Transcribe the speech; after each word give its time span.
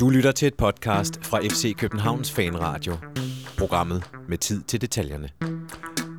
Du 0.00 0.08
lytter 0.08 0.32
til 0.32 0.48
et 0.48 0.54
podcast 0.54 1.24
fra 1.24 1.38
FC 1.38 1.76
Københavns 1.76 2.32
Fanradio. 2.32 2.96
Programmet 3.58 4.10
med 4.28 4.38
tid 4.38 4.62
til 4.62 4.80
detaljerne. 4.80 5.28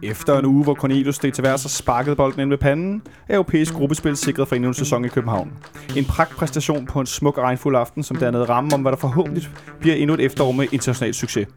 Efter 0.04 0.40
en 0.40 0.46
uge, 0.46 0.64
hvor 0.64 0.76
Cornelius 0.76 1.16
steg 1.16 1.34
til 1.34 1.44
værs 1.44 1.66
og 1.66 1.72
sparkede 1.72 2.16
bolden 2.16 2.42
ind 2.42 2.50
med 2.50 2.58
panden, 2.58 3.02
er 3.28 3.36
europæisk 3.36 3.74
gruppespil 3.74 4.18
sikret 4.18 4.48
for 4.48 4.56
endnu 4.56 4.68
en 4.68 4.74
sæson 4.74 5.06
i 5.06 5.08
København. 5.08 5.54
En 5.98 6.06
pragtpræstation 6.06 6.86
på 6.86 7.00
en 7.00 7.06
smuk 7.06 7.38
og 7.38 7.44
regnfuld 7.44 7.76
aften, 7.76 8.04
som 8.04 8.18
dannede 8.18 8.46
ramme 8.46 8.74
om, 8.74 8.82
hvad 8.82 8.92
der 8.92 8.98
forhåbentlig 8.98 9.44
bliver 9.80 9.96
endnu 9.96 10.14
et 10.14 10.20
efterår 10.20 10.52
med 10.52 10.68
international 10.72 11.14
succes. 11.14 11.48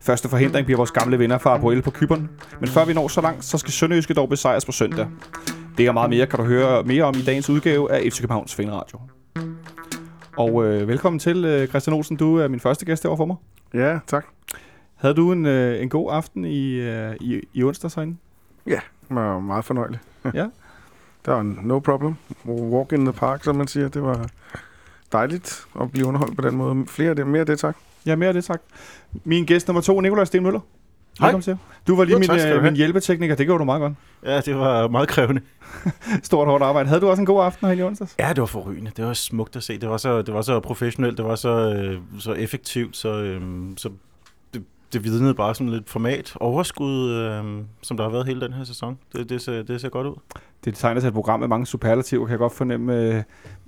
Første 0.00 0.28
forhindring 0.28 0.66
bliver 0.66 0.76
vores 0.76 0.90
gamle 0.90 1.18
venner 1.18 1.38
fra 1.38 1.54
Apoel 1.54 1.82
på 1.82 1.90
Kypern, 1.90 2.28
Men 2.60 2.68
før 2.68 2.84
vi 2.84 2.92
når 2.92 3.08
så 3.08 3.20
langt, 3.20 3.44
så 3.44 3.58
skal 3.58 3.72
Sønderjyske 3.72 4.14
dog 4.14 4.28
besejres 4.28 4.64
på 4.64 4.72
søndag. 4.72 5.06
Det 5.78 5.88
og 5.88 5.94
meget 5.94 6.10
mere 6.10 6.26
kan 6.26 6.38
du 6.38 6.44
høre 6.44 6.82
mere 6.82 7.04
om 7.04 7.14
i 7.14 7.22
dagens 7.22 7.50
udgave 7.50 7.92
af 7.92 8.12
FC 8.12 8.20
Københavns 8.20 8.54
Fanradio. 8.54 8.98
Og 10.36 10.64
øh, 10.64 10.88
velkommen 10.88 11.18
til, 11.18 11.44
øh, 11.44 11.68
Christian 11.68 11.94
Olsen. 11.96 12.16
Du 12.16 12.36
er 12.36 12.48
min 12.48 12.60
første 12.60 12.84
gæst 12.84 13.02
herovre 13.02 13.16
for 13.16 13.24
mig. 13.24 13.36
Ja, 13.74 13.98
tak. 14.06 14.26
Havde 14.94 15.14
du 15.14 15.32
en, 15.32 15.46
øh, 15.46 15.82
en 15.82 15.88
god 15.88 16.12
aften 16.12 16.44
i, 16.44 16.72
øh, 16.72 17.16
i, 17.20 17.40
i 17.54 17.62
onsdags 17.62 17.94
herinde? 17.94 18.16
Ja, 18.66 18.80
det 19.08 19.16
var 19.16 19.38
meget 19.40 19.64
fornøjelig. 19.64 19.98
Ja. 20.34 20.46
Der 21.26 21.32
var 21.32 21.42
no 21.42 21.78
problem. 21.78 22.14
Walk 22.46 22.92
in 22.92 23.04
the 23.04 23.12
park, 23.12 23.44
som 23.44 23.56
man 23.56 23.66
siger. 23.66 23.88
Det 23.88 24.02
var 24.02 24.28
dejligt 25.12 25.66
at 25.80 25.92
blive 25.92 26.06
underholdt 26.06 26.36
på 26.36 26.42
den 26.42 26.56
måde. 26.56 26.86
Flere 26.86 27.10
af 27.10 27.16
det, 27.16 27.26
mere 27.26 27.40
af 27.40 27.46
det, 27.46 27.58
tak. 27.58 27.76
Ja, 28.06 28.16
mere 28.16 28.28
af 28.28 28.34
det, 28.34 28.44
tak. 28.44 28.60
Min 29.24 29.44
gæst 29.44 29.68
nummer 29.68 29.80
to, 29.80 30.00
Nikolaj 30.00 30.24
Sten 30.24 30.42
Møller. 30.42 30.60
Hej. 30.60 30.75
Velkommen 31.20 31.42
til. 31.42 31.58
Du 31.86 31.96
var 31.96 32.04
lige 32.04 32.12
Jo, 32.12 32.18
min, 32.18 32.28
tak 32.28 32.40
øh, 32.56 32.62
min 32.62 32.76
hjælpetekniker. 32.76 33.34
Det 33.34 33.46
gjorde 33.46 33.58
du 33.58 33.64
meget 33.64 33.80
godt. 33.80 33.92
Ja, 34.24 34.40
det 34.40 34.56
var 34.56 34.88
meget 34.88 35.08
krævende. 35.08 35.40
Stort 36.22 36.48
hårdt 36.48 36.64
arbejde. 36.64 36.88
Havde 36.88 37.00
du 37.00 37.08
også 37.08 37.22
en 37.22 37.26
god 37.26 37.44
aften 37.44 37.66
herinde 37.66 37.82
i 37.82 37.86
onsdags? 37.86 38.14
Ja, 38.18 38.28
det 38.28 38.40
var 38.40 38.46
forrygende. 38.46 38.90
Det 38.96 39.04
var 39.04 39.12
smukt 39.12 39.56
at 39.56 39.62
se. 39.62 39.78
Det 39.78 39.88
var 39.88 39.96
så, 39.96 40.22
det 40.22 40.34
var 40.34 40.42
så 40.42 40.60
professionelt, 40.60 41.16
det 41.18 41.24
var 41.24 41.34
så, 41.34 41.74
øh, 41.74 42.00
så 42.18 42.32
effektivt, 42.32 42.96
så, 42.96 43.08
øh, 43.22 43.42
så 43.76 43.90
det, 44.54 44.62
det 44.92 45.04
vidnede 45.04 45.34
bare 45.34 45.54
sådan 45.54 45.72
lidt 45.72 45.90
format 45.90 46.36
overskud, 46.40 47.10
øh, 47.10 47.44
som 47.82 47.96
der 47.96 48.04
har 48.04 48.10
været 48.10 48.26
hele 48.26 48.40
den 48.40 48.52
her 48.52 48.64
sæson. 48.64 48.98
Det, 49.12 49.28
det, 49.28 49.42
ser, 49.42 49.62
det 49.62 49.80
ser 49.80 49.88
godt 49.88 50.06
ud. 50.06 50.14
Det 50.64 50.74
tegner 50.74 51.00
sig 51.00 51.08
et 51.08 51.14
program 51.14 51.40
med 51.40 51.48
mange 51.48 51.66
superlativer, 51.66 52.24
kan 52.26 52.30
jeg 52.30 52.38
godt 52.38 52.52
fornemme. 52.54 53.14
Øh, 53.14 53.22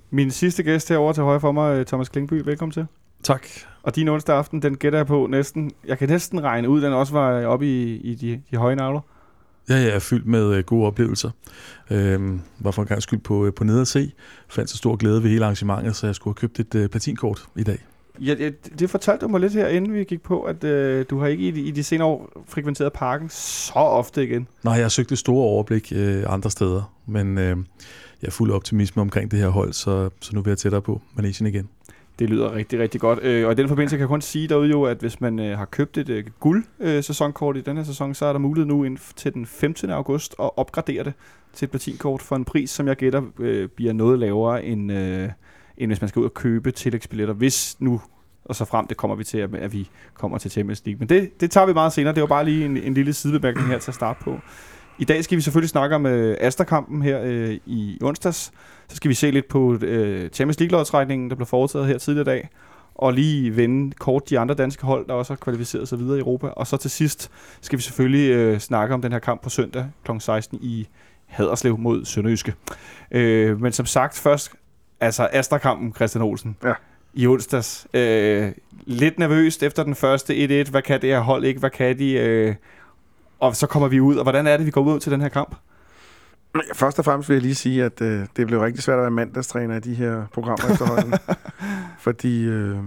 Min 0.09 0.31
sidste 0.31 0.63
gæst 0.63 0.89
herovre 0.89 1.13
til 1.13 1.23
højre 1.23 1.39
for 1.39 1.51
mig, 1.51 1.79
øh, 1.79 1.85
Thomas 1.85 2.09
Klingby. 2.09 2.33
Velkommen 2.45 2.71
til. 2.73 2.85
Tak. 3.23 3.47
Og 3.83 3.95
din 3.95 4.07
onsdag 4.07 4.35
aften, 4.35 4.61
den 4.61 4.77
gætter 4.77 4.99
jeg 4.99 5.07
på 5.07 5.27
næsten. 5.29 5.71
Jeg 5.87 5.97
kan 5.97 6.09
næsten 6.09 6.43
regne 6.43 6.69
ud, 6.69 6.81
den 6.81 6.93
også 6.93 7.13
var 7.13 7.45
oppe 7.45 7.65
i, 7.65 7.95
i 7.95 8.15
de, 8.15 8.41
de 8.51 8.57
høje 8.57 8.75
navler. 8.75 9.01
Ja, 9.69 9.75
jeg 9.75 9.89
er 9.89 9.99
fyldt 9.99 10.25
med 10.25 10.53
øh, 10.55 10.63
gode 10.63 10.87
oplevelser. 10.87 11.29
Øhm, 11.89 12.41
var 12.59 12.71
for 12.71 12.81
en 12.81 12.87
gang 12.87 13.01
skyld 13.01 13.19
på, 13.19 13.45
øh, 13.45 13.53
på 13.53 13.63
nede 13.63 13.81
at 13.81 13.87
se. 13.87 14.11
Fandt 14.47 14.69
så 14.69 14.77
stor 14.77 14.95
glæde 14.95 15.23
ved 15.23 15.29
hele 15.29 15.45
arrangementet, 15.45 15.95
så 15.95 16.05
jeg 16.05 16.15
skulle 16.15 16.35
have 16.41 16.47
købt 16.47 16.59
et 16.59 16.75
øh, 16.75 16.89
platinkort 16.89 17.45
i 17.55 17.63
dag. 17.63 17.77
Ja, 18.19 18.35
det, 18.35 18.79
det 18.79 18.89
fortalte 18.89 19.25
du 19.25 19.31
mig 19.31 19.39
lidt 19.39 19.53
her, 19.53 19.67
inden 19.67 19.93
vi 19.93 20.03
gik 20.03 20.21
på, 20.21 20.41
at 20.41 20.63
øh, 20.63 21.05
du 21.09 21.19
har 21.19 21.27
ikke 21.27 21.47
i 21.47 21.51
de, 21.51 21.61
i 21.61 21.71
de 21.71 21.83
senere 21.83 22.07
år 22.07 22.43
frekventeret 22.47 22.93
parken 22.93 23.29
så 23.29 23.73
ofte 23.73 24.23
igen. 24.23 24.47
Nej, 24.63 24.73
jeg 24.73 24.83
har 24.83 24.89
søgt 24.89 25.11
et 25.11 25.17
store 25.17 25.43
overblik 25.43 25.93
øh, 25.95 26.23
andre 26.27 26.51
steder, 26.51 26.93
men 27.05 27.37
øh, 27.37 27.57
jeg 28.21 28.27
er 28.27 28.31
fuld 28.31 28.51
optimisme 28.51 29.01
omkring 29.01 29.31
det 29.31 29.39
her 29.39 29.49
hold, 29.49 29.73
så, 29.73 30.09
så 30.21 30.35
nu 30.35 30.41
vil 30.41 30.51
jeg 30.51 30.57
tættere 30.57 30.81
på 30.81 31.01
Malaysia 31.15 31.47
igen. 31.47 31.69
Det 32.19 32.29
lyder 32.29 32.55
rigtig, 32.55 32.79
rigtig 32.79 33.01
godt. 33.01 33.19
Øh, 33.23 33.45
og 33.45 33.51
i 33.51 33.55
den 33.55 33.67
forbindelse 33.67 33.95
kan 33.95 34.01
jeg 34.01 34.07
kun 34.07 34.21
sige 34.21 34.47
derude 34.47 34.69
jo, 34.69 34.83
at 34.83 34.97
hvis 34.97 35.21
man 35.21 35.39
øh, 35.39 35.57
har 35.57 35.65
købt 35.65 35.97
et 35.97 36.09
øh, 36.09 36.25
guld 36.39 36.63
øh, 36.79 37.03
sæsonkort 37.03 37.57
i 37.57 37.61
den 37.61 37.77
her 37.77 37.83
sæson, 37.83 38.13
så 38.13 38.25
er 38.25 38.33
der 38.33 38.39
mulighed 38.39 38.67
nu 38.67 38.83
ind 38.83 38.97
til 39.15 39.33
den 39.33 39.45
15. 39.45 39.89
august 39.89 40.35
at 40.39 40.49
opgradere 40.57 41.03
det 41.03 41.13
til 41.53 41.65
et 41.65 41.69
platinkort 41.71 42.21
for 42.21 42.35
en 42.35 42.45
pris, 42.45 42.69
som 42.69 42.87
jeg 42.87 42.95
gætter 42.95 43.21
øh, 43.39 43.69
bliver 43.69 43.93
noget 43.93 44.19
lavere, 44.19 44.63
end, 44.63 44.91
øh, 44.91 45.29
end 45.77 45.91
hvis 45.91 46.01
man 46.01 46.07
skal 46.07 46.19
ud 46.19 46.25
og 46.25 46.33
købe 46.33 46.71
tillægsbilletter, 46.71 47.33
hvis 47.33 47.75
nu 47.79 48.01
og 48.45 48.55
så 48.55 48.65
frem 48.65 48.87
det 48.87 48.97
kommer 48.97 49.15
vi 49.15 49.23
til, 49.23 49.37
at, 49.37 49.55
at 49.55 49.73
vi 49.73 49.89
kommer 50.13 50.37
til 50.37 50.51
Champions 50.51 50.81
League. 50.85 50.99
Men 50.99 51.09
det, 51.09 51.41
det 51.41 51.51
tager 51.51 51.67
vi 51.67 51.73
meget 51.73 51.93
senere. 51.93 52.13
Det 52.13 52.21
var 52.21 52.27
bare 52.27 52.45
lige 52.45 52.65
en, 52.65 52.77
en 52.77 52.93
lille 52.93 53.13
sidebemærkning 53.13 53.67
her 53.67 53.79
til 53.79 53.91
at 53.91 53.95
starte 53.95 54.23
på. 54.23 54.39
I 54.99 55.03
dag 55.03 55.23
skal 55.23 55.37
vi 55.37 55.41
selvfølgelig 55.41 55.69
snakke 55.69 55.95
om 55.95 56.05
øh, 56.05 56.37
Asterkampen 56.39 57.01
her 57.01 57.21
øh, 57.23 57.57
i 57.65 57.97
onsdags. 58.01 58.51
Så 58.87 58.95
skal 58.95 59.09
vi 59.09 59.13
se 59.13 59.31
lidt 59.31 59.47
på 59.47 59.73
øh, 59.81 60.29
Champions 60.29 60.59
League-lodtrækningen, 60.59 61.29
der 61.29 61.35
blev 61.35 61.45
foretaget 61.45 61.87
her 61.87 61.97
tidligere 61.97 62.21
i 62.21 62.35
dag. 62.35 62.49
Og 62.95 63.13
lige 63.13 63.55
vende 63.55 63.95
kort 63.99 64.29
de 64.29 64.39
andre 64.39 64.55
danske 64.55 64.85
hold, 64.85 65.07
der 65.07 65.13
også 65.13 65.33
har 65.33 65.37
kvalificeret 65.37 65.87
sig 65.87 65.99
videre 65.99 66.17
i 66.17 66.19
Europa. 66.19 66.47
Og 66.47 66.67
så 66.67 66.77
til 66.77 66.91
sidst 66.91 67.31
skal 67.61 67.77
vi 67.77 67.83
selvfølgelig 67.83 68.29
øh, 68.29 68.59
snakke 68.59 68.93
om 68.93 69.01
den 69.01 69.11
her 69.11 69.19
kamp 69.19 69.43
på 69.43 69.49
søndag 69.49 69.85
kl. 70.05 70.11
16 70.19 70.59
i 70.61 70.87
Haderslev 71.25 71.77
mod 71.77 72.05
Sønderjyske. 72.05 72.53
Øh, 73.11 73.61
men 73.61 73.71
som 73.71 73.85
sagt 73.85 74.17
først, 74.17 74.51
altså 74.99 75.29
Asterkampen, 75.31 75.93
Christian 75.95 76.21
Olsen. 76.21 76.55
Ja. 76.63 76.73
I 77.13 77.27
onsdags. 77.27 77.87
Øh, 77.93 78.51
lidt 78.85 79.19
nervøst 79.19 79.63
efter 79.63 79.83
den 79.83 79.95
første 79.95 80.63
1-1. 80.67 80.71
Hvad 80.71 80.81
kan 80.81 81.01
det 81.01 81.09
her 81.09 81.19
hold 81.19 81.45
ikke? 81.45 81.59
Hvad 81.59 81.69
kan 81.69 81.99
de? 81.99 82.11
Øh, 82.13 82.55
og 83.39 83.55
så 83.55 83.67
kommer 83.67 83.87
vi 83.87 83.99
ud. 83.99 84.15
Og 84.15 84.23
hvordan 84.23 84.47
er 84.47 84.57
det, 84.57 84.65
vi 84.65 84.71
går 84.71 84.81
ud 84.81 84.99
til 84.99 85.11
den 85.11 85.21
her 85.21 85.29
kamp? 85.29 85.55
Først 86.73 86.99
og 86.99 87.05
fremmest 87.05 87.29
vil 87.29 87.35
jeg 87.35 87.41
lige 87.41 87.55
sige, 87.55 87.83
at 87.83 88.01
øh, 88.01 88.25
det 88.37 88.47
blev 88.47 88.59
rigtig 88.59 88.83
svært 88.83 88.97
at 88.97 89.01
være 89.01 89.11
mandagstræner 89.11 89.75
i 89.75 89.79
de 89.79 89.93
her 89.93 90.25
programmer 90.33 90.71
efterhånden. 90.71 91.13
fordi 92.05 92.43
øh, 92.43 92.77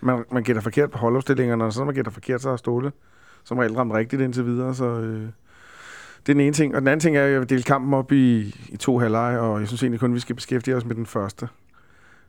man, 0.00 0.24
man 0.32 0.42
gætter 0.42 0.62
forkert 0.62 0.90
på 0.90 0.98
holdopstillingerne, 0.98 1.64
og 1.64 1.72
så 1.72 1.80
når 1.80 1.84
man 1.84 1.94
gætter 1.94 2.12
forkert, 2.12 2.42
så 2.42 2.50
har 2.50 2.56
Ståle 2.56 2.92
som 3.44 3.58
regel 3.58 3.74
ramt 3.74 3.92
rigtigt 3.92 4.22
indtil 4.22 4.46
videre. 4.46 4.74
Så 4.74 4.84
øh, 4.84 5.20
det 6.26 6.32
er 6.32 6.34
den 6.34 6.40
ene 6.40 6.52
ting. 6.52 6.74
Og 6.74 6.80
den 6.80 6.88
anden 6.88 7.00
ting 7.00 7.16
er, 7.16 7.24
at 7.24 7.30
jeg 7.32 7.40
vil 7.40 7.50
dele 7.50 7.62
kampen 7.62 7.94
op 7.94 8.12
i, 8.12 8.54
i 8.68 8.76
to 8.76 8.98
halvleje, 8.98 9.38
og 9.38 9.60
jeg 9.60 9.68
synes 9.68 9.82
egentlig 9.82 10.00
kun, 10.00 10.10
at 10.10 10.14
vi 10.14 10.20
skal 10.20 10.34
beskæftige 10.34 10.76
os 10.76 10.84
med 10.84 10.94
den 10.94 11.06
første. 11.06 11.48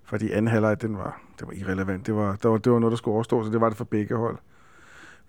Fordi 0.04 0.32
anden 0.32 0.48
halvleg, 0.48 0.82
den 0.82 0.98
var, 0.98 1.22
det 1.40 1.48
var 1.48 1.54
irrelevant. 1.54 2.08
Det 2.08 2.16
var, 2.16 2.36
det, 2.36 2.52
var, 2.52 2.58
det 2.58 2.72
var 2.72 2.80
noget, 2.80 2.92
der 2.92 2.98
skulle 2.98 3.16
overstå, 3.16 3.44
så 3.44 3.52
det 3.52 3.62
var 3.62 3.70
det 3.70 3.78
for 3.78 3.86
begge 3.86 4.16
hold. 4.16 4.38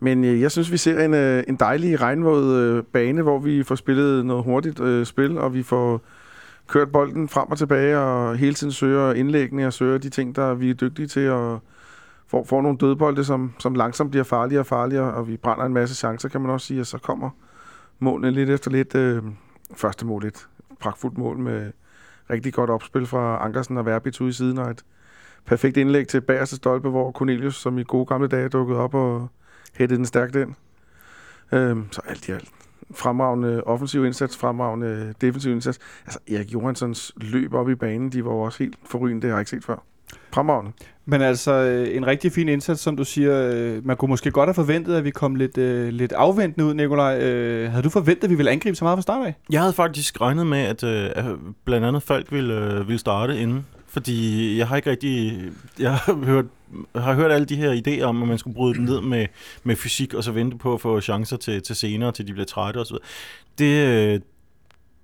Men 0.01 0.25
øh, 0.25 0.41
jeg 0.41 0.51
synes, 0.51 0.73
vi 0.73 0.77
ser 0.77 1.05
en, 1.05 1.15
øh, 1.15 1.45
en 1.49 1.57
dejlig 1.57 2.01
regnvåd 2.01 2.57
øh, 2.57 2.83
bane, 2.83 3.23
hvor 3.23 3.39
vi 3.39 3.63
får 3.63 3.75
spillet 3.75 4.27
noget 4.27 4.45
hurtigt 4.45 4.81
øh, 4.81 5.07
spil, 5.07 5.39
og 5.39 5.55
vi 5.55 5.63
får 5.63 6.01
kørt 6.67 6.93
bolden 6.93 7.29
frem 7.29 7.51
og 7.51 7.59
tilbage, 7.59 7.99
og 7.99 8.37
hele 8.37 8.55
tiden 8.55 8.73
søger 8.73 9.13
indlæggene 9.13 9.67
og 9.67 9.73
søger 9.73 9.99
de 9.99 10.09
ting, 10.09 10.37
der 10.37 10.55
vi 10.55 10.71
er 10.71 10.75
dygtige 10.75 11.09
til, 11.09 11.31
og 11.31 11.63
får, 12.27 12.45
får 12.45 12.63
nogle 12.63 12.79
dødbolde, 12.79 13.25
som, 13.25 13.53
som 13.59 13.75
langsomt 13.75 14.11
bliver 14.11 14.25
farligere 14.25 14.63
og 14.63 14.67
farligere, 14.67 15.15
og 15.15 15.29
vi 15.29 15.37
brænder 15.37 15.65
en 15.65 15.73
masse 15.73 15.95
chancer, 15.95 16.29
kan 16.29 16.41
man 16.41 16.51
også 16.51 16.67
sige, 16.67 16.81
og 16.81 16.87
så 16.87 16.99
kommer 16.99 17.31
målene 17.99 18.31
lidt 18.31 18.51
efter 18.51 18.71
lidt. 18.71 18.95
Øh, 18.95 19.23
første 19.75 20.07
mål 20.07 20.25
et 20.25 20.47
pragtfuldt 20.81 21.19
mål 21.19 21.39
med 21.39 21.73
rigtig 22.31 22.53
godt 22.53 22.71
opspil 22.71 23.07
fra 23.07 23.45
Ankersen 23.45 23.77
og 23.77 23.87
Verbit 23.87 24.21
ude 24.21 24.31
i 24.31 24.33
siden, 24.33 24.59
og 24.59 24.71
et 24.71 24.85
perfekt 25.45 25.77
indlæg 25.77 26.09
til 26.09 26.21
bagerste 26.21 26.57
stolpe, 26.57 26.89
hvor 26.89 27.13
Cornelius, 27.13 27.57
som 27.57 27.79
i 27.79 27.83
gode 27.83 28.07
gamle 28.07 28.29
dage, 28.29 28.49
dukkede 28.49 28.79
op 28.79 28.95
og 28.95 29.29
hættede 29.79 29.99
den 29.99 30.07
stærkt 30.07 30.37
ind. 30.37 30.55
Øhm, 31.53 31.85
så 31.93 32.01
alt 32.09 32.29
i 32.29 32.33
alt. 32.33 32.49
Fremragende 32.95 33.65
offensiv 33.65 34.05
indsats, 34.05 34.37
fremragende 34.37 35.15
defensiv 35.21 35.53
indsats. 35.53 35.79
Altså, 36.05 36.19
Erik 36.31 36.53
Johanssons 36.53 37.13
løb 37.17 37.55
op 37.55 37.71
i 37.71 37.75
banen, 37.75 38.13
de 38.13 38.25
var 38.25 38.31
jo 38.31 38.41
også 38.41 38.59
helt 38.59 38.77
forrygende, 38.85 39.23
det 39.23 39.31
har 39.31 39.37
jeg 39.37 39.41
ikke 39.41 39.51
set 39.51 39.65
før. 39.65 39.83
Fremragende. 40.33 40.73
Men 41.05 41.23
altså, 41.23 41.53
en 41.93 42.07
rigtig 42.07 42.33
fin 42.33 42.49
indsats, 42.49 42.81
som 42.81 42.97
du 42.97 43.05
siger. 43.05 43.81
Man 43.85 43.97
kunne 43.97 44.09
måske 44.09 44.31
godt 44.31 44.49
have 44.49 44.55
forventet, 44.55 44.95
at 44.95 45.05
vi 45.05 45.11
kom 45.11 45.35
lidt, 45.35 45.59
øh, 45.59 45.89
lidt 45.89 46.13
afventende 46.13 46.67
ud, 46.67 46.75
Nikolaj. 46.75 47.21
Øh, 47.21 47.71
havde 47.71 47.83
du 47.83 47.91
forventet, 47.91 48.25
at 48.25 48.31
vi 48.31 48.35
ville 48.35 48.51
angribe 48.51 48.77
så 48.77 48.85
meget 48.85 48.97
fra 48.97 49.03
start 49.03 49.27
af? 49.27 49.35
Jeg 49.51 49.61
havde 49.61 49.73
faktisk 49.73 50.21
regnet 50.21 50.47
med, 50.47 50.59
at, 50.59 50.85
øh, 50.85 51.39
blandt 51.65 51.87
andet 51.87 52.03
Falk 52.03 52.33
ville, 52.33 52.55
øh, 52.55 52.89
ville 52.89 52.99
starte 52.99 53.39
inden. 53.39 53.67
Fordi 53.97 54.59
jeg 54.59 54.69
har 54.69 54.77
ikke 54.77 54.91
rigtig... 54.91 55.43
Jeg 55.79 55.95
har 55.97 56.25
hørt, 56.25 56.45
har 56.97 57.15
hørt 57.15 57.33
alle 57.33 57.47
de 57.47 57.57
her 57.57 57.83
idéer 57.87 58.03
om, 58.03 58.23
at 58.23 58.29
man 58.29 58.39
skulle 58.39 58.55
bryde 58.55 58.75
dem 58.75 58.85
ned 58.85 59.01
med, 59.01 59.27
med 59.63 59.77
fysik, 59.77 60.15
og 60.15 60.25
så 60.25 60.33
vente 60.33 60.57
på 60.57 60.75
at 60.75 60.81
få 60.81 61.01
chancer 61.01 61.37
til, 61.37 61.63
til 61.63 61.77
senere, 61.77 62.13
til 62.13 62.27
de 62.27 62.33
bliver 62.33 62.47
trætte 62.47 62.79
osv. 62.79 62.97
Det, 63.59 63.87
øh, 63.87 64.21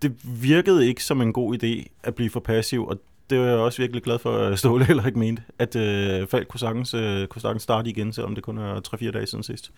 det 0.03 0.17
virkede 0.43 0.89
ikke 0.89 1.05
som 1.05 1.23
en 1.23 1.33
god 1.33 1.63
idé 1.63 1.87
at 2.03 2.15
blive 2.15 2.31
for 2.31 2.41
passiv, 2.41 2.87
og 2.87 3.01
det 3.31 3.41
var 3.41 3.47
jeg 3.47 3.57
også 3.57 3.83
virkelig 3.83 4.03
glad 4.03 4.19
for, 4.19 4.37
at 4.37 4.59
Ståle 4.59 4.85
heller 4.85 5.07
ikke 5.07 5.19
mente, 5.19 5.43
at 5.59 5.77
øh, 5.77 6.27
Falk 6.27 6.49
kunne 6.49 6.61
sagtens, 6.61 6.95
øh, 6.95 7.27
kunne 7.27 7.43
sagtens 7.43 7.63
starte 7.63 7.91
igen, 7.91 8.13
selvom 8.13 8.35
det 8.35 8.45
kun 8.45 8.59
er 8.59 8.81
3-4 8.89 9.11
dage 9.11 9.27
siden 9.27 9.45
sidst. 9.45 9.73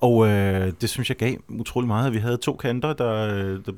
Og 0.00 0.26
øh, 0.26 0.72
det 0.80 0.90
synes 0.90 1.08
jeg 1.08 1.16
gav 1.16 1.36
utrolig 1.48 1.88
meget, 1.88 2.06
at 2.06 2.12
vi 2.12 2.18
havde 2.18 2.36
to 2.36 2.56
kanter, 2.56 2.92
der, 2.92 3.12
øh, 3.12 3.60
der, 3.66 3.72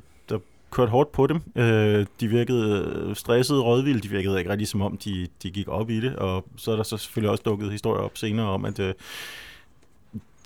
kørt 0.71 0.89
hårdt 0.89 1.13
på 1.13 1.27
dem. 1.27 1.41
Øh, 1.57 2.07
de 2.21 2.29
virkede 2.29 2.95
øh, 2.97 3.17
stressede, 3.17 3.63
rådvilde, 3.63 4.01
de 4.01 4.09
virkede 4.09 4.39
ikke 4.39 4.51
rigtig 4.51 4.69
som 4.69 4.83
om, 4.83 4.97
de, 4.97 5.27
de 5.43 5.51
gik 5.51 5.69
op 5.69 5.91
i 5.91 6.01
det, 6.01 6.17
og 6.17 6.45
så 6.57 6.73
er 6.73 6.77
der 6.77 6.83
så 6.83 6.97
selvfølgelig 6.97 7.31
også 7.31 7.43
dukket 7.47 7.71
historier 7.71 8.03
op 8.03 8.19
senere 8.19 8.47
om, 8.47 8.65
at 8.65 8.79
øh, 8.79 8.95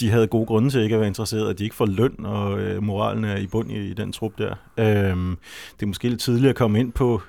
de 0.01 0.11
havde 0.11 0.27
gode 0.27 0.47
grunde 0.47 0.71
til 0.71 0.81
ikke 0.81 0.95
at 0.95 1.01
være 1.01 1.09
interesseret, 1.09 1.51
at 1.51 1.59
de 1.59 1.65
ikke 1.65 1.77
får 1.77 1.87
løn, 1.87 2.25
og 2.25 2.61
øh, 2.61 2.83
moralen 2.83 3.25
er 3.25 3.37
i 3.37 3.47
bund 3.47 3.73
i, 3.73 3.91
i 3.91 3.95
den 3.95 4.13
trup 4.13 4.39
der. 4.39 4.55
Øh, 4.79 5.37
det 5.77 5.83
er 5.83 5.87
måske 5.87 6.09
lidt 6.09 6.21
tidligt 6.21 6.51
at 6.51 6.57
komme 6.57 6.81
ind 6.81 6.93
på 6.93 7.23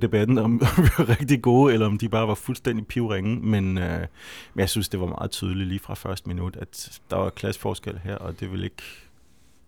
debatten, 0.00 0.38
om 0.38 0.60
vi 0.76 0.88
var 0.98 1.20
rigtig 1.20 1.42
gode, 1.42 1.72
eller 1.72 1.86
om 1.86 1.98
de 1.98 2.08
bare 2.08 2.28
var 2.28 2.34
fuldstændig 2.34 2.86
pivringe, 2.86 3.36
men, 3.36 3.78
øh, 3.78 4.00
men 4.54 4.60
jeg 4.60 4.68
synes, 4.68 4.88
det 4.88 5.00
var 5.00 5.06
meget 5.06 5.30
tydeligt 5.30 5.68
lige 5.68 5.80
fra 5.80 5.94
første 5.94 6.28
minut, 6.28 6.56
at 6.56 7.00
der 7.10 7.16
var 7.16 7.30
klasseforskel 7.30 8.00
her, 8.04 8.16
og 8.16 8.40
det 8.40 8.50
ville 8.50 8.66
ikke, 8.66 8.82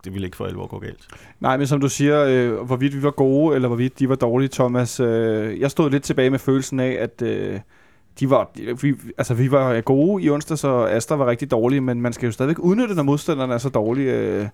det 0.04 0.12
ville 0.12 0.26
ikke 0.26 0.36
for 0.36 0.44
alvor 0.46 0.66
gå 0.66 0.78
galt. 0.78 1.06
Nej, 1.40 1.56
men 1.56 1.66
som 1.66 1.80
du 1.80 1.88
siger, 1.88 2.24
øh, 2.24 2.52
hvorvidt 2.66 2.96
vi 2.96 3.02
var 3.02 3.10
gode, 3.10 3.54
eller 3.54 3.68
hvorvidt 3.68 3.98
de 3.98 4.08
var 4.08 4.14
dårlige, 4.14 4.48
Thomas. 4.48 5.00
Øh, 5.00 5.60
jeg 5.60 5.70
stod 5.70 5.90
lidt 5.90 6.02
tilbage 6.02 6.30
med 6.30 6.38
følelsen 6.38 6.80
af, 6.80 6.96
at 7.00 7.22
øh, 7.22 7.60
de 8.20 8.30
var, 8.30 8.50
vi, 8.82 8.94
altså, 9.18 9.34
vi 9.34 9.50
var 9.50 9.80
gode 9.80 10.22
i 10.22 10.30
onsdag, 10.30 10.58
så 10.58 10.84
Astra 10.84 11.16
var 11.16 11.26
rigtig 11.26 11.50
dårlige, 11.50 11.80
men 11.80 12.00
man 12.00 12.12
skal 12.12 12.26
jo 12.26 12.32
stadigvæk 12.32 12.58
udnytte, 12.58 12.94
når 12.94 13.02
modstanderne 13.02 13.54
er 13.54 13.58
så 13.58 13.68
dårlige. 13.68 14.12
Øh, 14.12 14.46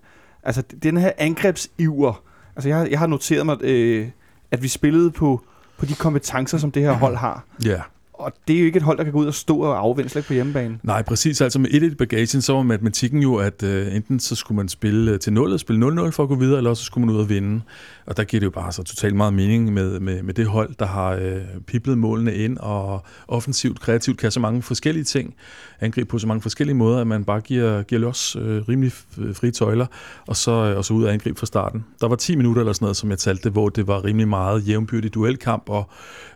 altså, 0.43 0.63
den 0.83 0.97
her 0.97 1.11
angrebsiver, 1.17 2.23
altså, 2.55 2.69
jeg, 2.69 2.77
har- 2.77 2.85
jeg 2.85 2.99
har 2.99 3.07
noteret 3.07 3.45
mig, 3.45 3.57
øh, 3.63 4.07
at 4.51 4.63
vi 4.63 4.67
spillede 4.67 5.11
på, 5.11 5.41
på 5.77 5.85
de 5.85 5.93
kompetencer, 5.95 6.57
som 6.57 6.71
det 6.71 6.81
her 6.83 6.91
hold 6.93 7.15
har. 7.15 7.43
Ja. 7.65 7.81
Og 8.19 8.33
det 8.47 8.55
er 8.55 8.59
jo 8.59 8.65
ikke 8.65 8.77
et 8.77 8.83
hold, 8.83 8.97
der 8.97 9.03
kan 9.03 9.13
gå 9.13 9.19
ud 9.19 9.25
og 9.25 9.33
stå 9.33 9.57
og 9.57 9.79
afvende 9.79 10.09
slet 10.09 10.25
på 10.25 10.33
hjemmebane. 10.33 10.79
Nej, 10.83 11.01
præcis. 11.01 11.41
Altså 11.41 11.59
med 11.59 11.69
1 11.73 11.83
i 11.83 11.95
bagagen, 11.95 12.41
så 12.41 12.53
var 12.53 12.63
matematikken 12.63 13.21
jo, 13.21 13.35
at 13.35 13.63
øh, 13.63 13.95
enten 13.95 14.19
så 14.19 14.35
skulle 14.35 14.55
man 14.55 14.69
spille 14.69 15.11
øh, 15.11 15.19
til 15.19 15.33
0 15.33 15.53
og 15.53 15.59
spille 15.59 15.87
0-0 15.87 16.09
for 16.09 16.23
at 16.23 16.29
gå 16.29 16.35
videre, 16.35 16.57
eller 16.57 16.69
også 16.69 16.83
så 16.83 16.85
skulle 16.85 17.05
man 17.05 17.15
ud 17.15 17.21
og 17.21 17.29
vinde. 17.29 17.61
Og 18.05 18.17
der 18.17 18.23
giver 18.23 18.39
det 18.39 18.45
jo 18.45 18.51
bare 18.51 18.71
så 18.71 18.83
totalt 18.83 19.15
meget 19.15 19.33
mening 19.33 19.73
med, 19.73 19.99
med, 19.99 20.23
med 20.23 20.33
det 20.33 20.47
hold, 20.47 20.75
der 20.79 20.85
har 20.85 21.11
øh, 21.11 21.41
piblet 21.67 21.97
målene 21.97 22.35
ind, 22.35 22.57
og 22.57 23.05
offensivt, 23.27 23.79
kreativt 23.79 24.19
kan 24.19 24.31
så 24.31 24.39
mange 24.39 24.61
forskellige 24.61 25.03
ting, 25.03 25.35
angribe 25.79 26.07
på 26.07 26.19
så 26.19 26.27
mange 26.27 26.41
forskellige 26.41 26.75
måder, 26.75 27.01
at 27.01 27.07
man 27.07 27.23
bare 27.23 27.41
giver, 27.41 27.83
giver 27.83 28.01
los 28.01 28.35
øh, 28.35 28.61
rimelig 28.69 28.91
øh, 29.17 29.35
frie 29.35 29.51
tøjler, 29.51 29.85
og 30.27 30.35
så, 30.35 30.51
øh, 30.51 30.77
og 30.77 30.85
så 30.85 30.93
ud 30.93 31.03
og 31.03 31.13
angribe 31.13 31.39
fra 31.39 31.45
starten. 31.45 31.85
Der 32.01 32.07
var 32.07 32.15
10 32.15 32.35
minutter 32.35 32.61
eller 32.61 32.73
sådan 32.73 32.85
noget, 32.85 32.97
som 32.97 33.09
jeg 33.09 33.17
talte, 33.17 33.49
hvor 33.49 33.69
det 33.69 33.87
var 33.87 34.05
rimelig 34.05 34.27
meget 34.27 34.67
jævnbyrdig 34.67 35.13
duelkamp, 35.13 35.69
og 35.69 35.89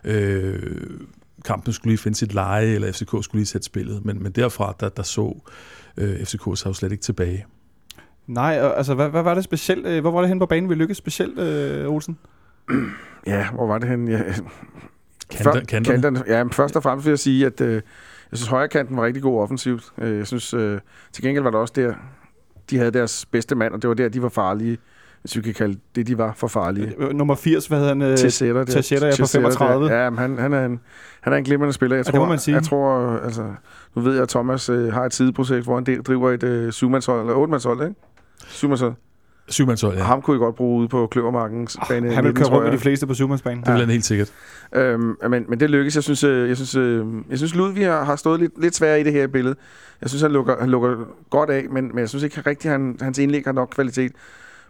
øh, 0.04 0.60
kampen 1.44 1.72
skulle 1.72 1.90
lige 1.92 1.98
finde 1.98 2.18
sit 2.18 2.34
leje, 2.34 2.66
eller 2.66 2.92
FCK 2.92 3.08
skulle 3.08 3.26
lige 3.32 3.46
sætte 3.46 3.64
spillet. 3.64 4.04
Men, 4.04 4.22
men 4.22 4.32
derfra, 4.32 4.74
der, 4.80 4.88
der 4.88 5.02
så 5.02 5.40
øh, 5.96 6.24
FCK 6.24 6.42
sig 6.58 6.66
jo 6.66 6.72
slet 6.72 6.92
ikke 6.92 7.02
tilbage. 7.04 7.46
Nej, 8.26 8.58
og, 8.62 8.76
altså, 8.76 8.94
hvad, 8.94 9.08
hvad 9.08 9.22
var 9.22 9.34
det 9.34 9.44
specielt? 9.44 9.86
øh, 9.86 10.00
Hvor 10.00 10.10
var 10.10 10.20
det 10.20 10.28
hen 10.28 10.38
på 10.38 10.46
banen, 10.46 10.70
vi 10.70 10.74
lykkedes 10.74 10.98
specielt, 10.98 11.38
øh, 11.38 11.88
Olsen? 11.88 12.18
Ja, 13.26 13.50
hvor 13.50 13.66
var 13.66 13.78
det 13.78 13.88
henne? 13.88 14.10
Ja, 14.12 14.22
Kanter, 15.30 15.52
Før- 15.52 15.60
kanterne. 15.60 15.84
kanterne. 16.02 16.24
Ja, 16.26 16.44
men 16.44 16.52
først 16.52 16.76
og 16.76 16.82
fremmest 16.82 17.06
vil 17.06 17.10
jeg 17.10 17.18
sige, 17.18 17.46
at 17.46 17.60
øh, 17.60 17.72
jeg 17.74 17.82
synes, 18.38 18.48
højre 18.48 18.68
kanten 18.68 18.96
var 18.96 19.04
rigtig 19.04 19.22
god 19.22 19.40
offensivt. 19.42 19.92
Øh, 19.98 20.18
jeg 20.18 20.26
synes, 20.26 20.54
øh, 20.54 20.80
til 21.12 21.24
gengæld 21.24 21.42
var 21.42 21.50
det 21.50 21.60
også 21.60 21.72
der, 21.76 21.94
de 22.70 22.76
havde 22.78 22.90
deres 22.90 23.26
bedste 23.26 23.54
mand, 23.54 23.74
og 23.74 23.82
det 23.82 23.88
var 23.88 23.94
der, 23.94 24.08
de 24.08 24.22
var 24.22 24.28
farlige. 24.28 24.78
Hvis 25.22 25.36
vi 25.36 25.42
kan 25.42 25.54
kalde 25.54 25.78
det, 25.94 26.06
de 26.06 26.18
var 26.18 26.32
for 26.36 26.48
farlige. 26.48 26.92
Øh, 26.98 27.12
Nummer 27.12 27.34
80, 27.34 27.66
hvad 27.66 27.78
hedder 27.78 27.94
han? 27.94 28.02
Øh, 28.02 28.18
sætter 28.18 28.54
der. 28.54 28.64
Teixeira 28.64 29.06
er 29.06 29.10
på 29.10 29.16
Til 29.16 29.26
sætter 29.28 29.48
35. 29.50 29.88
Der. 29.88 30.02
Ja, 30.04 30.10
men 30.10 30.18
han, 30.18 30.38
han, 30.38 30.52
er 30.52 30.64
en, 30.66 30.80
han 31.20 31.32
er 31.32 31.36
en 31.36 31.44
glimrende 31.44 31.72
spiller. 31.72 31.96
Jeg 31.96 32.06
Ja, 32.06 32.10
tror, 32.10 32.18
det 32.18 32.26
må 32.26 32.28
man 32.28 32.38
sige. 32.38 32.54
Jeg 32.54 32.62
tror, 32.64 33.16
altså, 33.24 33.44
nu 33.96 34.02
ved 34.02 34.12
jeg, 34.14 34.22
at 34.22 34.28
Thomas 34.28 34.68
øh, 34.68 34.92
har 34.92 35.04
et 35.04 35.14
sideprojekt, 35.14 35.64
hvor 35.64 35.74
han 35.74 35.84
del- 35.86 36.02
driver 36.02 36.30
et 36.30 36.42
øh, 36.42 36.72
syvmandshold, 36.72 37.20
eller 37.20 37.34
otte-mandshold, 37.34 37.82
ikke? 37.82 37.94
Syvmandshold. 38.48 38.92
Syvmandshold, 39.48 39.94
ja. 39.94 40.00
Ja. 40.00 40.04
Ham 40.06 40.22
kunne 40.22 40.36
I 40.36 40.38
godt 40.38 40.54
bruge 40.54 40.80
ude 40.80 40.88
på 40.88 41.06
Kløvermarkens 41.06 41.76
bane. 41.88 42.08
Ah, 42.08 42.14
han 42.14 42.24
vil 42.24 42.30
19, 42.32 42.44
køre 42.44 42.54
rundt 42.56 42.64
med 42.64 42.72
de 42.72 42.78
fleste 42.78 43.06
på 43.06 43.14
syvmandsbanen. 43.14 43.64
Det 43.64 43.72
vil 43.72 43.80
han 43.80 43.90
helt 43.90 44.04
sikkert. 44.04 44.32
Øhm, 44.74 45.16
men, 45.30 45.44
men 45.48 45.60
det 45.60 45.70
lykkes. 45.70 45.94
Jeg 45.94 46.02
synes, 46.02 46.24
øh, 46.24 46.48
jeg 46.48 46.56
synes, 46.56 46.74
øh, 46.76 47.06
jeg 47.30 47.38
synes 47.38 47.54
Ludvig 47.54 47.86
har, 47.86 48.04
har 48.04 48.16
stået 48.16 48.40
lidt, 48.40 48.60
lidt 48.62 48.74
sværere 48.76 49.00
i 49.00 49.04
det 49.04 49.12
her 49.12 49.26
billede. 49.26 49.54
Jeg 50.00 50.08
synes, 50.10 50.22
han 50.22 50.30
lukker, 50.32 50.56
han 50.60 50.68
lukker 50.70 50.96
godt 51.30 51.50
af, 51.50 51.66
men, 51.70 51.88
men 51.88 51.98
jeg 51.98 52.08
synes 52.08 52.22
ikke 52.24 52.40
rigtig, 52.46 52.70
han, 52.70 52.96
hans 53.00 53.18
indlæg 53.18 53.42
har 53.46 53.52
nok 53.52 53.68
kvalitet. 53.74 54.12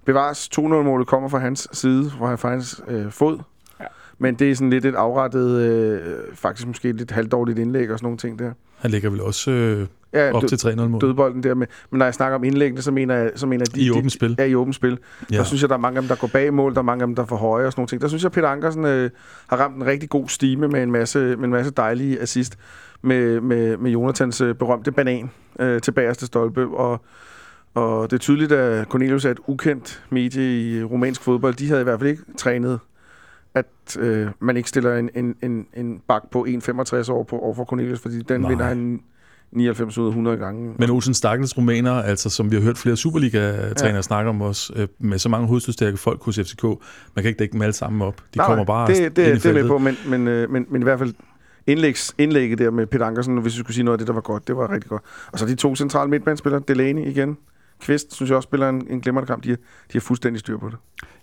Bevares 0.05 0.51
2-0-målet 0.59 1.07
kommer 1.07 1.29
fra 1.29 1.39
hans 1.39 1.69
side, 1.73 2.11
fra, 2.11 2.51
hans 2.51 2.83
øh, 2.89 3.11
fod. 3.11 3.39
Ja. 3.81 3.85
Men 4.19 4.35
det 4.35 4.51
er 4.51 4.55
sådan 4.55 4.71
lidt 4.71 4.85
et 4.85 4.95
afrettet, 4.95 5.61
øh, 5.61 6.01
faktisk 6.35 6.67
måske 6.67 6.93
lidt 6.93 7.11
halvdårligt 7.11 7.59
indlæg 7.59 7.91
og 7.91 7.99
sådan 7.99 8.07
nogle 8.07 8.19
ting 8.19 8.39
der. 8.39 8.53
Han 8.79 8.91
ligger 8.91 9.11
vel 9.11 9.21
også 9.21 9.51
øh, 9.51 9.87
Ja, 10.13 10.33
op 10.33 10.43
død, 10.43 10.49
til 10.49 10.69
3-0-mål 10.69 11.01
dødbolden 11.01 11.43
der. 11.43 11.55
Med, 11.55 11.67
men 11.91 11.99
når 11.99 12.07
jeg 12.07 12.15
snakker 12.15 12.39
om 12.39 12.45
indlæggene, 12.45 12.83
så 12.83 12.91
mener 12.91 13.15
jeg, 13.15 13.31
så 13.35 13.47
mener 13.47 13.65
jeg 13.69 13.75
de, 13.75 13.81
i 13.81 13.91
åbent 13.91 14.13
spil. 14.13 14.37
Ja, 14.39 14.45
i 14.45 14.55
åbent 14.55 14.77
spil. 14.77 14.99
Ja. 15.33 15.37
Der 15.37 15.45
synes 15.45 15.63
jeg, 15.63 15.69
der 15.69 15.75
er 15.75 15.81
mange 15.81 15.97
af 15.97 16.03
dem, 16.03 16.09
der 16.09 16.15
går 16.15 16.27
bag 16.27 16.55
mål, 16.55 16.75
der 16.75 16.79
er 16.79 16.83
mange 16.83 17.03
af 17.03 17.07
dem, 17.07 17.15
der 17.15 17.23
er 17.23 17.27
for 17.27 17.37
høje 17.37 17.67
og 17.67 17.73
sådan 17.73 17.81
nogle 17.81 17.89
ting. 17.89 18.03
Der 18.03 18.09
synes 18.09 18.23
jeg, 18.23 18.33
Peter 18.33 18.49
Ankersen 18.49 18.85
øh, 18.85 19.11
har 19.47 19.57
ramt 19.57 19.77
en 19.77 19.87
rigtig 19.87 20.09
god 20.09 20.29
stime 20.29 20.69
med 20.69 20.83
en 20.83 20.91
masse, 20.91 21.19
med 21.19 21.45
en 21.45 21.51
masse 21.51 21.73
dejlige 21.73 22.21
assist 22.21 22.59
med, 23.03 23.41
med, 23.41 23.77
med 23.77 23.91
Jonathans 23.91 24.41
øh, 24.41 24.55
berømte 24.55 24.93
banan 24.93 25.31
øh, 25.59 25.81
til 25.81 25.93
bagerste 25.93 26.27
stolpe. 26.27 26.67
Og, 26.67 27.01
og 27.75 28.11
det 28.11 28.17
er 28.17 28.21
tydeligt, 28.21 28.53
at 28.53 28.87
Cornelius 28.89 29.25
er 29.25 29.31
et 29.31 29.41
ukendt 29.47 30.03
medie 30.11 30.61
i 30.61 30.85
rumænsk 30.85 31.23
fodbold. 31.23 31.55
De 31.55 31.69
havde 31.69 31.81
i 31.81 31.85
hvert 31.85 32.01
fald 32.01 32.11
ikke 32.11 32.23
trænet 32.37 32.81
at 33.55 33.97
øh, 33.99 34.29
man 34.41 34.57
ikke 34.57 34.69
stiller 34.69 34.97
en, 34.97 35.11
en, 35.15 35.35
en, 35.43 35.67
en 35.77 36.01
bak 36.09 36.23
på 36.31 36.47
1,65 36.49 37.13
år 37.13 37.23
på 37.23 37.39
over 37.39 37.55
for 37.55 37.65
Cornelius, 37.65 38.01
fordi 38.01 38.23
den 38.23 38.41
Nej. 38.41 38.51
vinder 38.51 38.65
han 38.65 39.01
99 39.53 39.99
ud 39.99 40.05
af 40.05 40.09
100 40.09 40.37
gange. 40.37 40.75
Men 40.79 40.91
Olsen 40.91 41.15
Stakkels 41.15 41.57
rumæner, 41.57 41.93
altså 41.93 42.31
som 42.31 42.51
vi 42.51 42.57
har 42.57 42.63
hørt 42.63 42.79
flere 42.79 42.97
Superliga-trænere 42.97 43.95
ja. 43.95 44.03
snakke 44.03 44.31
om 44.31 44.43
os, 44.43 44.73
øh, 44.77 44.89
med 44.99 45.19
så 45.19 45.29
mange 45.29 45.47
hovedstødstærke 45.47 45.97
folk 45.97 46.23
hos 46.23 46.39
FCK, 46.39 46.63
man 46.63 46.77
kan 47.17 47.25
ikke 47.25 47.39
dække 47.39 47.53
dem 47.53 47.63
alle 47.63 47.73
sammen 47.73 48.03
op. 48.03 48.17
De 48.35 48.39
Nej, 48.39 48.47
kommer 48.47 48.65
bare 48.65 48.87
det, 48.87 49.17
det, 49.17 49.17
det 49.17 49.47
er 49.47 49.53
med 49.53 49.69
på, 49.69 49.79
men, 49.79 49.97
men, 50.07 50.29
øh, 50.29 50.51
men, 50.51 50.67
men 50.71 50.83
i 50.83 50.85
hvert 50.85 50.99
fald 50.99 51.15
indlægs, 51.67 52.15
indlægget 52.19 52.59
der 52.59 52.71
med 52.71 52.87
Peter 52.87 53.07
Ankersen, 53.07 53.37
hvis 53.37 53.55
vi 53.55 53.59
skulle 53.59 53.75
sige 53.75 53.85
noget 53.85 53.95
af 53.95 53.99
det, 53.99 54.07
der 54.07 54.15
var 54.15 54.21
godt, 54.21 54.49
det 54.49 54.57
var 54.57 54.73
rigtig 54.73 54.91
godt. 54.91 55.03
Og 55.33 55.39
så 55.39 55.47
de 55.47 55.55
to 55.55 55.77
centrale 55.77 56.11
midtbanespillere, 56.11 56.63
Delaney 56.69 57.07
igen, 57.07 57.37
Kvist, 57.81 58.15
synes 58.15 58.29
jeg 58.29 58.37
også 58.37 58.47
spiller 58.47 58.69
en, 58.69 58.87
en 58.91 59.01
glimrende 59.01 59.27
kamp. 59.27 59.45
De 59.45 59.51
de 59.51 59.57
har 59.93 60.01
fuldstændig 60.01 60.41
styr 60.41 60.59
på 60.59 60.69
det. 60.69 60.77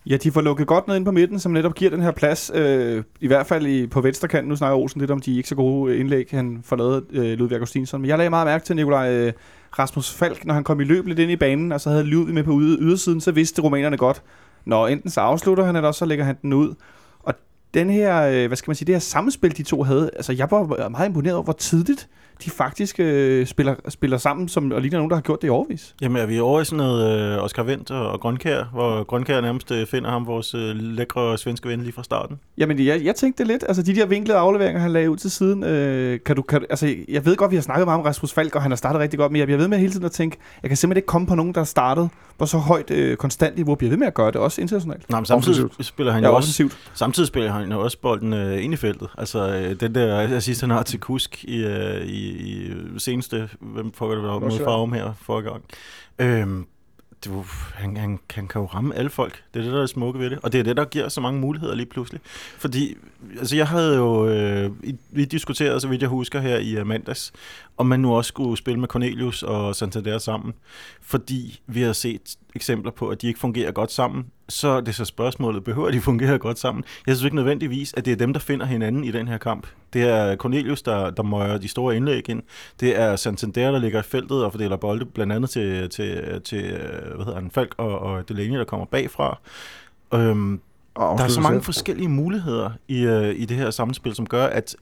Ja, 0.05 0.17
de 0.17 0.31
får 0.31 0.41
lukket 0.41 0.67
godt 0.67 0.87
ned 0.87 0.95
ind 0.95 1.05
på 1.05 1.11
midten, 1.11 1.39
som 1.39 1.51
netop 1.51 1.75
giver 1.75 1.91
den 1.91 2.01
her 2.01 2.11
plads. 2.11 2.51
Øh, 2.53 3.03
I 3.19 3.27
hvert 3.27 3.47
fald 3.47 3.65
i, 3.65 3.87
på 3.87 4.01
venstre 4.01 4.27
kant. 4.27 4.47
Nu 4.47 4.55
snakker 4.55 4.77
Olsen 4.77 5.01
lidt 5.01 5.11
om 5.11 5.21
de 5.21 5.37
ikke 5.37 5.49
så 5.49 5.55
gode 5.55 5.97
indlæg, 5.97 6.27
han 6.31 6.59
får 6.63 6.75
lavet 6.75 7.05
øh, 7.11 7.37
Ludvig 7.37 7.55
Augustinsson. 7.55 8.01
Men 8.01 8.09
jeg 8.09 8.17
lagde 8.17 8.29
meget 8.29 8.47
mærke 8.47 8.65
til 8.65 8.75
Nikolaj 8.75 9.13
øh, 9.13 9.33
Rasmus 9.79 10.13
Falk, 10.13 10.45
når 10.45 10.53
han 10.53 10.63
kom 10.63 10.79
i 10.79 10.83
løb 10.83 11.07
lidt 11.07 11.19
ind 11.19 11.31
i 11.31 11.35
banen, 11.35 11.71
og 11.71 11.81
så 11.81 11.89
havde 11.89 12.03
Ludvig 12.03 12.33
med 12.33 12.43
på 12.43 12.59
ydersiden, 12.61 13.21
så 13.21 13.31
vidste 13.31 13.61
rumænerne 13.61 13.97
godt, 13.97 14.21
når 14.65 14.87
enten 14.87 15.09
så 15.09 15.21
afslutter 15.21 15.65
han, 15.65 15.75
eller 15.75 15.87
også 15.87 15.99
så 15.99 16.05
lægger 16.05 16.25
han 16.25 16.37
den 16.41 16.53
ud. 16.53 16.75
Den 17.73 17.89
her, 17.89 18.21
øh, 18.21 18.47
hvad 18.47 18.57
skal 18.57 18.69
man 18.69 18.75
sige, 18.75 18.85
det 18.85 18.95
her 18.95 18.99
samspil, 18.99 19.57
de 19.57 19.63
to 19.63 19.83
havde, 19.83 20.09
altså 20.15 20.33
jeg 20.33 20.47
var 20.51 20.89
meget 20.89 21.07
imponeret 21.07 21.35
over, 21.35 21.43
hvor 21.43 21.53
tidligt 21.53 22.07
de 22.45 22.49
faktisk 22.49 22.99
øh, 22.99 23.47
spiller, 23.47 23.75
spiller 23.89 24.17
sammen, 24.17 24.47
som, 24.47 24.71
og 24.71 24.81
ligner 24.81 24.97
nogen, 24.97 25.09
der 25.09 25.15
har 25.15 25.21
gjort 25.21 25.41
det 25.41 25.47
i 25.47 25.49
årvis. 25.49 25.95
Jamen 26.01 26.21
er 26.21 26.25
vi 26.25 26.39
over 26.39 26.61
i 26.61 26.65
sådan 26.65 26.77
noget 26.77 27.33
øh, 27.35 27.43
Oscar 27.43 27.63
Vendt 27.63 27.91
og, 27.91 28.09
og 28.11 28.19
Grønkær, 28.19 28.63
hvor 28.73 29.03
Grønkær 29.03 29.41
nærmest 29.41 29.71
øh, 29.71 29.87
finder 29.87 30.09
ham 30.09 30.27
vores 30.27 30.53
øh, 30.53 30.75
lækre 30.75 31.37
svenske 31.37 31.69
ven 31.69 31.81
lige 31.81 31.93
fra 31.93 32.03
starten? 32.03 32.39
Jamen, 32.57 32.85
jeg, 32.85 33.03
jeg 33.03 33.15
tænkte 33.15 33.43
det 33.43 33.47
lidt. 33.47 33.63
Altså, 33.67 33.83
de 33.83 33.95
der 33.95 34.05
vinklede 34.05 34.37
afleveringer, 34.37 34.81
han 34.81 34.91
lagde 34.91 35.09
ud 35.11 35.17
til 35.17 35.31
siden. 35.31 35.63
Øh, 35.63 36.19
kan 36.25 36.35
du, 36.35 36.41
kan, 36.41 36.65
altså, 36.69 36.95
jeg 37.09 37.25
ved 37.25 37.35
godt, 37.35 37.51
vi 37.51 37.55
har 37.55 37.63
snakket 37.63 37.87
meget 37.87 37.99
om 37.99 38.05
Rasmus 38.05 38.33
Falk, 38.33 38.55
og 38.55 38.61
han 38.61 38.71
har 38.71 38.75
startet 38.75 39.01
rigtig 39.01 39.19
godt, 39.19 39.31
men 39.31 39.39
jeg 39.39 39.47
bliver 39.47 39.57
ved 39.57 39.67
med 39.67 39.77
hele 39.77 39.91
tiden 39.91 40.05
at 40.05 40.11
tænke, 40.11 40.37
jeg 40.63 40.69
kan 40.69 40.77
simpelthen 40.77 40.97
ikke 40.97 41.07
komme 41.07 41.27
på 41.27 41.35
nogen, 41.35 41.53
der 41.53 41.59
har 41.59 41.65
startet 41.65 42.09
på 42.37 42.45
så 42.45 42.57
højt 42.57 42.91
øh, 42.91 43.17
konstant 43.17 43.55
niveau, 43.55 43.75
bliver 43.75 43.89
ved 43.89 43.97
med 43.97 44.07
at 44.07 44.13
gøre 44.13 44.27
det, 44.27 44.35
også 44.35 44.61
internationalt. 44.61 45.09
Nej, 45.09 45.19
men 45.19 45.25
samtidig 45.25 45.69
spiller 45.81 46.13
han 46.13 46.23
Ja, 46.23 46.29
jo 46.29 46.35
også 46.35 46.45
offensivt. 46.45 46.77
Samtidig 46.93 47.27
spiller 47.27 47.51
han 47.51 47.56
jo 47.65 47.81
også 47.83 47.99
bolden 48.01 48.33
øh, 48.33 48.63
ind 48.63 48.73
i 48.73 48.77
feltet. 48.77 49.09
Altså 49.17 49.55
øh, 49.55 49.79
den 49.79 49.95
der 49.95 50.35
assist, 50.37 50.61
han 50.61 50.69
har 50.69 50.83
til 50.83 50.99
Kusk 50.99 51.43
i, 51.43 51.57
øh, 51.65 52.05
i, 52.05 52.29
i 52.37 52.71
seneste, 52.97 53.49
hvem 53.59 53.91
får 53.93 54.13
det 54.13 54.23
var 54.23 54.39
mod. 54.39 54.51
Farum 54.65 54.93
her 54.93 55.13
forrige 55.21 55.49
gang. 55.49 55.63
Det, 57.23 57.31
var- 57.35 57.73
han, 57.75 57.97
han, 57.97 58.19
han 58.33 58.47
kan 58.47 58.61
jo 58.61 58.65
ramme 58.65 58.95
alle 58.95 59.09
folk. 59.09 59.43
Det 59.53 59.59
er 59.59 59.63
det, 59.63 59.73
der 59.73 59.81
er 59.81 59.85
smukke 59.85 60.19
ved 60.19 60.29
det. 60.29 60.39
Og 60.43 60.51
det 60.51 60.59
er 60.59 60.63
det, 60.63 60.77
der 60.77 60.85
giver 60.85 61.09
så 61.09 61.21
mange 61.21 61.39
muligheder 61.41 61.75
lige 61.75 61.85
pludselig. 61.85 62.21
Fordi, 62.57 62.95
altså 63.39 63.55
jeg 63.55 63.67
havde 63.67 63.95
jo, 63.97 64.27
øh, 64.29 64.71
vi 65.11 65.25
diskuterede, 65.25 65.79
så 65.79 65.87
vidt 65.87 66.01
jeg 66.01 66.09
husker 66.09 66.39
her 66.39 66.57
i 66.57 66.81
uh, 66.81 66.87
mandags, 66.87 67.31
om 67.77 67.85
man 67.85 67.99
nu 67.99 68.15
også 68.15 68.27
skulle 68.27 68.57
spille 68.57 68.79
med 68.79 68.87
Cornelius 68.87 69.43
og 69.43 69.75
Santander 69.75 70.17
sammen. 70.17 70.53
Fordi 71.01 71.59
vi 71.67 71.81
har 71.81 71.93
set 71.93 72.35
eksempler 72.55 72.91
på, 72.91 73.07
at 73.09 73.21
de 73.21 73.27
ikke 73.27 73.39
fungerer 73.39 73.71
godt 73.71 73.91
sammen. 73.91 74.25
Så 74.49 74.67
er 74.67 74.81
det 74.81 74.95
så 74.95 75.05
spørgsmålet, 75.05 75.63
behøver 75.63 75.91
de 75.91 76.01
fungere 76.09 76.37
godt 76.37 76.59
sammen? 76.59 76.83
Jeg 77.07 77.15
synes 77.15 77.25
ikke 77.25 77.35
nødvendigvis, 77.35 77.93
at 77.97 78.05
det 78.05 78.11
er 78.11 78.15
dem, 78.15 78.33
der 78.33 78.39
finder 78.39 78.65
hinanden 78.65 79.03
i 79.03 79.11
den 79.11 79.27
her 79.27 79.37
kamp. 79.37 79.67
Det 79.93 80.03
er 80.03 80.35
Cornelius, 80.35 80.81
der, 80.81 81.09
der 81.09 81.23
møjer 81.23 81.57
de 81.57 81.67
store 81.67 81.95
indlæg 81.95 82.29
ind. 82.29 82.43
Det 82.79 82.99
er 82.99 83.15
Santander, 83.15 83.71
der 83.71 83.79
ligger 83.79 83.99
i 83.99 84.03
feltet 84.03 84.43
og 84.45 84.51
fordeler 84.51 84.77
bolde, 84.77 85.05
blandt 85.05 85.33
andet 85.33 85.49
til, 85.49 85.89
til, 85.89 86.41
til 86.43 86.61
hvad 87.15 87.25
hedder 87.25 87.35
han, 87.35 87.51
Falk 87.51 87.75
og, 87.77 87.99
og 87.99 88.29
Delaney, 88.29 88.57
der 88.57 88.63
kommer 88.65 88.85
bagfra. 88.85 89.39
Øhm, 90.13 90.59
Og 90.95 91.17
der 91.17 91.23
er 91.23 91.27
så 91.27 91.41
mange 91.41 91.57
selv. 91.57 91.63
forskellige 91.65 92.09
muligheder 92.09 92.69
i, 92.87 93.01
øh, 93.05 93.35
i 93.35 93.45
det 93.45 93.57
her 93.57 93.71
samspil, 93.71 94.15
som 94.15 94.27
gør, 94.27 94.45
at 94.45 94.75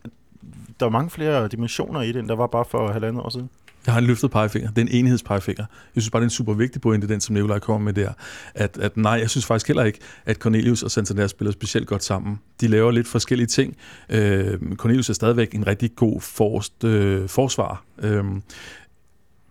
der 0.79 0.86
er 0.86 0.89
mange 0.89 1.10
flere 1.10 1.48
dimensioner 1.48 2.01
i 2.01 2.07
det, 2.07 2.15
end 2.19 2.27
der 2.27 2.36
var 2.36 2.48
bare 2.48 2.65
for 2.65 2.91
halvandet 2.91 3.24
år 3.24 3.29
siden. 3.29 3.50
Jeg 3.86 3.94
har 3.94 4.00
en 4.01 4.08
løftet 4.08 4.32
pegefinger. 4.32 4.70
Det 4.70 4.77
er 4.77 4.82
en 4.82 4.92
enhedspegefinger. 4.92 5.65
Jeg 5.96 6.01
synes 6.01 6.12
bare, 6.12 6.20
det 6.20 6.25
er 6.25 6.27
en 6.27 6.30
super 6.30 6.54
vigtig 6.54 6.82
pointe, 6.82 7.08
den 7.08 7.22
som 7.22 7.34
Nikolaj 7.34 7.60
kommer 7.60 7.86
med 7.86 7.94
der. 7.94 8.13
At, 8.56 8.77
at 8.77 8.98
nej, 8.98 9.12
jeg 9.12 9.30
synes 9.30 9.46
faktisk 9.46 9.68
heller 9.68 9.84
ikke, 9.84 10.00
at 10.25 10.38
Cornelius 10.38 10.84
og 10.84 10.92
Santander 10.92 11.27
spiller 11.27 11.51
specielt 11.51 11.88
godt 11.88 12.04
sammen. 12.04 12.39
De 12.62 12.68
laver 12.68 12.92
lidt 12.92 13.08
forskellige 13.08 13.48
ting. 13.48 13.77
Øh, 14.10 14.60
Cornelius 14.75 15.10
er 15.10 15.13
stadigvæk 15.13 15.56
en 15.56 15.68
rigtig 15.68 15.96
god 15.96 16.22
forst, 16.22 16.84
øh, 16.84 17.30
forsvar. 17.30 17.84
Øh, 18.01 18.24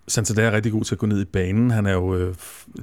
Santander 0.09 0.43
er 0.43 0.53
rigtig 0.53 0.73
god 0.73 0.85
til 0.85 0.95
at 0.95 0.99
gå 0.99 1.07
ned 1.07 1.21
i 1.21 1.25
banen. 1.25 1.71
Han 1.71 1.87
er 1.87 1.93
jo 1.93 2.17
øh, 2.17 2.35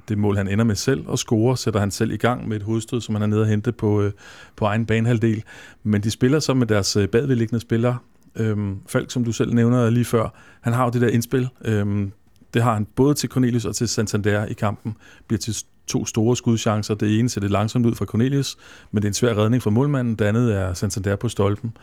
det 0.10 0.18
mål, 0.18 0.38
han 0.38 0.48
ender 0.48 0.66
med 0.66 0.76
selv 0.76 1.08
og 1.08 1.20
score, 1.20 1.58
sætter 1.58 1.80
han 1.80 1.92
selv 1.92 2.12
i 2.12 2.18
gang 2.18 2.48
med 2.48 2.58
et 2.58 2.64
hovedstød, 2.64 3.02
som 3.02 3.16
han 3.16 3.22
er 3.22 3.28
nede 3.28 3.42
og 3.42 3.48
hente 3.48 3.72
på, 3.72 4.02
øh, 4.02 4.12
på 4.56 4.66
egen 4.66 4.86
banehalvdel. 4.86 5.44
Men 5.84 6.04
de 6.04 6.12
spiller 6.12 6.40
så 6.40 6.54
med 6.54 6.68
deres 6.68 6.96
øh, 6.96 7.08
bagvedliggende 7.08 7.60
spillere. 7.60 7.98
Øhm, 8.36 8.78
Falk, 8.88 9.12
som 9.12 9.24
du 9.24 9.32
selv 9.32 9.54
nævner 9.54 9.90
lige 9.90 10.06
før, 10.06 10.30
han 10.62 10.74
har 10.74 10.84
jo 10.84 10.90
det 10.90 11.02
der 11.02 11.08
indspil. 11.08 11.50
Øhm, 11.66 12.12
det 12.54 12.64
har 12.64 12.74
han 12.74 12.88
både 12.96 13.14
til 13.14 13.30
Cornelius 13.30 13.66
og 13.66 13.76
til 13.76 13.88
Santander 13.88 14.46
i 14.46 14.54
kampen. 14.54 14.96
Bliver 15.28 15.40
til 15.40 15.56
to 15.88 16.06
store 16.06 16.36
skudchancer. 16.36 16.96
Det 16.96 17.20
ene 17.20 17.30
ser 17.30 17.42
det 17.42 17.52
langsomt 17.52 17.86
ud 17.86 17.96
fra 17.96 18.06
Cornelius, 18.06 18.58
men 18.92 19.02
det 19.02 19.08
er 19.08 19.10
en 19.10 19.14
svær 19.14 19.38
redning 19.38 19.64
fra 19.64 19.70
målmanden. 19.70 20.16
Det 20.16 20.26
andet 20.26 20.56
er 20.56 20.74
Santander 20.74 21.16
på 21.16 21.30
stolpen. 21.30 21.78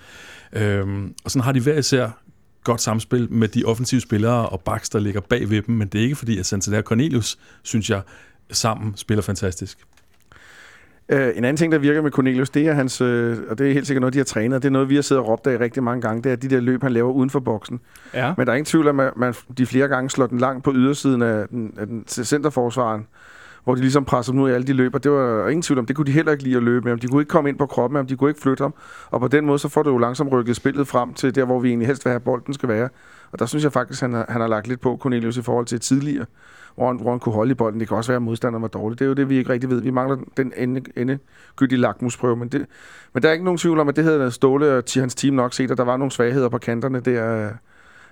Øhm, 0.52 1.14
og 1.24 1.30
sådan 1.30 1.44
har 1.44 1.52
de 1.52 1.60
hver 1.60 1.78
især 1.78 2.22
godt 2.64 2.80
samspil 2.80 3.32
med 3.32 3.48
de 3.48 3.64
offensive 3.64 4.00
spillere 4.00 4.48
og 4.48 4.60
backs, 4.60 4.88
der 4.88 4.98
ligger 4.98 5.20
bag 5.20 5.50
ved 5.50 5.62
dem, 5.62 5.74
men 5.74 5.88
det 5.88 5.98
er 5.98 6.02
ikke 6.02 6.16
fordi, 6.16 6.38
at 6.38 6.46
Santander 6.46 6.82
Cornelius, 6.82 7.38
synes 7.62 7.90
jeg, 7.90 8.02
sammen 8.50 8.96
spiller 8.96 9.22
fantastisk. 9.22 9.78
Uh, 11.12 11.18
en 11.18 11.44
anden 11.44 11.56
ting, 11.56 11.72
der 11.72 11.78
virker 11.78 12.02
med 12.02 12.10
Cornelius, 12.10 12.50
det 12.50 12.66
er 12.66 12.72
hans, 12.72 13.00
uh, 13.00 13.36
og 13.48 13.58
det 13.58 13.68
er 13.68 13.72
helt 13.72 13.86
sikkert 13.86 14.00
noget, 14.00 14.12
de 14.12 14.18
har 14.18 14.24
trænet, 14.24 14.62
det 14.62 14.68
er 14.68 14.72
noget, 14.72 14.88
vi 14.88 14.94
har 14.94 15.02
siddet 15.02 15.24
og 15.24 15.28
råbt 15.28 15.46
af 15.46 15.60
rigtig 15.60 15.82
mange 15.82 16.02
gange, 16.02 16.22
det 16.22 16.32
er 16.32 16.36
de 16.36 16.48
der 16.48 16.60
løb, 16.60 16.82
han 16.82 16.92
laver 16.92 17.12
uden 17.12 17.30
for 17.30 17.40
boksen. 17.40 17.80
Ja. 18.14 18.34
Men 18.36 18.46
der 18.46 18.52
er 18.52 18.56
ingen 18.56 18.64
tvivl 18.64 18.88
om, 18.88 19.00
at 19.00 19.16
man 19.16 19.34
de 19.58 19.66
flere 19.66 19.88
gange 19.88 20.10
slår 20.10 20.26
den 20.26 20.38
langt 20.38 20.64
på 20.64 20.72
ydersiden 20.74 21.22
af 21.22 21.48
den, 21.48 21.74
af 21.78 21.86
den 21.86 22.04
centerforsvaren, 22.08 23.06
hvor 23.68 23.74
de 23.74 23.80
ligesom 23.80 24.04
presser 24.04 24.32
dem 24.32 24.40
ud 24.40 24.50
i 24.50 24.52
alle 24.52 24.66
de 24.66 24.72
løber. 24.72 24.98
Det 24.98 25.12
var 25.12 25.48
ingen 25.48 25.62
tvivl 25.62 25.78
om, 25.78 25.86
det 25.86 25.96
kunne 25.96 26.06
de 26.06 26.12
heller 26.12 26.32
ikke 26.32 26.44
lide 26.44 26.56
at 26.56 26.62
løbe 26.62 26.84
med 26.84 26.92
ham. 26.92 26.98
De 26.98 27.06
kunne 27.06 27.22
ikke 27.22 27.28
komme 27.28 27.48
ind 27.48 27.58
på 27.58 27.66
kroppen 27.66 27.92
med 27.94 27.98
ham, 27.98 28.06
de 28.06 28.16
kunne 28.16 28.30
ikke 28.30 28.40
flytte 28.40 28.62
ham. 28.62 28.74
Og 29.10 29.20
på 29.20 29.28
den 29.28 29.46
måde, 29.46 29.58
så 29.58 29.68
får 29.68 29.82
du 29.82 29.90
jo 29.90 29.98
langsomt 29.98 30.32
rykket 30.32 30.56
spillet 30.56 30.88
frem 30.88 31.14
til 31.14 31.34
der, 31.34 31.44
hvor 31.44 31.60
vi 31.60 31.68
egentlig 31.68 31.86
helst 31.86 32.04
vil 32.04 32.10
have, 32.10 32.16
at 32.16 32.22
bolden 32.22 32.54
skal 32.54 32.68
være. 32.68 32.88
Og 33.32 33.38
der 33.38 33.46
synes 33.46 33.64
jeg 33.64 33.72
faktisk, 33.72 34.00
han 34.00 34.12
har, 34.12 34.26
han 34.28 34.40
har 34.40 34.48
lagt 34.48 34.68
lidt 34.68 34.80
på 34.80 34.98
Cornelius 35.00 35.36
i 35.36 35.42
forhold 35.42 35.66
til 35.66 35.80
tidligere, 35.80 36.26
hvor 36.74 36.86
han, 36.86 36.96
hvor 36.96 37.10
han 37.10 37.20
kunne 37.20 37.34
holde 37.34 37.50
i 37.50 37.54
bolden. 37.54 37.80
Det 37.80 37.88
kan 37.88 37.96
også 37.96 38.10
være, 38.10 38.16
at 38.16 38.22
modstanderen 38.22 38.62
var 38.62 38.68
dårlig. 38.68 38.98
Det 38.98 39.04
er 39.04 39.08
jo 39.08 39.14
det, 39.14 39.28
vi 39.28 39.38
ikke 39.38 39.52
rigtig 39.52 39.70
ved. 39.70 39.80
Vi 39.80 39.90
mangler 39.90 40.16
den 40.36 40.52
ende, 40.56 40.82
endegyldige 40.96 41.80
lakmusprøve. 41.80 42.36
Men, 42.36 42.48
det, 42.48 42.66
men 43.14 43.22
der 43.22 43.28
er 43.28 43.32
ikke 43.32 43.44
nogen 43.44 43.58
tvivl 43.58 43.78
om, 43.78 43.88
at 43.88 43.96
det 43.96 44.04
havde 44.04 44.30
Ståle 44.30 44.76
og 44.76 44.82
hans 44.96 45.14
team 45.14 45.34
nok 45.34 45.54
set, 45.54 45.70
at 45.70 45.78
der 45.78 45.84
var 45.84 45.96
nogle 45.96 46.12
svagheder 46.12 46.48
på 46.48 46.58
kanterne 46.58 47.00
der 47.00 47.50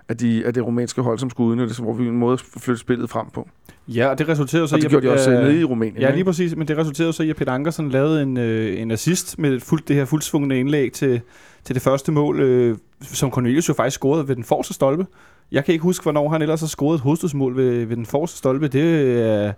af, 0.08 0.16
de, 0.16 0.46
af 0.46 0.54
det 0.54 0.66
rumænske 0.66 1.02
hold, 1.02 1.18
som 1.18 1.30
skulle 1.30 1.50
udnyttes, 1.50 1.78
hvor 1.78 1.92
vi 1.92 2.06
en 2.06 2.16
måde 2.16 2.38
flytte 2.38 2.80
spillet 2.80 3.10
frem 3.10 3.26
på. 3.34 3.48
Ja, 3.88 4.08
og 4.08 4.18
det 4.18 4.28
resulterede 4.28 4.68
så 4.68 4.74
og 4.74 4.80
det 4.80 4.86
i... 4.86 4.90
gjorde 4.90 5.06
de 5.06 5.12
også 5.12 5.30
øh, 5.30 5.42
nede 5.42 5.60
i 5.60 5.64
Rumænien. 5.64 6.00
Ja, 6.00 6.14
lige 6.14 6.24
præcis. 6.24 6.56
Men 6.56 6.68
det 6.68 6.78
resulterede 6.78 7.12
så 7.12 7.22
i, 7.22 7.30
at 7.30 7.36
Peter 7.36 7.52
Ankersen 7.52 7.90
lavede 7.90 8.22
en, 8.22 8.36
øh, 8.36 8.80
en 8.80 8.90
assist 8.90 9.38
med 9.38 9.60
fuld, 9.60 9.82
det 9.88 9.96
her 9.96 10.04
fuldsvungne 10.04 10.60
indlæg 10.60 10.92
til, 10.92 11.20
til 11.64 11.74
det 11.74 11.82
første 11.82 12.12
mål, 12.12 12.40
øh, 12.40 12.76
som 13.00 13.30
Cornelius 13.30 13.68
jo 13.68 13.74
faktisk 13.74 13.96
scorede 13.96 14.28
ved 14.28 14.36
den 14.36 14.44
forreste 14.44 14.74
stolpe. 14.74 15.06
Jeg 15.52 15.64
kan 15.64 15.72
ikke 15.72 15.82
huske, 15.82 16.02
hvornår 16.02 16.28
han 16.28 16.42
ellers 16.42 16.60
har 16.60 16.66
scoret 16.66 16.94
et 16.94 17.00
hovedstødsmål 17.00 17.56
ved, 17.56 17.84
ved 17.84 17.96
den 17.96 18.06
forreste 18.06 18.38
stolpe. 18.38 18.68
Det 18.68 19.20
er... 19.22 19.52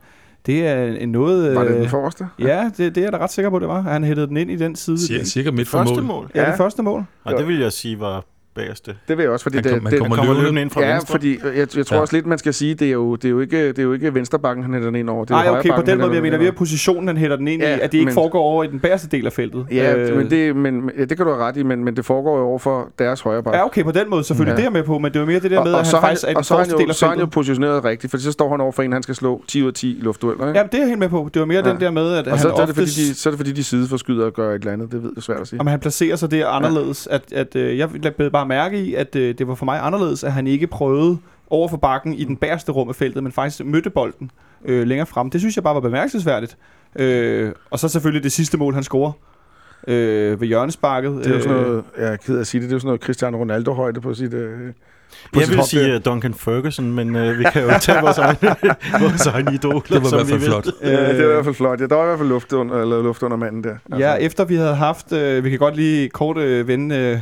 Det 0.46 0.66
er 0.66 0.84
en 0.84 1.08
noget... 1.08 1.54
Var 1.54 1.64
det 1.64 1.70
øh, 1.70 1.80
den 1.80 1.88
forreste? 1.88 2.26
Ja, 2.38 2.70
det, 2.76 2.94
det 2.94 3.00
er 3.00 3.02
jeg 3.04 3.12
da 3.12 3.18
ret 3.18 3.32
sikker 3.32 3.50
på, 3.50 3.58
det 3.58 3.68
var. 3.68 3.80
Han 3.80 4.04
hættede 4.04 4.26
den 4.26 4.36
ind 4.36 4.50
i 4.50 4.56
den 4.56 4.76
side. 4.76 4.98
Cirka, 4.98 5.24
cirka 5.24 5.50
midt 5.50 5.68
for 5.68 5.78
Første 5.78 5.94
mål. 5.94 6.04
mål. 6.04 6.30
Ja, 6.34 6.46
det 6.46 6.56
første 6.56 6.82
mål. 6.82 7.04
Og 7.24 7.38
det 7.38 7.48
vil 7.48 7.58
jeg 7.58 7.72
sige 7.72 8.00
var 8.00 8.24
bagerste. 8.58 8.94
Det 9.08 9.16
vil 9.16 9.22
jeg 9.22 9.32
også, 9.32 9.42
fordi 9.42 9.56
Han 9.56 9.64
det, 9.64 9.72
kom- 9.72 9.82
han 9.84 9.92
det, 9.92 9.98
kommer 10.00 10.16
kommer 10.16 10.32
løbende. 10.32 10.42
løbende 10.44 10.62
ind 10.62 10.70
fra 10.70 10.82
ja, 10.82 10.92
venstre. 10.92 11.12
fordi 11.12 11.38
jeg, 11.56 11.76
jeg 11.76 11.86
tror 11.86 11.96
Ja. 11.96 12.00
også 12.00 12.16
lidt, 12.16 12.26
man 12.26 12.38
skal 12.38 12.54
sige, 12.54 12.74
det 12.74 12.88
er 12.88 12.92
jo, 12.92 13.14
det 13.16 13.24
er 13.24 13.28
jo, 13.28 13.40
ikke, 13.40 13.68
det 13.68 13.78
er 13.78 13.82
jo 13.82 13.92
ikke 13.92 14.14
venstrebakken, 14.14 14.64
han 14.64 14.72
hætter 14.72 14.88
den 14.88 14.96
ind 14.96 15.10
over. 15.10 15.24
Det 15.24 15.34
er 15.36 15.44
jo 15.50 15.56
okay, 15.58 15.70
på 15.76 15.82
den 15.82 15.98
måde, 16.00 16.12
jeg 16.14 16.22
mener, 16.22 16.38
vi 16.38 16.44
har 16.44 16.52
positionen, 16.52 17.06
han 17.08 17.16
hætter 17.16 17.36
den 17.36 17.48
ind 17.48 17.62
Ja, 17.62 17.76
i, 17.76 17.80
at 17.80 17.92
det 17.92 17.98
ikke 17.98 18.04
men- 18.04 18.14
foregår 18.14 18.40
over 18.40 18.64
i 18.64 18.66
den 18.66 18.80
bagerste 18.80 19.08
del 19.08 19.26
af 19.26 19.32
feltet. 19.32 19.66
Ja, 19.72 19.94
Øh, 19.96 20.16
men, 20.16 20.30
det, 20.30 20.56
men 20.56 20.90
ja, 20.98 21.04
det 21.04 21.16
kan 21.16 21.26
du 21.26 21.32
have 21.32 21.44
ret 21.44 21.56
i, 21.56 21.62
men, 21.62 21.84
men 21.84 21.96
det 21.96 22.04
foregår 22.04 22.38
jo 22.38 22.44
over 22.44 22.58
for 22.58 22.88
deres 22.98 23.20
højre 23.20 23.42
bak. 23.42 23.54
Ja, 23.54 23.64
okay, 23.64 23.82
på 23.84 23.90
den 23.92 24.10
måde 24.10 24.24
selvfølgelig, 24.24 24.52
Ja. 24.52 24.60
det 24.62 24.66
er 24.66 24.70
med 24.72 24.82
på, 24.82 24.98
men 24.98 25.12
det 25.12 25.20
var 25.20 25.26
mere 25.26 25.40
det 25.40 25.50
der 25.50 25.64
med, 25.64 25.72
og, 25.72 25.80
at 25.80 25.86
han 25.86 25.96
er 25.96 26.00
faktisk 26.00 26.24
er 26.24 26.28
i 26.28 26.30
den 26.30 26.38
er 26.38 26.42
forreste 26.42 26.74
del 26.76 26.82
jo, 26.82 26.88
af 26.88 26.94
så 26.94 27.06
er 27.06 27.10
han 27.10 27.18
jo 27.18 27.22
feltet. 27.22 27.34
positioneret 27.34 27.84
rigtigt, 27.84 28.10
for 28.10 28.18
så 28.18 28.32
står 28.32 28.50
han 28.50 28.60
over 28.60 28.72
for 28.72 28.82
en, 28.82 28.92
han 28.92 29.02
skal 29.02 29.14
slå 29.14 29.42
10 29.48 29.62
ud 29.62 29.68
af 29.68 29.74
10 29.74 29.98
i 29.98 30.00
luftdueller. 30.00 30.48
Ikke? 30.48 30.58
Ja, 30.60 30.66
det 30.72 30.80
er 30.82 30.86
helt 30.86 30.98
med 30.98 31.08
på. 31.08 31.28
Det 31.34 31.40
var 31.40 31.46
mere 31.46 31.62
den 31.62 31.80
der 31.80 31.90
med, 31.90 32.12
at 32.14 32.26
han 32.26 32.38
så, 32.38 32.48
er 32.48 32.56
det, 32.66 32.68
fordi 32.68 32.80
oftest, 32.80 32.96
de, 32.98 33.14
så 33.14 33.28
er 33.28 33.30
det 33.30 33.38
fordi, 33.38 33.52
de 33.52 33.64
sideforskyder 33.64 34.26
og 34.26 34.32
gør 34.32 34.50
et 34.50 34.54
eller 34.54 34.72
andet. 34.72 34.92
Det 34.92 35.02
ved 35.02 35.10
jeg 35.16 35.22
svært 35.22 35.40
at 35.40 35.48
sige. 35.48 35.60
om 35.60 35.66
han 35.66 35.80
placerer 35.80 36.16
sig 36.16 36.30
der 36.30 36.46
anderledes, 36.48 37.06
at, 37.06 37.22
at 37.32 37.56
øh, 37.56 37.78
jeg 37.78 37.88
blev 38.16 38.30
bare 38.30 38.46
mærke 38.48 38.80
i, 38.80 38.94
at 38.94 39.16
øh, 39.16 39.34
det 39.38 39.48
var 39.48 39.54
for 39.54 39.64
mig 39.64 39.80
anderledes, 39.82 40.24
at 40.24 40.32
han 40.32 40.46
ikke 40.46 40.66
prøvede 40.66 41.18
over 41.50 41.68
for 41.68 41.76
bakken 41.76 42.14
i 42.14 42.24
den 42.24 42.36
bagerste 42.36 42.72
rum 42.72 42.88
af 42.88 42.94
feltet, 42.94 43.22
men 43.22 43.32
faktisk 43.32 43.64
mødte 43.64 43.90
bolden 43.90 44.30
øh, 44.64 44.86
længere 44.86 45.06
frem. 45.06 45.30
Det 45.30 45.40
synes 45.40 45.56
jeg 45.56 45.64
bare 45.64 45.74
var 45.74 45.80
bemærkelsesværdigt. 45.80 46.56
Øh, 46.96 47.52
og 47.70 47.78
så 47.78 47.88
selvfølgelig 47.88 48.22
det 48.22 48.32
sidste 48.32 48.58
mål, 48.58 48.74
han 48.74 48.82
scorer 48.82 49.12
øh, 49.86 50.40
ved 50.40 50.48
hjørnesparket. 50.48 51.12
Det 51.24 51.26
er 51.26 51.34
jo 51.34 51.42
sådan 51.42 51.56
Øh, 51.56 51.66
noget, 51.66 51.84
jeg 51.98 52.12
er 52.12 52.16
ked 52.16 52.36
af 52.36 52.40
at 52.40 52.46
sige 52.46 52.60
det, 52.60 52.68
det 52.70 52.72
er 52.72 52.76
jo 52.76 52.80
sådan 52.80 52.88
noget 52.88 53.00
Cristiano 53.00 53.38
Ronaldo-højde 53.38 54.00
på 54.00 54.14
sit... 54.14 54.34
Øh, 54.34 54.58
på 55.32 55.40
Jeg 55.40 55.48
vil 55.48 55.62
sige 55.64 55.94
uh, 55.96 56.00
Duncan 56.04 56.34
Ferguson, 56.34 56.92
men 56.92 57.16
uh, 57.16 57.38
vi 57.38 57.44
kan 57.52 57.62
jo 57.62 57.68
tage 57.80 58.00
vores 58.00 58.18
egen, 58.18 58.36
vores 59.02 59.26
egen 59.26 59.54
idol. 59.54 59.82
Det 59.82 59.90
var 59.90 60.00
i 60.00 60.04
som 60.04 60.18
hvert 60.18 60.26
fald 60.28 60.40
flot. 60.40 60.66
Ja, 60.82 61.16
det 61.16 61.24
var 61.24 61.30
i 61.30 61.34
hvert 61.34 61.44
fald 61.44 61.54
flot. 61.54 61.80
Ja, 61.80 61.86
der 61.86 61.94
var 61.94 62.02
i 62.02 62.06
hvert 62.06 62.18
fald 62.18 62.28
luft 62.28 62.52
under, 62.52 62.80
eller 62.80 63.02
luft 63.02 63.22
under 63.22 63.36
manden 63.36 63.64
der. 63.64 63.76
Altså. 63.92 64.06
Ja, 64.06 64.14
efter 64.14 64.44
vi 64.44 64.54
havde 64.54 64.74
haft, 64.74 65.12
øh, 65.12 65.44
vi 65.44 65.50
kan 65.50 65.58
godt 65.58 65.76
lige 65.76 66.08
kort 66.08 66.36
øh, 66.36 66.68
vende 66.68 66.96
øh, 66.96 67.18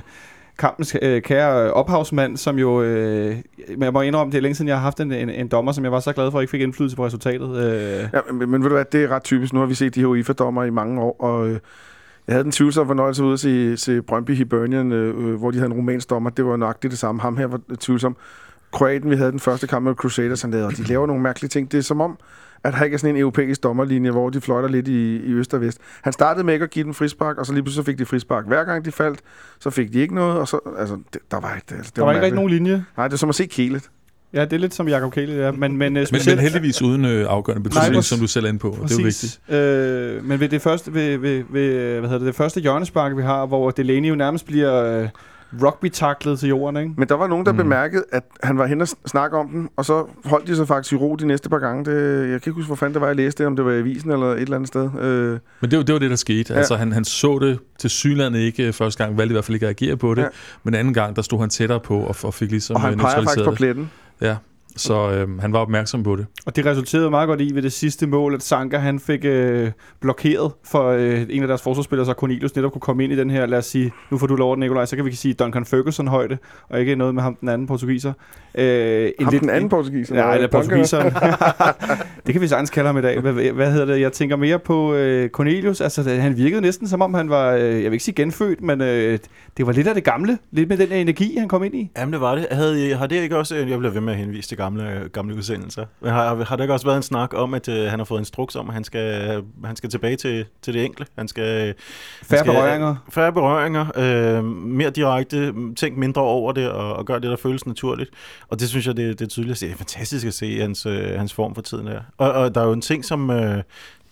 kampens 0.58 0.96
øh, 1.02 1.22
kære 1.22 1.64
øh, 1.64 1.70
ophavsmand, 1.70 2.36
som 2.36 2.58
jo, 2.58 2.82
øh, 2.82 3.36
men 3.68 3.82
jeg 3.82 3.92
må 3.92 4.00
indrømme, 4.00 4.30
det 4.32 4.38
er 4.38 4.42
længe 4.42 4.54
siden, 4.54 4.68
jeg 4.68 4.76
har 4.76 4.82
haft 4.82 5.00
en, 5.00 5.12
en, 5.12 5.30
en 5.30 5.48
dommer, 5.48 5.72
som 5.72 5.84
jeg 5.84 5.92
var 5.92 6.00
så 6.00 6.12
glad 6.12 6.30
for, 6.30 6.40
ikke 6.40 6.50
fik 6.50 6.60
indflydelse 6.60 6.96
på 6.96 7.06
resultatet. 7.06 7.56
Øh, 7.56 8.08
Ja, 8.12 8.20
men, 8.32 8.50
men 8.50 8.62
ved 8.62 8.68
du 8.68 8.74
hvad, 8.74 8.84
det 8.92 9.04
er 9.04 9.08
ret 9.08 9.22
typisk. 9.22 9.52
Nu 9.52 9.58
har 9.60 9.66
vi 9.66 9.74
set 9.74 9.94
de 9.94 10.00
her 10.00 10.06
UEFA-dommer 10.06 10.64
i 10.64 10.70
mange 10.70 11.00
år, 11.02 11.16
og 11.20 11.48
øh, 11.48 11.58
jeg 12.26 12.32
havde 12.32 12.44
den 12.44 12.52
tvivlsomme 12.52 12.88
fornøjelse 12.88 13.24
ude 13.24 13.32
at 13.32 13.40
se, 13.40 13.76
se 13.76 14.02
Brøndby 14.02 14.30
Hibernian, 14.30 14.92
øh, 14.92 15.28
øh, 15.28 15.34
hvor 15.34 15.50
de 15.50 15.58
havde 15.58 15.70
en 15.70 15.76
rumænsk 15.76 16.10
dommer. 16.10 16.30
Det 16.30 16.44
var 16.46 16.56
nøjagtigt 16.56 16.90
det 16.90 16.98
samme. 16.98 17.20
Ham 17.20 17.36
her 17.36 17.46
var 17.46 17.60
tvivlsom. 17.80 18.16
Kroaten, 18.72 19.10
vi 19.10 19.16
havde 19.16 19.30
den 19.30 19.40
første 19.40 19.66
kamp 19.66 19.84
med 19.84 19.94
Crusaders, 19.94 20.42
han 20.42 20.50
lavede, 20.50 20.66
og 20.66 20.76
de 20.76 20.82
laver 20.82 21.06
nogle 21.06 21.22
mærkelige 21.22 21.48
ting. 21.48 21.72
Det 21.72 21.78
er 21.78 21.82
som 21.82 22.00
om, 22.00 22.18
at 22.66 22.72
der 22.72 22.84
ikke 22.84 22.94
er 22.94 22.98
sådan 22.98 23.14
en 23.14 23.20
europæisk 23.20 23.62
dommerlinje, 23.62 24.10
hvor 24.10 24.30
de 24.30 24.40
fløjter 24.40 24.68
lidt 24.68 24.88
i, 24.88 25.16
i 25.16 25.32
øst 25.32 25.54
og 25.54 25.60
vest. 25.60 25.78
Han 26.02 26.12
startede 26.12 26.44
med 26.46 26.54
ikke 26.54 26.64
at 26.64 26.70
give 26.70 26.84
den 26.84 26.94
frispark, 26.94 27.38
og 27.38 27.46
så 27.46 27.52
lige 27.52 27.62
pludselig 27.62 27.84
så 27.84 27.86
fik 27.86 27.98
de 27.98 28.06
frispark. 28.06 28.46
Hver 28.46 28.64
gang 28.64 28.84
de 28.84 28.92
faldt, 28.92 29.20
så 29.60 29.70
fik 29.70 29.92
de 29.92 29.98
ikke 29.98 30.14
noget, 30.14 30.38
og 30.38 30.48
så, 30.48 30.58
altså, 30.78 30.98
det, 31.12 31.20
der 31.30 31.40
var 31.40 31.54
ikke, 31.54 31.66
altså, 31.70 31.90
det 31.90 31.96
der 31.96 32.02
var 32.02 32.12
ikke 32.12 32.22
rigtig 32.22 32.34
mærkeligt. 32.40 32.62
nogen 32.62 32.64
linje. 32.74 32.84
Nej, 32.96 33.08
det 33.08 33.14
er 33.14 33.18
som 33.18 33.28
at 33.28 33.34
se 33.34 33.46
Kælet. 33.46 33.82
Ja, 34.32 34.44
det 34.44 34.52
er 34.52 34.58
lidt 34.58 34.74
som 34.74 34.88
Jakob 34.88 35.12
Kæle, 35.12 35.32
ja. 35.34 35.50
Men, 35.50 35.76
men, 35.76 35.96
øh, 35.96 36.00
Men, 36.00 36.06
specielt, 36.06 36.36
men 36.36 36.42
heldigvis 36.42 36.82
uden 36.82 37.04
øh, 37.04 37.26
afgørende 37.28 37.62
betydning, 37.62 37.94
præcis. 37.94 38.08
som 38.08 38.18
du 38.18 38.26
selv 38.26 38.44
er 38.44 38.48
inde 38.48 38.58
på. 38.58 38.78
Det 38.82 38.98
er 38.98 39.04
vigtigt. 39.04 39.40
Øh, 39.48 40.24
men 40.24 40.40
ved 40.40 40.48
det 40.48 40.62
første, 40.62 40.94
ved, 40.94 41.18
ved, 41.18 41.44
ved, 41.50 41.98
hvad 41.98 42.02
hedder 42.02 42.18
det, 42.18 42.26
det 42.26 42.34
første 42.34 42.60
hjørnespark, 42.60 43.16
vi 43.16 43.22
har, 43.22 43.46
hvor 43.46 43.70
Delaney 43.70 44.08
jo 44.08 44.14
nærmest 44.14 44.46
bliver 44.46 45.02
øh, 45.02 45.08
rugby-taklet 45.62 46.38
til 46.38 46.48
jorden, 46.48 46.76
ikke? 46.76 46.92
Men 46.96 47.08
der 47.08 47.14
var 47.14 47.26
nogen, 47.26 47.46
der 47.46 47.52
Mm. 47.52 47.58
bemærkede, 47.58 48.04
at 48.12 48.22
han 48.42 48.58
var 48.58 48.66
hen 48.66 48.80
og 48.80 48.88
snakke 48.88 49.36
om 49.36 49.48
den, 49.48 49.68
og 49.76 49.84
så 49.84 50.04
holdt 50.24 50.46
de 50.46 50.56
sig 50.56 50.68
faktisk 50.68 50.92
i 50.92 50.96
ro 50.96 51.16
de 51.16 51.26
næste 51.26 51.48
par 51.48 51.58
gange. 51.58 51.84
Det, 51.84 52.20
jeg 52.20 52.28
kan 52.28 52.34
ikke 52.34 52.50
huske, 52.50 52.66
hvor 52.66 52.76
fanden 52.76 52.94
det 52.94 53.00
var, 53.00 53.06
jeg 53.06 53.16
læste 53.16 53.38
det, 53.42 53.46
om 53.46 53.56
det 53.56 53.64
var 53.64 53.72
i 53.72 53.78
avisen 53.78 54.10
eller 54.10 54.26
et 54.26 54.40
eller 54.40 54.56
andet 54.56 54.68
sted. 54.68 54.90
Øh, 55.00 55.38
Men 55.60 55.70
det 55.70 55.76
var, 55.78 55.82
det 55.84 55.92
var 55.92 55.98
det, 55.98 56.10
der 56.10 56.16
skete. 56.16 56.52
Ja. 56.52 56.58
Altså, 56.58 56.76
han, 56.76 56.92
han 56.92 57.04
så 57.04 57.38
det 57.38 57.58
til 57.78 57.90
synlandet 57.90 58.40
ikke 58.40 58.72
første 58.72 59.04
gang, 59.04 59.18
valgte 59.18 59.32
i 59.32 59.34
hvert 59.34 59.44
fald 59.44 59.54
ikke 59.54 59.66
at 59.66 59.82
agere 59.82 59.96
på 59.96 60.14
det. 60.14 60.22
Ja. 60.22 60.28
Men 60.64 60.74
anden 60.74 60.94
gang, 60.94 61.16
der 61.16 61.22
stod 61.22 61.40
han 61.40 61.50
tættere 61.50 61.80
på 61.80 61.98
og, 61.98 62.16
og 62.22 62.34
fik 62.34 62.50
ligesom 62.50 62.76
og 62.76 62.82
han 62.82 62.92
øh, 62.92 62.98
peger 62.98 63.14
faktisk 63.14 63.36
på 63.44 63.50
neutraliseret 63.50 63.88
det. 64.20 64.36
Så 64.76 65.10
øh, 65.10 65.40
han 65.40 65.52
var 65.52 65.58
opmærksom 65.58 66.02
på 66.02 66.16
det. 66.16 66.26
Og 66.46 66.56
det 66.56 66.66
resulterede 66.66 67.10
meget 67.10 67.28
godt 67.28 67.40
i 67.40 67.54
ved 67.54 67.62
det 67.62 67.72
sidste 67.72 68.06
mål, 68.06 68.34
at 68.34 68.42
Sanka 68.42 68.78
han 68.78 69.00
fik 69.00 69.24
øh, 69.24 69.70
blokeret 70.00 70.52
for 70.64 70.88
øh, 70.90 71.26
en 71.30 71.42
af 71.42 71.48
deres 71.48 71.62
forsvarsspillere, 71.62 72.06
så 72.06 72.12
Cornelius 72.12 72.56
netop 72.56 72.72
kunne 72.72 72.80
komme 72.80 73.04
ind 73.04 73.12
i 73.12 73.16
den 73.16 73.30
her, 73.30 73.46
lad 73.46 73.58
os 73.58 73.66
sige, 73.66 73.92
nu 74.10 74.18
får 74.18 74.26
du 74.26 74.36
lov, 74.36 74.56
Nikolaj, 74.56 74.84
så 74.84 74.96
kan 74.96 75.04
vi 75.04 75.14
sige 75.14 75.34
Duncan 75.34 75.64
Ferguson 75.64 76.08
højde, 76.08 76.38
og 76.68 76.80
ikke 76.80 76.96
noget 76.96 77.14
med 77.14 77.22
ham 77.22 77.34
den 77.34 77.48
anden 77.48 77.66
portugiser. 77.66 78.12
Øh, 78.54 79.10
Ham 79.20 79.38
den 79.38 79.50
anden 79.50 79.68
portugiser. 79.68 80.16
Ja, 80.16 80.34
eller 80.34 80.48
portugiseren. 80.48 81.12
det 82.26 82.32
kan 82.34 82.40
vi 82.40 82.48
sagtens 82.48 82.70
kalde 82.70 82.86
ham 82.86 82.98
i 82.98 83.02
dag. 83.02 83.20
Hvad, 83.20 83.32
hvad 83.32 83.72
hedder 83.72 83.86
det? 83.86 84.00
Jeg 84.00 84.12
tænker 84.12 84.36
mere 84.36 84.58
på 84.58 84.94
øh, 84.94 85.30
Cornelius. 85.30 85.80
Altså, 85.80 86.02
han 86.02 86.36
virkede 86.36 86.60
næsten 86.60 86.88
som 86.88 87.02
om, 87.02 87.14
han 87.14 87.30
var, 87.30 87.52
øh, 87.52 87.60
jeg 87.62 87.76
vil 87.76 87.92
ikke 87.92 88.04
sige 88.04 88.14
genfødt, 88.14 88.62
men 88.62 88.80
øh, 88.80 89.18
det 89.56 89.66
var 89.66 89.72
lidt 89.72 89.88
af 89.88 89.94
det 89.94 90.04
gamle. 90.04 90.38
Lidt 90.50 90.68
med 90.68 90.76
den 90.76 90.92
energi, 90.92 91.36
han 91.38 91.48
kom 91.48 91.64
ind 91.64 91.74
i. 91.74 91.90
Jamen, 91.98 92.12
det 92.12 92.20
var 92.20 92.34
det. 92.34 92.46
Havde, 92.50 92.94
har 92.94 93.06
det 93.06 93.16
ikke 93.16 93.36
også... 93.36 93.56
Jeg 93.56 93.78
bliver 93.78 93.92
ved 93.92 94.00
med 94.00 94.12
at 94.12 94.18
henvise 94.18 94.48
til 94.48 94.56
gamle, 94.66 95.08
gamle 95.12 95.34
udsendelser. 95.34 95.86
Men 96.00 96.10
har, 96.10 96.44
har 96.44 96.56
der 96.56 96.64
ikke 96.64 96.74
også 96.74 96.86
været 96.86 96.96
en 96.96 97.02
snak 97.02 97.34
om, 97.34 97.54
at 97.54 97.68
øh, 97.68 97.90
han 97.90 97.98
har 97.98 98.04
fået 98.04 98.18
instruks 98.18 98.56
om, 98.56 98.68
at 98.68 98.74
han 98.74 98.84
skal, 98.84 99.42
han 99.64 99.76
skal 99.76 99.90
tilbage 99.90 100.16
til, 100.16 100.44
til 100.62 100.74
det 100.74 100.84
enkle? 100.84 101.06
Han 101.18 101.28
skal... 101.28 101.74
Færre 102.22 102.40
skal- 102.40 102.52
berøringer. 102.52 102.96
Færre 103.10 103.32
berøringer, 103.32 103.86
øh, 103.96 104.44
mere 104.44 104.90
direkte, 104.90 105.54
tænk 105.74 105.96
mindre 105.96 106.22
over 106.22 106.52
det, 106.52 106.70
og, 106.70 106.96
og 106.96 107.06
gør 107.06 107.18
det, 107.18 107.30
der 107.30 107.36
føles 107.36 107.66
naturligt. 107.66 108.10
Og 108.48 108.60
det 108.60 108.68
synes 108.68 108.86
jeg, 108.86 108.96
det, 108.96 109.18
det 109.18 109.24
er 109.24 109.28
tydeligt 109.28 109.52
at 109.52 109.58
se. 109.58 109.66
Det 109.66 109.72
er 109.72 109.76
fantastisk 109.76 110.26
at 110.26 110.34
se 110.34 110.60
hans, 110.60 110.86
øh, 110.86 111.18
hans 111.18 111.32
form 111.32 111.54
for 111.54 111.62
tiden 111.62 111.86
der. 111.86 112.00
Og, 112.18 112.32
og 112.32 112.54
der 112.54 112.60
er 112.60 112.64
jo 112.64 112.72
en 112.72 112.80
ting, 112.80 113.04
som... 113.04 113.30
Øh, 113.30 113.62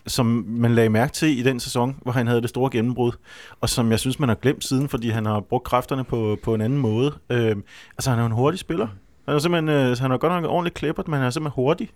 som 0.07 0.45
man 0.49 0.75
lagde 0.75 0.89
mærke 0.89 1.13
til 1.13 1.39
i 1.39 1.43
den 1.43 1.61
sæson, 1.61 1.97
hvor 2.03 2.13
han 2.13 2.27
havde 2.27 2.41
det 2.43 2.49
store 2.51 2.71
gennembrud, 2.71 3.13
og 3.61 3.69
som 3.69 3.91
jeg 3.91 3.99
synes, 4.01 4.19
man 4.19 4.29
har 4.29 4.37
glemt 4.37 4.65
siden, 4.65 4.89
fordi 4.89 5.09
han 5.09 5.27
har 5.27 5.41
brugt 5.41 5.65
kræfterne 5.65 6.05
på, 6.05 6.39
på 6.43 6.55
en 6.55 6.61
anden 6.61 6.79
måde. 6.79 7.13
Øh, 7.31 7.57
altså, 7.99 8.11
han 8.11 8.19
er 8.19 8.23
jo 8.23 8.27
en 8.27 8.33
hurtig 8.33 8.61
spiller. 8.61 8.89
Han 9.27 9.35
er 9.35 9.39
simpelthen, 9.39 9.69
øh, 9.69 9.97
han 9.99 10.13
er 10.13 10.19
godt 10.19 10.33
nok 10.33 10.51
ordentligt 10.51 10.75
klippet, 10.75 11.09
men 11.09 11.17
han 11.17 11.27
er 11.27 11.31
simpelthen 11.31 11.63
hurtig. 11.63 11.91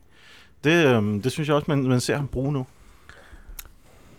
Det, 0.64 0.86
øh, 0.86 1.24
det 1.24 1.32
synes 1.32 1.48
jeg 1.48 1.56
også, 1.56 1.64
man, 1.68 1.82
man 1.82 2.00
ser 2.00 2.16
ham 2.16 2.28
bruge 2.28 2.52
nu. 2.52 2.66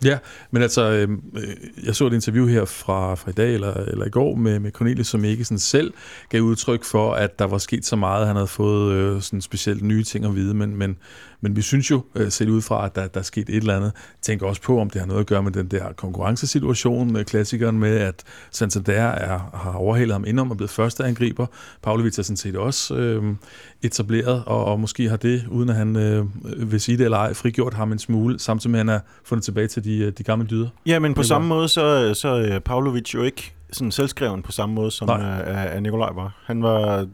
Ja, 0.04 0.18
men 0.52 0.62
altså, 0.62 0.92
øhm, 0.92 1.22
øh, 1.38 1.86
jeg 1.86 1.96
så 1.96 2.08
et 2.08 2.14
interview 2.14 2.48
her 2.48 2.66
fra, 2.66 3.16
fra 3.16 3.30
i 3.30 3.34
dag 3.34 3.54
eller, 3.54 3.74
eller 3.74 4.06
i 4.06 4.10
går 4.10 4.36
med, 4.36 4.60
med 4.60 4.72
Cornelius, 4.72 5.08
som 5.08 5.26
ikke 5.26 5.46
sådan 5.46 5.60
selv 5.60 5.94
gav 6.30 6.42
udtryk 6.42 6.84
for, 6.84 7.14
at 7.14 7.40
der 7.40 7.46
var 7.46 7.58
sket 7.58 7.86
så 7.86 7.96
meget, 7.96 8.28
han 8.28 8.36
havde 8.36 8.48
fået 8.48 8.94
øh, 8.94 9.22
sådan 9.22 9.42
specielt 9.42 9.84
nye 9.84 10.04
ting 10.04 10.26
at 10.26 10.36
vide, 10.36 10.54
men, 10.54 10.76
men, 10.76 10.98
men 11.42 11.56
vi 11.56 11.62
synes 11.62 11.92
jo, 11.92 12.04
øh, 12.16 12.32
set 12.32 12.50
ud 12.50 12.62
fra, 12.62 12.86
at 12.86 12.96
der, 12.96 13.08
der 13.08 13.20
er 13.20 13.24
sket 13.24 13.50
et 13.50 13.56
eller 13.56 13.76
andet, 13.76 13.92
tænker 14.22 14.48
også 14.48 14.62
på, 14.62 14.80
om 14.82 14.90
det 14.90 15.02
har 15.02 15.08
noget 15.08 15.20
at 15.20 15.28
gøre 15.28 15.44
med 15.44 15.52
den 15.52 15.68
der 15.68 15.94
konkurrencesituation, 15.94 17.14
med 17.14 17.26
klassikeren 17.26 17.80
med, 17.80 17.98
at 17.98 18.24
Santander 18.52 18.94
er, 18.94 19.50
har 19.54 19.74
overhalet 19.74 20.14
ham 20.14 20.24
indom 20.28 20.52
og 20.52 20.58
blevet 20.58 20.72
første 20.72 21.04
angriber. 21.04 21.46
Pavlovic 21.82 22.20
er 22.20 22.24
sådan 22.24 22.38
set 22.38 22.56
også 22.56 22.96
øh, 22.96 23.24
etableret, 23.82 24.44
og, 24.46 24.66
og 24.66 24.80
måske 24.80 25.10
har 25.10 25.18
det, 25.18 25.46
uden 25.52 25.70
at 25.70 25.76
han 25.76 25.96
øh, 25.96 26.26
øh, 26.56 26.72
vil 26.72 26.82
sige 26.82 26.98
det 26.98 27.04
eller 27.04 27.18
ej, 27.18 27.34
frigjort 27.34 27.74
ham 27.74 27.92
en 27.92 28.00
smule, 28.00 28.40
samtidig 28.40 28.72
med 28.72 28.80
at 28.80 28.86
han 28.86 28.96
er 28.96 29.00
fundet 29.24 29.44
tilbage 29.46 29.68
til 29.68 29.84
de, 29.84 29.89
øh, 29.98 30.14
de 30.18 30.24
gamle 30.24 30.48
dyder. 30.48 30.70
Ja, 30.86 31.00
men 31.00 31.14
på 31.14 31.24
samme 31.24 31.48
måde, 31.48 31.68
så, 31.68 32.14
så 32.14 32.28
er 32.28 32.60
Pavlovic 32.60 33.14
jo 33.14 33.24
ikke 33.24 33.54
sådan 33.72 33.92
selvskreven 33.92 34.42
på 34.42 34.52
samme 34.52 34.76
måde, 34.76 34.92
som 34.92 35.08
Nej. 35.08 35.70
uh, 35.72 35.76
uh, 35.76 35.84
Nikolaj 35.84 36.10
var. 36.16 36.38
Han 36.46 36.64
var 36.64 37.08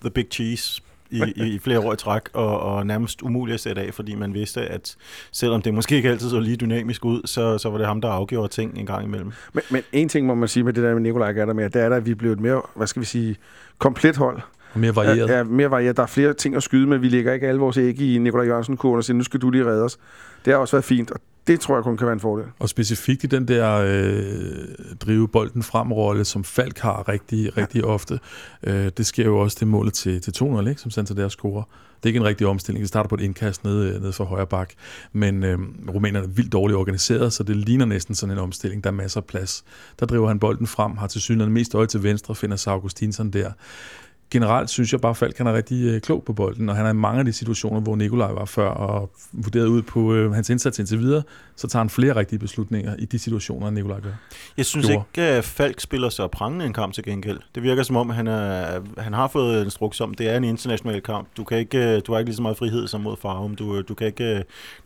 the 0.00 0.10
big 0.10 0.26
cheese 0.30 0.82
i, 1.10 1.22
i, 1.36 1.42
i 1.54 1.58
flere 1.58 1.80
år 1.80 1.92
i 1.92 1.96
træk, 1.96 2.22
og, 2.32 2.60
og 2.60 2.86
nærmest 2.86 3.22
umulig 3.22 3.54
at 3.54 3.60
sætte 3.60 3.82
af, 3.82 3.94
fordi 3.94 4.14
man 4.14 4.34
vidste, 4.34 4.60
at 4.60 4.96
selvom 5.32 5.62
det 5.62 5.74
måske 5.74 5.96
ikke 5.96 6.10
altid 6.10 6.30
så 6.30 6.40
lige 6.40 6.56
dynamisk 6.56 7.04
ud, 7.04 7.20
så, 7.24 7.58
så 7.58 7.70
var 7.70 7.78
det 7.78 7.86
ham, 7.86 8.00
der 8.00 8.08
afgjorde 8.08 8.48
ting 8.48 8.78
en 8.78 8.86
gang 8.86 9.04
imellem. 9.04 9.32
Men, 9.52 9.62
men 9.70 9.82
en 9.92 10.08
ting 10.08 10.26
må 10.26 10.34
man 10.34 10.48
sige 10.48 10.64
med 10.64 10.72
det 10.72 10.82
der 10.82 10.92
med 10.92 11.00
Nikolaj 11.00 11.32
Gatter 11.32 11.54
med, 11.54 11.70
det 11.70 11.82
er, 11.82 11.90
at 11.90 12.06
vi 12.06 12.10
er 12.10 12.14
blevet 12.14 12.36
et 12.36 12.40
mere, 12.40 12.62
hvad 12.74 12.86
skal 12.86 13.00
vi 13.00 13.06
sige, 13.06 13.36
komplet 13.78 14.16
hold. 14.16 14.40
Og 14.74 14.80
mere 14.80 14.96
varieret. 14.96 15.28
Ja, 15.28 15.36
ja, 15.36 15.44
mere 15.44 15.70
varieret. 15.70 15.96
Der 15.96 16.02
er 16.02 16.06
flere 16.06 16.34
ting 16.34 16.56
at 16.56 16.62
skyde 16.62 16.86
med. 16.86 16.98
Vi 16.98 17.08
lægger 17.08 17.32
ikke 17.32 17.48
alle 17.48 17.60
vores 17.60 17.76
æg 17.76 18.00
i 18.00 18.18
Nikolaj 18.18 18.46
Jørgensen-kurven 18.46 18.98
og 18.98 19.04
siger, 19.04 19.16
nu 19.16 19.24
skal 19.24 19.40
du 19.40 19.50
lige 19.50 19.64
redde 19.64 19.84
os. 19.84 19.98
Det 20.44 20.52
har 20.52 20.60
også 20.60 20.76
været 20.76 20.84
fint, 20.84 21.10
og 21.10 21.20
det 21.46 21.60
tror 21.60 21.74
jeg 21.74 21.84
kun 21.84 21.96
kan 21.96 22.06
være 22.06 22.12
en 22.14 22.20
fordel. 22.20 22.44
Og 22.58 22.68
specifikt 22.68 23.24
i 23.24 23.26
den 23.26 23.48
der 23.48 23.74
øh, 23.86 24.68
drive 25.00 25.28
bolden 25.28 25.62
frem-rolle, 25.62 26.24
som 26.24 26.44
Falk 26.44 26.78
har 26.78 27.08
rigtig, 27.08 27.56
rigtig 27.56 27.84
ofte. 27.84 28.20
Øh, 28.62 28.90
det 28.96 29.06
sker 29.06 29.24
jo 29.24 29.38
også 29.38 29.56
det 29.60 29.68
målet 29.68 29.94
til, 29.94 30.20
til 30.20 30.44
2-0, 30.44 30.68
ikke, 30.68 30.80
som 30.80 30.90
Santander 30.90 31.28
scorer. 31.28 31.62
Det 31.96 32.04
er 32.04 32.06
ikke 32.08 32.16
en 32.16 32.24
rigtig 32.24 32.46
omstilling. 32.46 32.82
Det 32.82 32.88
starter 32.88 33.08
på 33.08 33.14
et 33.14 33.20
indkast 33.20 33.64
nede, 33.64 34.00
nede 34.00 34.12
for 34.12 34.24
højre 34.24 34.46
bak. 34.46 34.72
Men 35.12 35.44
øh, 35.44 35.58
rumænerne 35.94 36.26
er 36.26 36.30
vildt 36.30 36.52
dårligt 36.52 36.76
organiseret, 36.76 37.32
så 37.32 37.42
det 37.42 37.56
ligner 37.56 37.84
næsten 37.84 38.14
sådan 38.14 38.32
en 38.32 38.38
omstilling. 38.38 38.84
Der 38.84 38.90
er 38.90 38.94
masser 38.94 39.20
af 39.20 39.24
plads. 39.24 39.64
Der 40.00 40.06
driver 40.06 40.28
han 40.28 40.38
bolden 40.38 40.66
frem, 40.66 40.96
har 40.96 41.06
til 41.06 41.20
synligheden 41.20 41.54
mest 41.54 41.74
øje 41.74 41.86
til 41.86 42.02
venstre, 42.02 42.34
finder 42.34 42.56
sig 42.56 42.72
Augustinsson 42.72 43.30
der. 43.30 43.52
Generelt 44.30 44.70
synes 44.70 44.92
jeg 44.92 45.00
bare, 45.00 45.10
at 45.10 45.16
Falk 45.16 45.38
han 45.38 45.46
er 45.46 45.52
rigtig 45.54 45.84
øh, 45.84 46.00
klog 46.00 46.22
på 46.26 46.32
bolden, 46.32 46.68
og 46.68 46.76
han 46.76 46.86
er 46.86 46.90
i 46.90 46.94
mange 46.94 47.18
af 47.18 47.24
de 47.24 47.32
situationer, 47.32 47.80
hvor 47.80 47.96
Nikolaj 47.96 48.32
var 48.32 48.44
før, 48.44 48.68
og 48.68 49.10
vurderet 49.32 49.66
ud 49.66 49.82
på 49.82 50.14
øh, 50.14 50.32
hans 50.32 50.50
indsats 50.50 50.78
indtil 50.78 50.98
videre, 50.98 51.22
så 51.56 51.68
tager 51.68 51.80
han 51.82 51.90
flere 51.90 52.16
rigtige 52.16 52.38
beslutninger 52.38 52.94
i 52.98 53.04
de 53.04 53.18
situationer, 53.18 53.70
Nikolaj 53.70 54.00
gør. 54.00 54.10
Jeg 54.56 54.66
synes 54.66 54.86
Gjorde. 54.86 55.04
ikke, 55.14 55.22
at 55.22 55.44
Falk 55.44 55.80
spiller 55.80 56.08
så 56.08 56.26
prangende 56.26 56.66
en 56.66 56.72
kamp 56.72 56.94
til 56.94 57.04
gengæld. 57.04 57.38
Det 57.54 57.62
virker 57.62 57.82
som 57.82 57.96
om, 57.96 58.10
han, 58.10 58.26
er, 58.26 58.80
han 58.98 59.12
har 59.12 59.28
fået 59.28 59.64
instruks 59.64 60.00
om, 60.00 60.14
det 60.14 60.28
er 60.28 60.36
en 60.36 60.44
international 60.44 61.00
kamp. 61.02 61.28
Du, 61.36 61.44
kan 61.44 61.58
ikke, 61.58 62.00
du 62.00 62.12
har 62.12 62.18
ikke 62.18 62.28
lige 62.28 62.36
så 62.36 62.42
meget 62.42 62.56
frihed 62.58 62.88
som 62.88 63.00
mod 63.00 63.16
Farum. 63.22 63.56
Du, 63.56 63.80
du, 63.82 63.94
kan 63.94 64.06
ikke, 64.06 64.36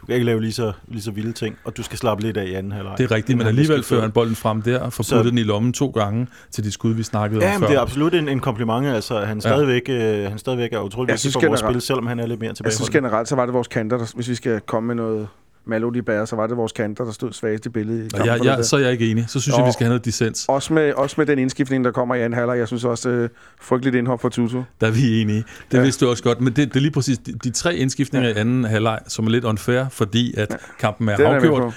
du 0.00 0.06
kan 0.06 0.14
ikke 0.14 0.26
lave 0.26 0.40
lige 0.40 0.52
så, 0.52 0.72
lige 0.88 1.02
så 1.02 1.10
vilde 1.10 1.32
ting, 1.32 1.56
og 1.64 1.76
du 1.76 1.82
skal 1.82 1.98
slappe 1.98 2.22
lidt 2.24 2.36
af 2.36 2.46
i 2.46 2.52
anden 2.52 2.72
halvleg. 2.72 2.94
Det 2.98 3.04
er 3.04 3.10
rigtigt, 3.10 3.38
men 3.38 3.46
alligevel 3.46 3.82
fører 3.82 4.00
han 4.00 4.12
bolden 4.12 4.36
frem 4.36 4.62
der 4.62 4.78
og 4.78 4.92
får 4.92 5.02
Så- 5.04 5.22
den 5.22 5.38
i 5.38 5.42
lommen 5.42 5.72
to 5.72 5.90
gange 5.90 6.26
til 6.50 6.64
de 6.64 6.70
skud, 6.70 6.92
vi 6.94 7.02
snakkede 7.02 7.44
Ja, 7.44 7.54
om 7.54 7.60
før. 7.60 7.68
det 7.68 7.76
er 7.76 7.80
absolut 7.80 8.14
en, 8.14 8.28
en 8.28 8.40
kompliment. 8.40 8.86
Altså, 8.86 9.31
han, 9.32 9.38
Ja. 9.44 9.48
stadigvæk, 9.48 9.82
øh, 9.88 10.24
han 10.30 10.38
stadigvæk 10.38 10.72
er 10.72 10.78
utrolig 10.80 11.08
Jeg 11.08 11.12
vigtig 11.12 11.20
synes 11.20 11.34
for 11.34 11.40
vores 11.48 11.60
generelt- 11.60 11.74
spil, 11.82 11.86
selvom 11.86 12.06
han 12.06 12.20
er 12.20 12.26
lidt 12.26 12.40
mere 12.40 12.48
Jeg 12.48 12.56
tilbage. 12.56 12.74
synes 12.74 12.90
generelt, 12.90 13.28
så 13.28 13.36
var 13.36 13.44
det 13.46 13.54
vores 13.54 13.68
kanter, 13.68 13.98
der, 13.98 14.06
hvis 14.14 14.28
vi 14.28 14.34
skal 14.34 14.60
komme 14.60 14.86
med 14.86 14.94
noget 14.94 15.28
Malodi 15.64 16.00
bære, 16.00 16.26
så 16.26 16.36
var 16.36 16.46
det 16.46 16.56
vores 16.56 16.72
kanter, 16.72 17.04
der 17.04 17.12
stod 17.12 17.32
svagest 17.32 17.66
i 17.66 17.68
billedet 17.68 18.02
i 18.02 18.04
Og 18.04 18.10
kampen. 18.10 18.26
jeg, 18.26 18.38
det 18.38 18.44
jeg, 18.44 18.56
der. 18.56 18.62
så 18.62 18.76
er 18.76 18.80
jeg 18.80 18.92
ikke 18.92 19.10
enig. 19.10 19.24
Så 19.28 19.40
synes 19.40 19.54
jeg, 19.56 19.60
Nå. 19.62 19.66
vi 19.66 19.72
skal 19.72 19.84
have 19.84 19.90
noget 19.90 20.04
dissens. 20.04 20.46
Også 20.48 20.72
med, 20.72 20.92
også 20.92 21.14
med 21.18 21.26
den 21.26 21.38
indskiftning, 21.38 21.84
der 21.84 21.90
kommer 21.90 22.14
i 22.14 22.20
anden 22.22 22.38
halvleg. 22.38 22.58
Jeg 22.58 22.66
synes 22.66 22.84
også, 22.84 23.08
øh, 23.08 23.28
frygteligt 23.60 23.96
indhop 23.96 24.20
for 24.20 24.28
Tutu. 24.28 24.62
Der 24.80 24.86
er 24.86 24.90
vi 24.90 25.20
enige. 25.20 25.36
Det 25.38 25.44
Ja. 25.72 25.76
ja. 25.78 25.82
vidste 25.84 26.04
du 26.04 26.10
også 26.10 26.22
godt. 26.22 26.40
Men 26.40 26.52
det, 26.52 26.68
det 26.68 26.76
er 26.76 26.80
lige 26.80 26.90
præcis 26.92 27.18
de, 27.18 27.32
de 27.32 27.50
tre 27.50 27.76
indskiftninger 27.76 28.28
ja. 28.28 28.34
i 28.34 28.38
anden 28.38 28.64
halvleg, 28.64 28.98
som 29.08 29.26
er 29.26 29.30
lidt 29.30 29.44
unfair, 29.44 29.84
fordi 29.88 30.34
at 30.36 30.56
kampen 30.78 31.08
er 31.08 31.16
Den 31.16 31.26
er 31.26 31.30
jeg 31.30 31.36
afgjort. 31.36 31.62
på. 31.62 31.72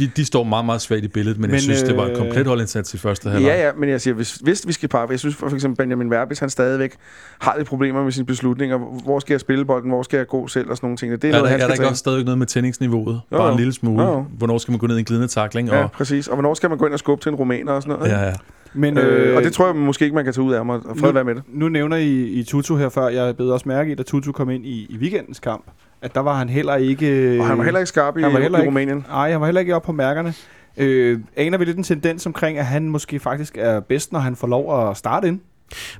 De, 0.00 0.10
de 0.16 0.24
står 0.24 0.44
meget, 0.44 0.64
meget 0.64 0.80
svagt 0.80 1.04
i 1.04 1.08
billedet, 1.08 1.38
men, 1.38 1.42
men 1.48 1.54
jeg 1.54 1.60
synes, 1.60 1.82
det 1.82 1.96
var 1.96 2.04
øh, 2.04 2.10
en 2.10 2.16
komplet 2.16 2.46
holdindsats 2.46 2.94
i 2.94 2.98
første 2.98 3.30
halvleg. 3.30 3.48
Ja, 3.50 3.66
ja, 3.66 3.72
men 3.78 3.88
jeg 3.88 4.00
siger, 4.00 4.14
hvis, 4.14 4.34
hvis 4.34 4.66
vi 4.66 4.72
skal 4.72 4.88
pege, 4.88 5.06
jeg 5.10 5.18
synes 5.18 5.34
for 5.36 5.54
eksempel 5.54 5.76
Benjamin 5.84 6.10
Verbis, 6.10 6.38
han 6.38 6.50
stadigvæk 6.50 6.96
har 7.38 7.54
lidt 7.58 7.68
problemer 7.68 8.04
med 8.04 8.12
sine 8.12 8.26
beslutninger. 8.26 8.78
Hvor 9.04 9.18
skal 9.18 9.34
jeg 9.34 9.40
spille 9.40 9.64
bolden? 9.64 9.90
Hvor 9.90 10.02
skal 10.02 10.16
jeg 10.16 10.26
gå 10.26 10.48
selv? 10.48 10.70
Og 10.70 10.76
sådan 10.76 10.86
nogle 10.86 10.96
ting. 10.96 11.12
Det 11.12 11.24
er, 11.24 11.28
Er, 11.28 11.32
noget, 11.32 11.44
der, 11.44 11.50
han 11.50 11.60
er 11.60 11.66
der 11.66 11.74
ikke 11.74 11.86
også 11.88 11.98
stadig 11.98 12.24
noget 12.24 12.38
med 12.38 12.46
tændingsniveauet? 12.46 13.20
Jo, 13.32 13.36
Bare 13.36 13.46
jo. 13.46 13.52
en 13.52 13.58
lille 13.58 13.72
smule. 13.72 14.02
Jo. 14.02 14.24
Hvornår 14.38 14.58
skal 14.58 14.72
man 14.72 14.78
gå 14.78 14.86
ned 14.86 14.96
i 14.96 14.98
en 14.98 15.04
glidende 15.04 15.28
takling? 15.28 15.68
Ja, 15.68 15.82
Og, 15.82 15.92
præcis. 15.92 16.28
Og 16.28 16.34
hvornår 16.34 16.54
skal 16.54 16.68
man 16.68 16.78
gå 16.78 16.84
ind 16.86 16.92
og 16.92 16.98
skubbe 16.98 17.22
til 17.24 17.30
en 17.30 17.34
rumæner 17.36 17.72
og 17.72 17.82
sådan 17.82 17.98
noget? 17.98 18.12
ja, 18.12 18.24
ja. 18.26 18.34
Men, 18.74 18.98
Øh, 18.98 19.36
og 19.36 19.42
det 19.42 19.52
tror 19.52 19.66
jeg 19.66 19.76
måske 19.76 20.04
ikke, 20.04 20.14
man 20.14 20.24
kan 20.24 20.32
tage 20.34 20.44
ud 20.44 20.52
af 20.52 20.64
mig. 20.66 20.76
Og 20.84 20.96
fred 20.98 21.08
Nu- 21.08 21.14
være 21.14 21.24
med 21.24 21.34
det. 21.34 21.42
Nu 21.48 21.68
nævner 21.68 21.96
I, 21.96 22.22
I 22.22 22.42
Tutu 22.44 22.76
her 22.76 22.88
før. 22.88 23.08
Jeg 23.08 23.36
blev 23.36 23.48
også 23.48 23.68
mærke 23.68 23.92
i, 23.92 23.94
da 23.94 24.02
Tutu 24.02 24.32
kom 24.32 24.50
ind 24.50 24.66
i, 24.66 24.86
i 24.90 24.96
weekendens 25.00 25.38
kamp, 25.40 25.64
at 26.02 26.14
der 26.14 26.20
var 26.20 26.34
han 26.38 26.48
heller 26.48 26.74
ikke... 26.76 27.36
Og 27.40 27.46
han 27.46 27.58
var 27.58 27.64
heller 27.64 27.80
ikke 27.80 27.88
skarp 27.88 28.16
i, 28.16 28.22
han 28.22 28.32
var 28.32 28.40
heller 28.40 28.58
i 28.58 28.62
ikke- 28.62 28.68
Rumænien. 28.68 29.04
Nej, 29.08 29.30
han 29.30 29.40
var 29.40 29.46
heller 29.46 29.60
ikke 29.60 29.76
oppe 29.76 29.86
på 29.86 29.92
mærkerne. 29.92 30.34
Øh, 30.76 31.18
aner 31.36 31.58
vi 31.58 31.64
lidt 31.64 31.76
en 31.76 31.82
tendens 31.84 32.26
omkring, 32.26 32.58
at 32.58 32.66
han 32.66 32.88
måske 32.88 33.20
faktisk 33.20 33.56
er 33.58 33.80
bedst, 33.80 34.12
når 34.12 34.20
han 34.20 34.36
får 34.36 34.46
lov 34.48 34.90
at 34.90 34.96
starte 34.96 35.28
ind? 35.28 35.40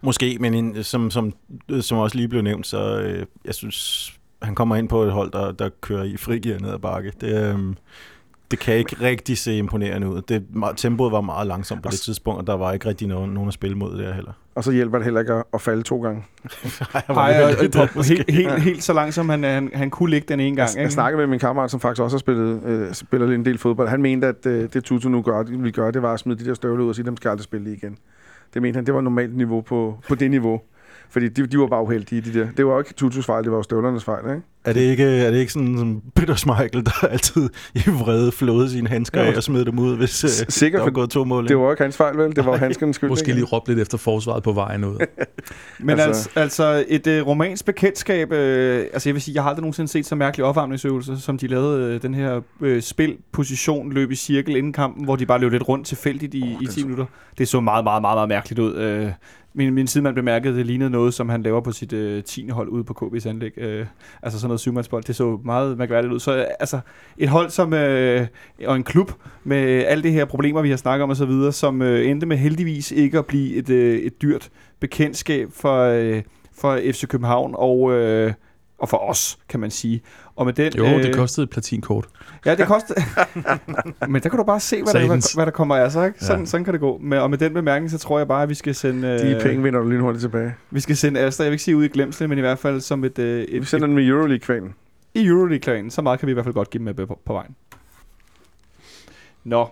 Måske, 0.02 0.36
men 0.40 0.54
en, 0.54 0.84
som, 0.84 1.10
som, 1.10 1.32
som 1.80 1.98
også 1.98 2.16
lige 2.16 2.28
blev 2.28 2.42
nævnt, 2.42 2.66
så 2.66 3.00
øh, 3.00 3.26
jeg 3.44 3.54
synes, 3.54 4.10
han 4.42 4.54
kommer 4.54 4.76
ind 4.76 4.88
på 4.88 5.02
et 5.02 5.12
hold, 5.12 5.30
der, 5.32 5.52
der 5.52 5.68
kører 5.80 6.04
i 6.04 6.16
frigear 6.16 6.58
ned 6.58 6.70
ad 6.72 6.78
bakke. 6.78 7.12
Det, 7.20 7.54
øh, 7.54 7.58
det 8.50 8.58
kan 8.58 8.74
ikke 8.74 8.96
rigtig 9.00 9.38
se 9.38 9.58
imponerende 9.58 10.08
ud. 10.08 10.22
Det, 10.22 10.46
tempoet 10.76 11.12
var 11.12 11.20
meget 11.20 11.46
langsomt 11.46 11.82
på 11.82 11.88
det 11.90 12.00
tidspunkt, 12.00 12.40
og 12.40 12.46
der 12.46 12.56
var 12.56 12.72
ikke 12.72 12.88
rigtig 12.88 13.08
nogen, 13.08 13.30
nogen 13.30 13.48
at 13.48 13.54
spille 13.54 13.76
mod 13.76 13.98
der 13.98 14.12
heller. 14.14 14.32
Og 14.54 14.64
så 14.64 14.70
hjælper 14.70 14.98
det 14.98 15.04
heller 15.04 15.20
ikke 15.20 15.32
at, 15.32 15.44
at 15.54 15.60
falde 15.60 15.82
to 15.82 16.02
gange. 16.02 16.24
Nej, 17.08 17.42
og, 17.42 17.88
og, 17.96 18.04
helt, 18.04 18.30
helt, 18.30 18.62
helt 18.62 18.82
så 18.82 18.92
langt, 18.92 19.14
som 19.14 19.28
han, 19.28 19.42
han, 19.44 19.70
han 19.74 19.90
kunne 19.90 20.10
ligge 20.10 20.26
den 20.28 20.40
ene 20.40 20.56
gang. 20.56 20.76
Jeg, 20.76 20.82
jeg 20.82 20.92
snakkede 20.92 21.18
med 21.18 21.26
min 21.26 21.38
kammerat, 21.38 21.70
som 21.70 21.80
faktisk 21.80 22.02
også 22.02 22.16
har 22.16 22.18
spillet, 22.18 22.62
øh, 22.64 22.94
spiller 22.94 23.26
lidt 23.26 23.38
en 23.38 23.44
del 23.44 23.58
fodbold. 23.58 23.88
Han 23.88 24.02
mente, 24.02 24.26
at 24.26 24.46
øh, 24.46 24.68
det 24.72 24.84
Tutu 24.84 25.08
nu 25.08 25.22
gør, 25.22 25.42
det, 25.42 25.64
vi 25.64 25.70
gør, 25.70 25.90
det 25.90 26.02
var 26.02 26.12
at 26.12 26.20
smide 26.20 26.38
de 26.38 26.48
der 26.48 26.54
støvler 26.54 26.84
ud 26.84 26.88
og 26.88 26.94
sige, 26.94 27.06
dem 27.06 27.16
skal 27.16 27.28
aldrig 27.28 27.44
spille 27.44 27.72
igen. 27.72 27.98
Det 28.54 28.62
mente 28.62 28.76
han, 28.76 28.86
det 28.86 28.94
var 28.94 29.00
normalt 29.00 29.36
niveau 29.36 29.60
på, 29.60 29.98
på 30.08 30.14
det 30.14 30.30
niveau. 30.30 30.60
Fordi 31.10 31.28
de, 31.28 31.46
de 31.46 31.58
var 31.58 31.66
bare 31.66 31.82
uheldige, 31.82 32.20
de 32.20 32.34
der. 32.40 32.46
Det 32.56 32.66
var 32.66 32.72
jo 32.72 32.78
ikke 32.78 32.94
Tutus 32.94 33.26
fejl, 33.26 33.44
det 33.44 33.50
var 33.52 33.58
jo 33.58 33.62
støvlernes 33.62 34.04
fejl, 34.04 34.24
ikke? 34.30 34.42
Er 34.64 34.72
det 34.72 34.80
ikke, 34.80 35.04
er 35.04 35.30
det 35.30 35.38
ikke 35.38 35.52
sådan 35.52 35.78
som 35.78 36.02
Peter 36.14 36.34
Schmeichel, 36.34 36.84
der 36.86 37.06
altid 37.10 37.48
i 37.74 37.78
vrede 37.86 38.32
flåede 38.32 38.70
sine 38.70 38.88
handsker 38.88 39.20
af 39.20 39.36
og 39.36 39.42
smed 39.42 39.64
dem 39.64 39.78
ud, 39.78 39.96
hvis 39.96 40.24
øh, 40.24 40.30
Sikkert, 40.48 40.78
der 40.78 40.84
var 40.84 40.90
gået 40.90 41.10
to 41.10 41.24
mål? 41.24 41.48
det 41.48 41.56
var 41.58 41.64
jo 41.64 41.70
ikke 41.70 41.82
hans 41.82 41.96
fejl, 41.96 42.16
vel? 42.18 42.36
Det 42.36 42.46
var 42.46 42.56
handskernes 42.56 42.96
skyld. 42.96 43.08
Måske 43.10 43.22
ikke? 43.28 43.34
lige 43.34 43.44
råbe 43.44 43.70
lidt 43.70 43.80
efter 43.80 43.98
forsvaret 43.98 44.42
på 44.42 44.52
vejen 44.52 44.84
ud. 44.84 44.96
Men 45.78 45.90
Altså- 46.00 46.30
altså, 46.34 46.62
altså 46.64 46.84
et 46.88 47.06
øh, 47.06 47.26
romansk 47.26 47.64
bekendtskab, 47.64 48.32
øh, 48.32 48.86
altså 48.92 49.08
jeg 49.08 49.14
vil 49.14 49.22
sige, 49.22 49.34
jeg 49.34 49.42
har 49.42 49.50
aldrig 49.50 49.62
nogensinde 49.62 49.88
set 49.90 50.06
så 50.06 50.14
mærkelig 50.14 50.44
opvarmningsøvelse, 50.46 51.20
som 51.20 51.38
de 51.38 51.46
lavede 51.46 51.94
øh, 51.94 52.02
den 52.02 52.14
her 52.14 52.40
øh, 52.60 52.82
spil, 52.82 53.16
position, 53.32 53.92
løb 53.92 54.10
i 54.10 54.16
cirkel 54.16 54.56
inden 54.56 54.72
kampen, 54.72 55.04
hvor 55.04 55.16
de 55.16 55.26
bare 55.26 55.38
løb 55.40 55.52
lidt 55.52 55.68
rundt 55.68 55.86
tilfældigt 55.86 56.34
i, 56.34 56.42
Åh, 56.42 56.48
i 56.62 56.64
det 56.64 56.74
10 56.74 56.80
så- 56.80 56.86
minutter. 56.86 57.06
Det 57.38 57.48
så 57.48 57.60
meget, 57.60 57.84
meget, 57.84 58.02
meget, 58.02 58.16
meget 58.16 58.28
mærkeligt 58.28 58.58
ud. 58.58 58.74
Øh, 58.76 59.10
min, 59.54 59.74
min 59.74 59.86
sidemand 59.86 60.14
bemærkede, 60.14 60.52
at 60.52 60.58
det 60.58 60.66
lignede 60.66 60.90
noget, 60.90 61.14
som 61.14 61.28
han 61.28 61.42
laver 61.42 61.60
på 61.60 61.72
sit 61.72 61.92
øh, 61.92 62.24
10. 62.24 62.48
hold 62.48 62.68
ude 62.68 62.84
på 62.84 62.94
KB's 63.02 63.28
anlæg. 63.28 63.58
Øh, 63.58 63.86
altså 64.22 64.38
sådan 64.38 64.48
noget 64.48 64.60
syvmandsbold. 64.60 65.04
Det 65.04 65.16
så 65.16 65.38
meget 65.44 65.78
mærkværdigt 65.78 66.12
ud. 66.12 66.20
Så 66.20 66.36
øh, 66.36 66.44
altså 66.60 66.80
et 67.18 67.28
hold 67.28 67.50
som, 67.50 67.74
øh, 67.74 68.26
og 68.66 68.76
en 68.76 68.84
klub 68.84 69.12
med 69.44 69.84
alle 69.84 70.02
de 70.02 70.10
her 70.10 70.24
problemer, 70.24 70.62
vi 70.62 70.70
har 70.70 70.76
snakket 70.76 71.02
om 71.02 71.10
osv., 71.10 71.52
som 71.52 71.82
øh, 71.82 72.10
endte 72.10 72.26
med 72.26 72.36
heldigvis 72.36 72.92
ikke 72.92 73.18
at 73.18 73.26
blive 73.26 73.54
et, 73.54 73.70
øh, 73.70 73.98
et 73.98 74.22
dyrt 74.22 74.50
bekendtskab 74.80 75.48
for, 75.52 75.82
øh, 75.82 76.22
for 76.52 76.78
FC 76.92 77.06
København 77.06 77.54
og, 77.58 77.92
øh, 77.92 78.32
og 78.80 78.88
for 78.88 78.96
os, 79.10 79.38
kan 79.48 79.60
man 79.60 79.70
sige. 79.70 80.00
Og 80.36 80.46
med 80.46 80.52
den, 80.52 80.72
Jo, 80.72 80.84
øh, 80.86 81.02
det 81.02 81.14
kostede 81.16 81.44
et 81.44 81.50
platinkort. 81.50 82.08
Ja, 82.46 82.54
det 82.54 82.66
koster... 82.66 82.94
Men 84.12 84.22
der 84.22 84.28
kan 84.28 84.38
du 84.38 84.44
bare 84.44 84.60
se, 84.60 84.82
hvad, 84.82 84.94
der, 84.94 85.34
hvad, 85.34 85.46
der 85.46 85.52
kommer 85.52 85.76
af 85.76 85.92
sig. 85.92 86.06
Ikke? 86.06 86.24
Sådan, 86.24 86.40
Ja. 86.40 86.46
sådan 86.46 86.64
kan 86.64 86.72
det 86.72 86.80
gå. 86.80 86.98
Med, 87.02 87.18
og 87.18 87.30
med 87.30 87.38
den 87.38 87.54
bemærkning, 87.54 87.90
så 87.90 87.98
tror 87.98 88.18
jeg 88.18 88.28
bare, 88.28 88.42
at 88.42 88.48
vi 88.48 88.54
skal 88.54 88.74
sende, 88.74 89.08
øh, 89.08 89.18
De 89.18 89.40
penge 89.42 89.62
vinder 89.62 89.80
du 89.80 89.88
lige 89.88 90.00
hurtigt 90.00 90.20
tilbage. 90.20 90.54
vi 90.70 90.80
skal 90.80 90.96
sende 90.96 91.20
Asta, 91.20 91.42
jeg 91.42 91.50
vil 91.50 91.54
ikke 91.54 91.64
sige 91.64 91.76
ud 91.76 91.84
i 91.84 91.88
glemsel, 91.88 92.28
men 92.28 92.38
i 92.38 92.40
hvert 92.40 92.58
fald 92.58 92.80
som 92.80 93.04
et, 93.04 93.18
øh, 93.18 93.38
Vi 93.52 93.56
et, 93.56 93.66
sender 93.66 93.86
den 93.86 93.94
med 93.96 94.06
Euroleague-kvanen. 94.08 94.74
i 95.14 95.26
Euroleague-klanen. 95.26 95.90
Så 95.90 96.02
meget 96.02 96.18
kan 96.20 96.26
vi 96.26 96.30
i 96.30 96.34
hvert 96.34 96.44
fald 96.44 96.54
godt 96.54 96.70
give 96.70 96.78
dem 96.86 96.94
med 96.96 97.06
på, 97.06 97.20
på 97.26 97.32
vejen. 97.32 97.54
Nå, 99.44 99.68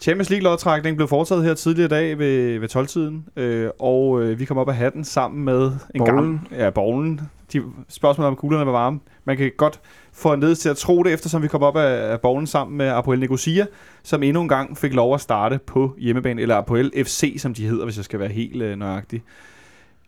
Champions 0.00 0.30
League-lodtrækning 0.30 0.96
blev 0.96 1.08
foretaget 1.08 1.44
her 1.44 1.54
tidligere 1.54 1.86
i 1.86 1.88
dag 1.88 2.18
ved, 2.18 2.58
ved 2.58 2.68
12-tiden, 2.76 3.26
øh, 3.36 3.70
og 3.78 4.22
øh, 4.22 4.38
vi 4.38 4.44
kom 4.44 4.58
op 4.58 4.68
af 4.68 4.74
hatten 4.74 5.04
sammen 5.04 5.44
med 5.44 5.62
en 5.94 5.98
Bowlen. 5.98 6.14
gammel... 6.16 6.40
Ja, 6.52 6.70
bowlen. 6.70 7.20
De 7.52 7.62
spørgsmål 7.88 8.26
om 8.26 8.36
kuglerne 8.36 8.66
var 8.66 8.72
varme. 8.72 9.00
Man 9.24 9.36
kan 9.36 9.52
godt 9.56 9.80
få 10.12 10.34
ned 10.34 10.54
til 10.54 10.68
at 10.68 10.76
tro 10.76 11.02
det, 11.02 11.12
eftersom 11.12 11.42
vi 11.42 11.48
kom 11.48 11.62
op 11.62 11.76
af, 11.76 12.12
af 12.12 12.20
bowlen 12.20 12.46
sammen 12.46 12.78
med 12.78 12.86
Apoel 12.86 13.20
Nicosia, 13.20 13.66
som 14.02 14.22
endnu 14.22 14.42
en 14.42 14.48
gang 14.48 14.78
fik 14.78 14.94
lov 14.94 15.14
at 15.14 15.20
starte 15.20 15.58
på 15.66 15.94
hjemmebane, 15.98 16.42
eller 16.42 16.56
Apoel 16.56 16.92
FC, 17.04 17.34
som 17.38 17.54
de 17.54 17.66
hedder, 17.66 17.84
hvis 17.84 17.96
jeg 17.96 18.04
skal 18.04 18.20
være 18.20 18.28
helt 18.28 18.62
øh, 18.62 18.76
nøjagtig. 18.76 19.22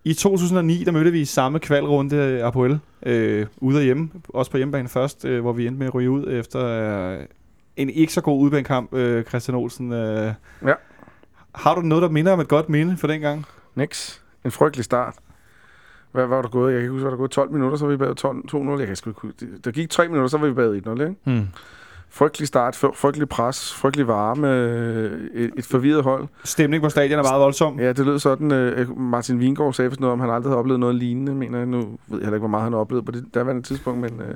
I 0.05 0.14
2009, 0.14 0.85
der 0.85 0.92
mødte 0.92 1.12
vi 1.12 1.24
samme 1.24 1.59
kvalrunde 1.59 2.16
øh, 2.16 2.46
Apoel, 2.46 2.78
øh, 3.02 3.46
ude 3.57 3.78
og 3.78 3.83
hjemme, 3.83 4.11
også 4.28 4.50
på 4.50 4.57
hjemmebane 4.57 4.88
først, 4.88 5.24
øh, 5.24 5.40
hvor 5.40 5.52
vi 5.52 5.66
endte 5.66 5.78
med 5.78 5.87
at 5.87 5.94
ryge 5.94 6.11
ud 6.11 6.33
efter 6.33 6.66
øh, 6.66 7.26
en 7.76 7.90
ikke 7.90 8.12
så 8.12 8.20
god 8.20 8.40
udbanekamp, 8.40 8.94
øh, 8.94 9.24
Christian 9.24 9.55
Olsen. 9.55 9.92
Øh. 9.92 10.35
Ja. 10.66 10.74
Har 11.55 11.74
du 11.74 11.81
noget, 11.81 12.02
der 12.02 12.09
minder 12.09 12.33
om 12.33 12.40
et 12.40 12.48
godt 12.48 12.68
minde 12.68 12.96
for 12.96 13.07
den 13.07 13.20
gang? 13.20 13.44
Nix. 13.74 14.18
En 14.44 14.50
frygtelig 14.50 14.85
start. 14.85 15.14
Hvad 16.12 16.27
var 16.27 16.42
der 16.42 16.48
gået? 16.48 16.72
Jeg 16.72 16.79
kan 16.79 16.83
ikke 16.83 16.92
huske, 16.92 17.03
hvad 17.03 17.11
der 17.11 17.16
gået 17.16 17.31
12 17.31 17.53
minutter, 17.53 17.77
så 17.79 17.85
var 17.85 17.90
vi 17.92 17.96
bagud 17.96 18.14
12 18.14 18.37
2-0. 18.55 18.79
Jeg 18.79 18.87
kan 18.87 18.96
sgu 18.96 19.11
ikke 19.11 19.20
huske. 19.20 19.46
Der 19.64 19.70
gik 19.70 19.90
3 19.90 20.09
minutter, 20.09 20.29
så 20.29 20.38
var 20.38 20.46
vi 20.46 20.53
bagud 20.55 20.81
1-0, 20.87 20.90
ikke? 20.90 21.14
Hmm. 21.25 21.46
Frygtelig 22.11 22.48
start, 22.48 22.77
fry- 22.77 22.94
frygtelig 22.96 23.29
pres, 23.29 23.75
frygtelig 23.75 24.07
varme, 24.09 24.55
øh, 24.55 25.20
et, 25.35 25.51
et 25.59 25.64
forvirret 25.64 26.03
hold. 26.03 26.27
Stemning 26.44 26.83
på 26.83 26.88
stadion 26.88 27.18
er 27.18 27.22
meget 27.22 27.40
voldsom. 27.40 27.81
Ja, 27.81 27.88
det 27.92 28.07
lød 28.07 28.18
sådan, 28.18 28.53
øh, 28.53 28.98
Martin 29.01 29.40
Vingård 29.40 29.72
sagde 29.75 29.96
noget 30.01 30.12
om, 30.12 30.20
han 30.20 30.31
aldrig 30.31 30.51
havde 30.51 30.59
oplevet 30.59 30.81
noget 30.81 30.94
lignende, 30.94 31.35
mener 31.35 31.59
jeg. 31.59 31.66
Nu 31.66 31.79
ved 31.79 31.88
jeg 32.11 32.18
heller 32.18 32.29
ikke, 32.35 32.38
hvor 32.38 32.48
meget 32.48 32.64
han 32.64 32.72
har 32.72 32.81
oplevet 32.81 33.05
på 33.05 33.12
det 33.12 33.25
daværende 33.35 33.62
tidspunkt, 33.62 34.01
men, 34.01 34.20
øh, 34.29 34.35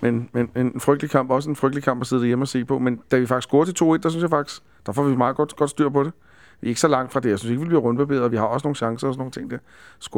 Men, 0.00 0.28
men 0.32 0.50
en 0.56 0.80
frygtelig 0.80 1.10
kamp, 1.10 1.30
også 1.30 1.50
en 1.50 1.56
frygtelig 1.56 1.84
kamp 1.84 2.00
at 2.00 2.06
sidde 2.06 2.26
hjemme 2.26 2.42
og 2.42 2.48
se 2.48 2.64
på. 2.64 2.78
Men 2.78 3.00
da 3.10 3.18
vi 3.18 3.26
faktisk 3.26 3.48
scorede 3.48 3.72
til 3.72 3.84
2-1, 3.84 3.96
der 4.02 4.08
synes 4.08 4.22
jeg 4.22 4.30
faktisk, 4.30 4.62
der 4.86 4.92
får 4.92 5.02
vi 5.04 5.16
meget 5.16 5.36
godt, 5.36 5.56
godt 5.56 5.70
styr 5.70 5.88
på 5.88 6.02
det. 6.04 6.12
Vi 6.60 6.66
er 6.66 6.68
ikke 6.68 6.80
så 6.80 6.88
langt 6.88 7.12
fra 7.12 7.20
det. 7.20 7.30
Jeg 7.30 7.38
synes 7.38 7.50
ikke, 7.50 7.62
vi 7.62 7.68
bliver 7.68 7.80
rundbarberet, 7.80 8.22
og 8.22 8.32
vi 8.32 8.36
har 8.36 8.44
også 8.44 8.66
nogle 8.66 8.76
chancer 8.76 9.08
og 9.08 9.14
sådan 9.14 9.18
nogle 9.20 9.32
ting 9.32 9.50
der. 9.50 9.58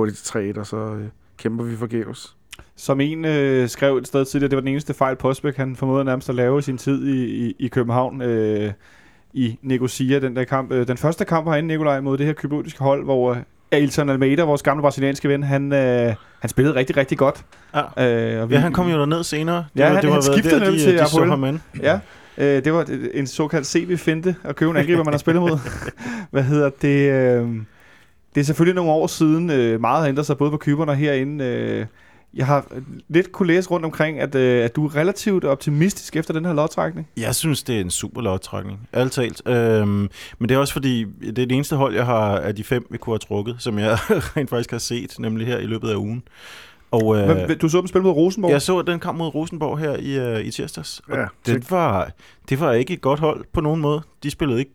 De 0.07 0.11
til 0.11 0.53
3-1, 0.57 0.61
og 0.61 0.66
så 0.66 0.77
øh, 0.77 1.05
kæmper 1.38 1.64
vi 1.64 1.77
forgæves. 1.77 2.37
Som 2.77 3.01
en 3.01 3.25
øh, 3.25 3.68
skrev 3.68 3.96
et 3.96 4.07
sted 4.07 4.25
tidligere, 4.25 4.51
det 4.51 4.57
var 4.57 4.61
den 4.61 4.68
eneste 4.68 4.94
fejl 4.94 5.16
Postbæk, 5.16 5.57
han 5.57 5.77
formåede 5.77 6.05
nærmest 6.05 6.29
at 6.29 6.35
lave 6.35 6.59
i 6.59 6.62
sin 6.62 6.79
tid 6.79 7.07
i, 7.07 7.46
i, 7.46 7.55
i 7.59 7.68
København 7.68 8.22
øh, 8.22 8.72
i 9.33 9.59
Negocia, 9.62 10.18
den 10.18 10.37
der 10.37 10.44
kamp. 10.44 10.72
Øh, 10.72 10.88
den 10.88 10.96
første 10.96 11.25
kamp 11.25 11.49
herinde, 11.49 11.66
Nikolaj, 11.68 12.01
mod 12.01 12.18
det 12.18 12.27
her 12.27 12.33
kybernetisk 12.33 12.79
hold, 12.79 13.05
hvor 13.05 13.31
øh, 13.33 13.37
Ailton 13.72 14.09
Almeida, 14.11 14.42
vores 14.42 14.62
gamle 14.62 14.83
brasilianske 14.83 15.29
ven, 15.29 15.42
han, 15.42 15.72
øh, 15.72 16.14
han 16.40 16.51
spillede 16.51 16.75
rigtig, 16.77 16.96
rigtig 16.96 17.18
godt. 17.18 17.44
Ja. 17.75 17.81
Øh, 18.37 18.42
og 18.42 18.51
Ja, 18.51 18.59
han 18.59 18.72
kom 18.72 18.88
jo 18.88 18.99
derned 18.99 19.22
senere. 19.25 19.57
Det 19.57 19.81
Ja, 19.81 19.85
var, 19.87 19.94
han- 19.94 20.03
det 20.03 20.09
var 20.09 20.14
han 20.14 20.22
skiftede 20.22 20.55
der, 20.55 20.61
nemlig 20.64 20.81
de, 20.81 20.85
til 20.85 20.99
de 20.99 21.07
så 21.09 21.16
Apoel. 21.16 21.31
ham 21.31 21.44
an. 21.44 21.62
Ja, 21.83 21.99
øh, 22.38 22.64
det 22.64 22.72
var 22.72 22.87
en 23.14 23.27
såkaldt 23.27 23.66
CB-finte 23.66 24.37
at 24.44 24.57
købe 24.57 24.70
en 24.70 24.77
angriber, 24.77 25.05
man 25.05 25.12
har 25.12 25.18
spillet 25.18 25.42
mod. 25.42 25.59
Hvad 26.31 26.42
hedder 26.42 26.70
det? 26.83 27.11
Øh, 27.11 27.49
det 28.35 28.40
er 28.40 28.44
selvfølgelig 28.44 28.75
nogle 28.75 28.90
år 28.90 29.07
siden. 29.07 29.51
Øh, 29.51 29.81
meget 29.81 30.01
har 30.01 30.09
ændret 30.09 30.27
sig 30.27 30.38
både 30.38 30.51
på 30.51 30.57
kyberne 30.57 30.92
og 30.92 30.96
herinde. 30.96 31.44
Øh, 31.44 31.87
jeg 32.35 32.46
har 32.46 32.66
lidt 33.09 33.33
kunne 33.33 33.46
læse 33.46 33.70
rundt 33.70 33.87
omkring, 33.87 34.20
at, 34.20 34.35
øh, 34.35 34.64
at 34.64 34.77
du 34.77 34.87
er 34.87 34.96
relativt 34.96 35.44
optimistisk 35.44 36.16
efter 36.16 36.35
den 36.35 36.44
her 36.44 36.53
lodtrækning. 36.53 37.09
Jeg 37.16 37.35
synes, 37.35 37.62
det 37.62 37.77
er 37.77 37.81
en 37.81 37.90
super 37.90 38.20
lodtrækning. 38.20 38.88
Ærligt 38.94 39.14
talt. 39.14 39.42
Øhm, 39.49 40.09
men 40.38 40.49
det 40.49 40.51
er 40.51 40.59
også 40.59 40.72
fordi, 40.72 41.05
det 41.20 41.29
er 41.29 41.33
det 41.33 41.53
eneste 41.53 41.77
hold, 41.77 41.94
jeg 41.94 42.07
har 42.07 42.38
af 42.38 42.55
de 42.55 42.64
fem, 42.64 42.87
vi 42.90 42.99
kunne 42.99 43.12
have 43.12 43.18
trukket, 43.18 43.57
som 43.59 43.79
jeg 43.79 43.99
rent 44.37 44.51
faktisk 44.51 44.70
har 44.70 44.79
set, 44.79 45.14
nemlig 45.18 45.46
her 45.46 45.59
i 45.59 45.66
løbet 45.66 45.88
af 45.88 45.94
ugen. 45.94 46.22
Og, 46.90 47.16
øh, 47.16 47.51
Øh, 47.51 47.61
du 47.61 47.68
så 47.68 47.79
dem 47.79 47.87
spille 47.87 48.03
mod 48.03 48.12
Rosenborg? 48.12 48.51
jeg 48.53 48.62
så 48.62 48.83
den 48.83 49.01
kamp 49.01 49.18
mod 49.18 49.35
Rosenborg 49.35 49.79
her 49.79 49.96
i, 49.96 50.18
øh, 50.18 50.46
i 50.46 50.51
tirsdags. 50.51 51.03
Og 51.09 51.16
Ja, 51.16 51.27
det, 51.46 51.70
var, 51.70 52.11
det 52.49 52.61
var 52.61 52.72
ikke 52.72 52.94
et 52.94 53.01
godt 53.01 53.20
hold 53.20 53.44
på 53.53 53.61
nogen 53.61 53.81
måde. 53.81 54.03
De 54.22 54.31
spillede 54.31 54.59
ikke, 54.59 54.72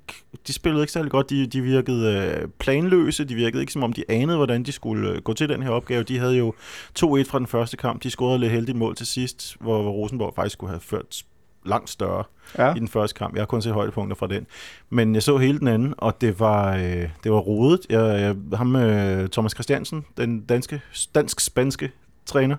de 0.47 0.53
spillede 0.53 0.83
ikke 0.83 0.91
særlig 0.91 1.11
godt. 1.11 1.29
De, 1.29 1.47
de 1.47 1.61
virkede 1.61 2.37
øh, 2.41 2.47
planløse. 2.59 3.23
De 3.25 3.35
virkede 3.35 3.63
ikke, 3.63 3.73
som 3.73 3.83
om 3.83 3.93
de 3.93 4.03
anede, 4.09 4.37
hvordan 4.37 4.63
de 4.63 4.71
skulle 4.71 5.09
øh, 5.09 5.21
gå 5.21 5.33
til 5.33 5.49
den 5.49 5.63
her 5.63 5.69
opgave. 5.69 6.03
De 6.03 6.17
havde 6.19 6.37
jo 6.37 6.53
2-1 6.99 7.03
fra 7.03 7.39
den 7.39 7.47
første 7.47 7.77
kamp. 7.77 8.03
De 8.03 8.09
scorede 8.09 8.39
lidt 8.39 8.51
heldigt 8.51 8.77
mål 8.77 8.95
til 8.95 9.07
sidst, 9.07 9.55
hvor, 9.59 9.81
hvor 9.81 9.91
Rosenborg 9.91 10.33
faktisk 10.35 10.53
skulle 10.53 10.69
have 10.71 10.79
ført 10.81 11.23
langt 11.65 11.89
større 11.89 12.23
ja. 12.57 12.75
i 12.75 12.79
den 12.79 12.87
første 12.87 13.17
kamp. 13.17 13.33
Jeg 13.35 13.41
har 13.41 13.45
kun 13.45 13.61
set 13.61 13.73
højdepunkter 13.73 14.15
fra 14.15 14.27
den. 14.27 14.47
Men 14.89 15.15
jeg 15.15 15.23
så 15.23 15.37
hele 15.37 15.59
den 15.59 15.67
anden, 15.67 15.93
og 15.97 16.21
det 16.21 16.39
var, 16.39 16.75
øh, 16.75 17.09
det 17.23 17.31
var 17.31 17.37
rodet. 17.37 17.79
Jeg, 17.89 18.21
jeg, 18.21 18.57
ham 18.57 18.75
øh, 18.75 19.29
Thomas 19.29 19.51
Christiansen, 19.51 20.05
den 20.17 20.41
danske, 20.41 20.81
dansk-spanske 21.15 21.91
træner, 22.25 22.55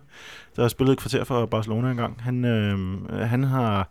der 0.56 0.62
har 0.62 0.68
spillet 0.68 0.92
et 0.92 0.98
kvarter 0.98 1.24
for 1.24 1.46
Barcelona 1.46 1.90
engang, 1.90 2.22
han, 2.22 2.44
øh, 2.44 3.10
han 3.28 3.44
har... 3.44 3.88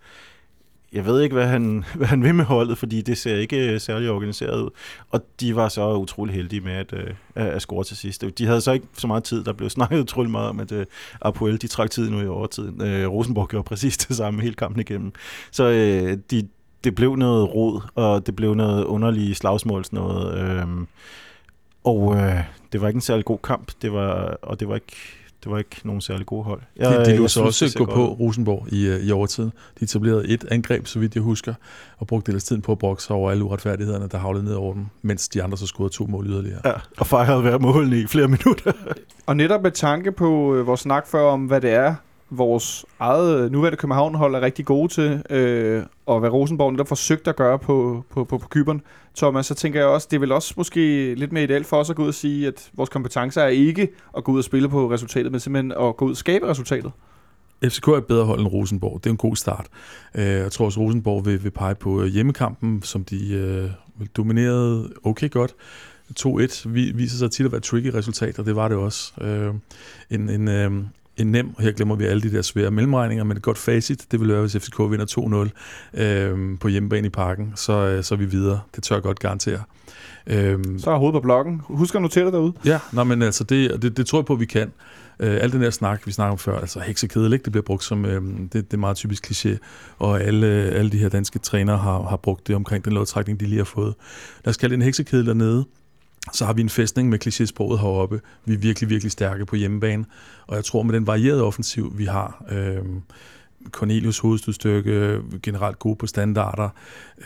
Jeg 0.93 1.06
ved 1.06 1.21
ikke, 1.21 1.34
hvad 1.34 1.47
han, 1.47 1.84
hvad 1.95 2.08
han 2.08 2.23
vil 2.23 2.36
med 2.36 2.45
holdet, 2.45 2.77
fordi 2.77 3.01
det 3.01 3.17
ser 3.17 3.36
ikke 3.36 3.73
øh, 3.73 3.80
særlig 3.80 4.10
organiseret 4.10 4.62
ud. 4.62 4.69
Og 5.10 5.21
de 5.39 5.56
var 5.56 5.69
så 5.69 5.93
utrolig 5.93 6.36
heldige 6.36 6.62
med 6.62 6.73
at, 6.73 6.93
øh, 6.93 7.13
at 7.36 7.62
score 7.62 7.84
til 7.84 7.97
sidst. 7.97 8.23
De 8.38 8.45
havde 8.45 8.62
så 8.62 8.71
ikke 8.71 8.88
så 8.97 9.08
meget 9.08 9.23
tid. 9.23 9.43
Der 9.43 9.54
blev 9.54 9.69
snakket 9.80 9.99
utrolig 9.99 10.32
meget 10.32 10.49
om, 10.49 10.60
at 10.60 10.71
øh, 10.71 10.86
Apoel 11.21 11.62
de 11.62 11.67
trak 11.67 11.91
tid 11.91 12.10
nu 12.10 12.21
i 12.21 12.27
overtiden. 12.27 12.82
Øh, 12.82 13.08
Rosenborg 13.12 13.47
gjorde 13.47 13.63
præcis 13.63 13.97
det 13.97 14.15
samme 14.15 14.41
hele 14.41 14.56
kampen 14.56 14.80
igennem. 14.80 15.13
Så 15.51 15.63
øh, 15.63 16.17
de, 16.32 16.47
det 16.84 16.95
blev 16.95 17.15
noget 17.15 17.56
rod, 17.56 17.82
og 17.95 18.25
det 18.25 18.36
blev 18.36 18.54
noget 18.54 18.84
underlige 18.84 19.36
Sådan 19.36 19.84
noget. 19.91 20.38
Øh, 20.39 20.67
og 21.84 22.15
øh, 22.15 22.43
det 22.71 22.82
var 22.82 22.88
ikke 22.88 22.97
en 22.97 23.01
særlig 23.01 23.25
god 23.25 23.38
kamp, 23.43 23.71
det 23.82 23.93
var, 23.93 24.38
og 24.41 24.60
det 24.60 24.67
var 24.67 24.75
ikke, 24.75 25.20
det 25.43 25.51
var 25.51 25.58
ikke 25.58 25.82
nogen 25.84 26.01
særlig 26.01 26.25
gode 26.25 26.43
hold. 26.43 26.62
De, 26.80 26.84
de 27.06 27.15
lå 27.15 27.21
jeg 27.23 27.30
så 27.30 27.43
også 27.43 27.75
gå 27.77 27.86
godt 27.86 27.95
på. 27.95 28.08
Rosenborg 28.08 28.67
i, 28.71 28.88
øh, 28.88 28.99
i 28.99 29.12
overtid. 29.12 29.43
De 29.80 29.84
etablerede 29.84 30.27
et 30.27 30.45
angreb, 30.51 30.88
så 30.88 30.99
vidt 30.99 31.15
jeg 31.15 31.23
husker, 31.23 31.54
og 31.97 32.08
brugte 32.08 32.30
ellers 32.30 32.43
tiden 32.43 32.62
på 32.62 32.71
at 32.71 32.77
brokse 32.77 33.12
over 33.13 33.32
alle 33.32 33.43
uretfærdighederne, 33.43 34.08
der 34.08 34.17
havlede 34.17 34.45
ned 34.45 34.54
over 34.54 34.73
dem, 34.73 34.86
mens 35.01 35.30
de 35.30 35.43
andre 35.43 35.58
så 35.58 35.67
scorede 35.67 35.93
to 35.93 36.06
mål 36.06 36.27
yderligere. 36.27 36.62
Ja, 36.65 36.73
og 36.97 37.08
fejrede 37.08 37.41
hver 37.41 37.58
mål 37.58 37.93
i 37.93 38.08
flere 38.08 38.27
minutter. 38.38 38.71
Og 39.25 39.38
netop 39.38 39.62
med 39.62 39.71
tanke 39.71 40.12
på 40.12 40.56
øh, 40.56 40.67
vores 40.67 40.80
snak 40.80 41.08
før 41.08 41.21
om, 41.21 41.45
hvad 41.45 41.62
det 41.62 41.71
er, 41.71 41.95
vores 42.32 42.86
eget 43.00 43.39
øh, 43.39 43.52
nuværende 43.52 43.78
København-hold 43.78 44.36
er 44.36 44.41
rigtig 44.41 44.65
gode 44.65 44.88
til, 44.94 45.24
øh, 45.30 45.84
og 46.06 46.20
hvad 46.20 46.30
Rosenborg 46.30 46.78
der 46.78 46.84
forsøgte 46.84 47.30
at 47.30 47.36
gøre 47.36 47.60
på, 47.60 48.04
på, 48.10 48.24
på, 48.24 48.38
på 48.38 48.48
Kyberen, 48.48 48.82
Thomas, 49.17 49.46
så 49.46 49.56
tænker 49.56 49.80
jeg 49.80 49.88
også, 49.89 50.08
det 50.12 50.15
er 50.17 50.20
vel 50.20 50.32
også 50.32 50.54
måske 50.58 51.15
lidt 51.15 51.32
mere 51.32 51.44
ideelt 51.44 51.65
for 51.65 51.78
os 51.78 51.89
at 51.89 51.96
gå 51.96 52.04
ud 52.04 52.08
og 52.08 52.13
sige, 52.13 52.48
at 52.48 52.72
vores 52.74 52.89
kompetencer 52.89 53.41
er 53.41 53.48
ikke 53.48 53.88
at 54.17 54.24
gå 54.24 54.32
ud 54.32 54.38
og 54.38 54.44
spille 54.44 54.70
på 54.70 54.91
resultatet, 54.91 55.32
men 55.32 55.39
simpelthen 55.39 55.72
at 55.72 55.98
gå 55.98 56.06
ud 56.06 56.12
og 56.12 56.17
skabe 56.17 56.48
resultatet. 56.48 56.91
FCK 57.63 57.88
er 57.88 57.91
et 57.91 58.06
bedre 58.06 58.26
hold 58.26 58.39
end 58.39 58.48
Rosenborg. 58.48 59.00
Det 59.04 59.06
er 59.10 59.12
en 59.12 59.17
god 59.17 59.36
start. 59.36 59.67
Øh, 60.15 60.26
jeg 60.26 60.52
tror 60.52 60.65
også, 60.65 60.80
Rosenborg 60.80 61.26
vil, 61.26 61.44
vil 61.44 61.52
pege 61.52 61.76
på 61.76 62.02
øh, 62.02 62.08
hjemmekampen, 62.08 62.82
som 62.84 63.04
de 63.04 63.34
øh, 63.34 63.70
dominerede 64.17 64.89
okay 65.04 65.30
godt. 65.32 65.56
2-1 66.20 66.70
vi- 66.70 66.91
viser 66.96 67.17
sig 67.17 67.32
tit 67.32 67.46
at 67.46 67.52
være 67.52 67.62
tricky 67.62 67.88
resultater, 67.88 68.44
det 68.44 68.56
var 68.56 68.67
det 68.67 68.78
også. 68.78 69.13
Øh, 69.22 69.54
en, 70.10 70.30
en, 70.30 70.48
øh, 70.48 70.72
en 71.17 71.28
nem, 71.32 71.56
og 71.56 71.63
her 71.63 71.71
glemmer 71.71 71.95
vi 71.95 72.06
alle 72.06 72.21
de 72.21 72.32
der 72.32 72.41
svære 72.41 72.71
mellemregninger, 72.71 73.24
men 73.24 73.38
et 73.38 73.43
godt 73.43 73.58
facit, 73.58 74.06
det 74.12 74.19
vil 74.19 74.30
være, 74.30 74.41
hvis 74.41 74.58
FCK 74.58 74.80
vinder 74.80 75.50
2-0 75.95 76.02
øh, 76.02 76.60
på 76.60 76.67
hjemmebane 76.67 77.08
i 77.08 77.10
parken, 77.10 77.52
så, 77.56 77.74
øh, 77.74 78.04
så 78.04 78.15
er 78.15 78.19
vi 78.19 78.26
videre. 78.26 78.60
Det 78.76 78.84
tør 78.84 78.95
jeg 78.95 79.04
godt 79.04 79.19
garantere. 79.19 79.62
Øh, 80.28 80.60
Så 80.78 80.91
er 80.91 80.97
hovedet 80.97 81.13
på 81.13 81.19
blokken. 81.19 81.62
Husk 81.63 81.95
at 81.95 82.02
notere 82.02 82.26
dig 82.26 82.34
derude. 82.34 82.54
Ja, 82.65 82.80
nej, 82.93 83.04
men 83.04 83.21
altså, 83.21 83.43
det, 83.43 83.82
det, 83.82 83.97
det 83.97 84.06
tror 84.06 84.19
jeg 84.19 84.26
på, 84.26 84.36
vi 84.36 84.45
kan. 84.45 84.71
Øh, 85.19 85.38
al 85.41 85.52
den 85.52 85.62
der 85.62 85.69
snak, 85.69 86.02
vi 86.06 86.12
snakker 86.12 86.32
om 86.32 86.38
før, 86.38 86.60
altså 86.60 86.80
heksekedel, 86.80 87.34
ikke? 87.34 87.43
det 87.43 87.52
bliver 87.52 87.63
brugt 87.63 87.84
som, 87.84 88.06
øh, 88.06 88.21
det, 88.21 88.54
det 88.54 88.74
er 88.74 88.78
meget 88.78 88.97
typisk 88.97 89.32
kliché, 89.32 89.58
og 89.97 90.21
alle, 90.21 90.47
alle 90.47 90.91
de 90.91 90.97
her 90.97 91.10
danske 91.10 91.39
trænere 91.39 91.78
har, 91.78 92.02
har 92.02 92.17
brugt 92.17 92.47
det 92.47 92.56
omkring 92.56 92.86
den 92.86 92.93
lodtrækning, 92.93 93.39
de 93.39 93.45
lige 93.45 93.58
har 93.58 93.65
fået. 93.65 93.93
Lad 94.45 94.50
os 94.50 94.58
kalde 94.58 94.71
det 94.74 94.78
en 94.78 94.86
heksekedel 94.86 95.26
dernede, 95.26 95.65
så 96.34 96.45
har 96.45 96.53
vi 96.53 96.62
en 96.62 96.69
fæstning 96.69 97.10
med 97.10 97.27
klichésproget 97.27 97.77
heroppe. 97.77 98.21
Vi 98.45 98.53
er 98.53 98.57
virkelig, 98.57 98.89
virkelig 98.89 99.12
stærke 99.12 99.45
på 99.45 99.55
hjemmebane, 99.55 100.05
og 100.47 100.55
jeg 100.55 100.65
tror 100.65 100.84
med 100.84 100.95
den 100.95 101.07
varierede 101.07 101.43
offensiv, 101.43 101.93
vi 101.97 102.05
har, 102.05 102.45
øh, 102.51 102.86
Cornelius 103.69 104.19
hovedstødstyrke, 104.19 105.21
generelt 105.43 105.79
gode 105.79 105.95
på 105.95 106.07
standarder, 106.07 106.69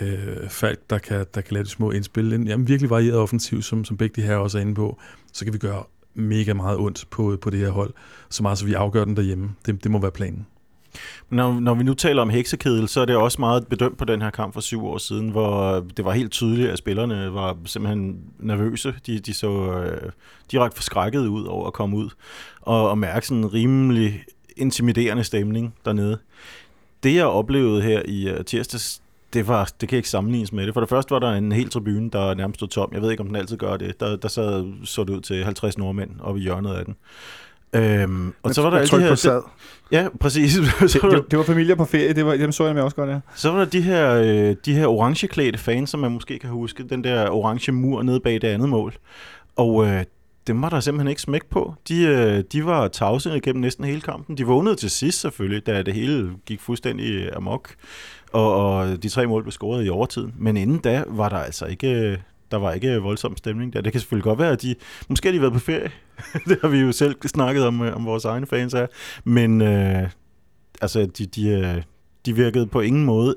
øh, 0.02 0.50
Falk, 0.50 0.80
der 0.90 0.98
kan, 0.98 1.26
der 1.34 1.42
kan 1.42 1.54
lave 1.54 1.64
de 1.64 1.70
små 1.70 1.92
indspil, 1.92 2.34
en 2.34 2.48
jamen, 2.48 2.68
virkelig 2.68 2.90
varieret 2.90 3.18
offensiv, 3.18 3.62
som, 3.62 3.86
som 3.86 3.98
begge 3.98 4.22
de 4.22 4.28
her 4.28 4.36
også 4.36 4.58
er 4.58 4.62
inde 4.62 4.76
på, 4.76 5.00
så 5.34 5.46
kan 5.46 5.54
vi 5.54 5.58
gøre 5.58 5.84
mega 6.14 6.54
meget 6.54 6.78
ondt 6.78 7.08
på, 7.12 7.38
på 7.42 7.50
det 7.50 7.60
her 7.60 7.70
hold, 7.70 7.94
så 8.30 8.44
meget 8.44 8.58
så 8.58 8.66
vi 8.66 8.74
afgør 8.74 9.06
den 9.06 9.16
derhjemme. 9.16 9.52
Det, 9.66 9.84
det 9.84 9.92
må 9.92 10.00
være 10.00 10.12
planen. 10.12 10.46
Når, 11.30 11.60
når 11.60 11.74
vi 11.74 11.84
nu 11.84 11.94
taler 11.94 12.22
om 12.22 12.30
heksekedel, 12.30 12.88
så 12.88 13.02
er 13.02 13.06
det 13.06 13.16
også 13.16 13.42
meget 13.42 13.68
bedømt 13.68 13.98
på 13.98 14.06
den 14.06 14.22
her 14.22 14.30
kamp 14.30 14.54
for 14.54 14.62
syv 14.62 14.86
år 14.86 14.98
siden, 14.98 15.30
hvor 15.30 15.76
øh, 15.76 15.84
det 15.98 16.06
var 16.06 16.12
helt 16.12 16.32
tydeligt, 16.32 16.70
at 16.70 16.78
spillerne 16.78 17.34
var 17.34 17.58
simpelthen 17.66 18.20
nervøse. 18.40 18.94
De, 19.06 19.20
de 19.20 19.34
så 19.34 19.74
øh, 19.74 20.12
direkte 20.52 20.76
forskrækket 20.76 21.28
ud 21.28 21.46
over 21.46 21.68
at 21.68 21.74
komme 21.74 21.98
ud 21.98 22.10
og, 22.62 22.90
og 22.90 22.98
mærke 22.98 23.28
sådan 23.28 23.44
en 23.44 23.54
rimelig 23.54 24.24
intimiderende 24.58 25.24
stemning 25.24 25.76
dernede. 25.86 26.18
Det 27.04 27.16
jeg 27.16 27.26
oplevede 27.26 27.82
her 27.82 28.02
i 28.06 28.32
uh, 28.32 28.46
tirsdags, 28.46 29.02
det, 29.34 29.48
var, 29.48 29.72
det 29.82 29.90
kan 29.90 29.98
ikke 29.98 30.10
sammenlignes 30.10 30.54
med 30.54 30.66
det. 30.66 30.74
For 30.74 30.82
det 30.82 30.90
første 30.90 31.12
var 31.12 31.20
der 31.20 31.32
en 31.32 31.52
hel 31.52 31.70
tribune, 31.70 32.10
der 32.10 32.34
nærmest 32.34 32.58
stod 32.58 32.68
tom. 32.68 32.90
Jeg 32.94 33.02
ved 33.02 33.12
ikke, 33.12 33.22
om 33.22 33.28
den 33.28 33.36
altid 33.36 33.58
gør 33.58 33.78
det. 33.78 34.00
Der, 34.00 34.16
der 34.16 34.28
sad, 34.28 34.74
så 34.84 35.04
det 35.04 35.10
ud 35.10 35.22
til 35.22 35.44
50 35.44 35.78
nordmænd 35.78 36.12
oppe 36.20 36.40
i 36.40 36.44
hjørnet 36.44 36.74
af 36.74 36.86
den. 36.86 36.96
Øhm, 37.76 38.34
og 38.44 38.54
så 38.54 38.62
var 38.62 38.70
der 38.70 38.78
alle 38.78 38.98
de 38.98 39.00
her... 39.00 39.16
sad. 39.16 39.42
Ja, 39.92 40.08
præcis. 40.20 40.54
så, 40.54 40.60
Det, 40.94 41.04
var 41.04 41.10
det, 41.10 41.32
det 41.32 41.40
var 41.40 41.46
familier 41.46 41.76
på 41.76 41.86
ferie, 41.86 42.14
det 42.14 42.26
var, 42.26 42.36
dem 42.36 42.52
så 42.52 42.66
jeg 42.66 42.76
med 42.76 42.84
også 42.84 42.96
godt, 42.96 43.10
ja. 43.10 43.20
så 43.36 43.52
var 43.52 43.60
der 43.60 43.66
de 43.66 43.82
her, 43.82 44.14
øh, 44.14 44.56
de 44.66 44.74
her 44.74 44.88
orangeklædte 44.88 45.60
fans, 45.60 45.90
som 45.90 46.00
man 46.00 46.12
måske 46.12 46.40
kan 46.40 46.50
huske. 46.50 46.84
Den 46.84 47.04
der 47.04 47.30
orange 47.30 47.72
mur 47.72 48.04
nede 48.04 48.20
bag 48.20 48.34
det 48.34 48.48
andet 48.48 48.70
mål. 48.70 48.94
Og 49.56 49.88
øh, 49.88 50.04
dem 50.48 50.62
var 50.62 50.70
der 50.70 50.80
simpelthen 50.80 51.08
ikke 51.08 51.22
smæk 51.22 51.46
på. 51.46 51.74
De, 51.88 52.04
øh, 52.04 52.44
de 52.52 52.66
var 52.66 52.88
tavse 52.88 53.40
gennem 53.44 53.62
næsten 53.62 53.86
hele 53.86 54.02
kampen. 54.02 54.38
De 54.38 54.46
vågnede 54.46 54.76
til 54.76 54.90
sidst 54.90 55.22
selvfølgelig, 55.22 55.68
da 55.68 55.82
det 55.82 55.94
hele 55.94 56.32
gik 56.46 56.62
fuldstændig 56.62 57.36
amok. 57.36 57.70
Og, 58.32 58.56
og 58.56 59.04
de 59.04 59.10
tre 59.10 59.28
mål 59.28 59.44
blev 59.44 59.52
scoret 59.52 59.86
i 59.86 59.90
overtiden. 59.90 60.34
Men 60.38 60.58
inden 60.58 60.78
da 60.78 61.04
var 61.08 61.30
der 61.30 61.38
altså 61.38 61.66
ikke... 61.66 62.22
Der 62.52 62.58
var 62.58 62.74
ikke 62.74 62.94
øh, 62.94 63.04
voldsom 63.04 63.38
stemning 63.38 63.74
der. 63.74 63.82
Det 63.82 63.92
kan 63.92 64.02
selvfølgelig 64.02 64.24
godt 64.24 64.40
være, 64.40 64.52
at 64.52 64.62
de... 64.62 64.76
Måske 65.10 65.28
har 65.28 65.34
de 65.34 65.42
været 65.42 65.54
på 65.54 65.60
ferie. 65.60 65.92
det 66.48 66.58
har 66.62 66.68
vi 66.68 66.78
jo 66.78 66.92
selv 66.92 67.16
snakket 67.26 67.66
om, 67.66 67.82
øh, 67.82 67.96
om 67.96 68.06
vores 68.06 68.26
egne 68.26 68.46
fans 68.48 68.74
er. 68.74 68.88
Men 69.24 69.62
øh, 69.62 70.10
altså, 70.82 71.06
de, 71.06 71.26
de, 71.26 71.50
øh, 71.50 71.82
de 72.26 72.36
virkede 72.36 72.68
på 72.68 72.82
ingen 72.82 73.06
måde 73.06 73.36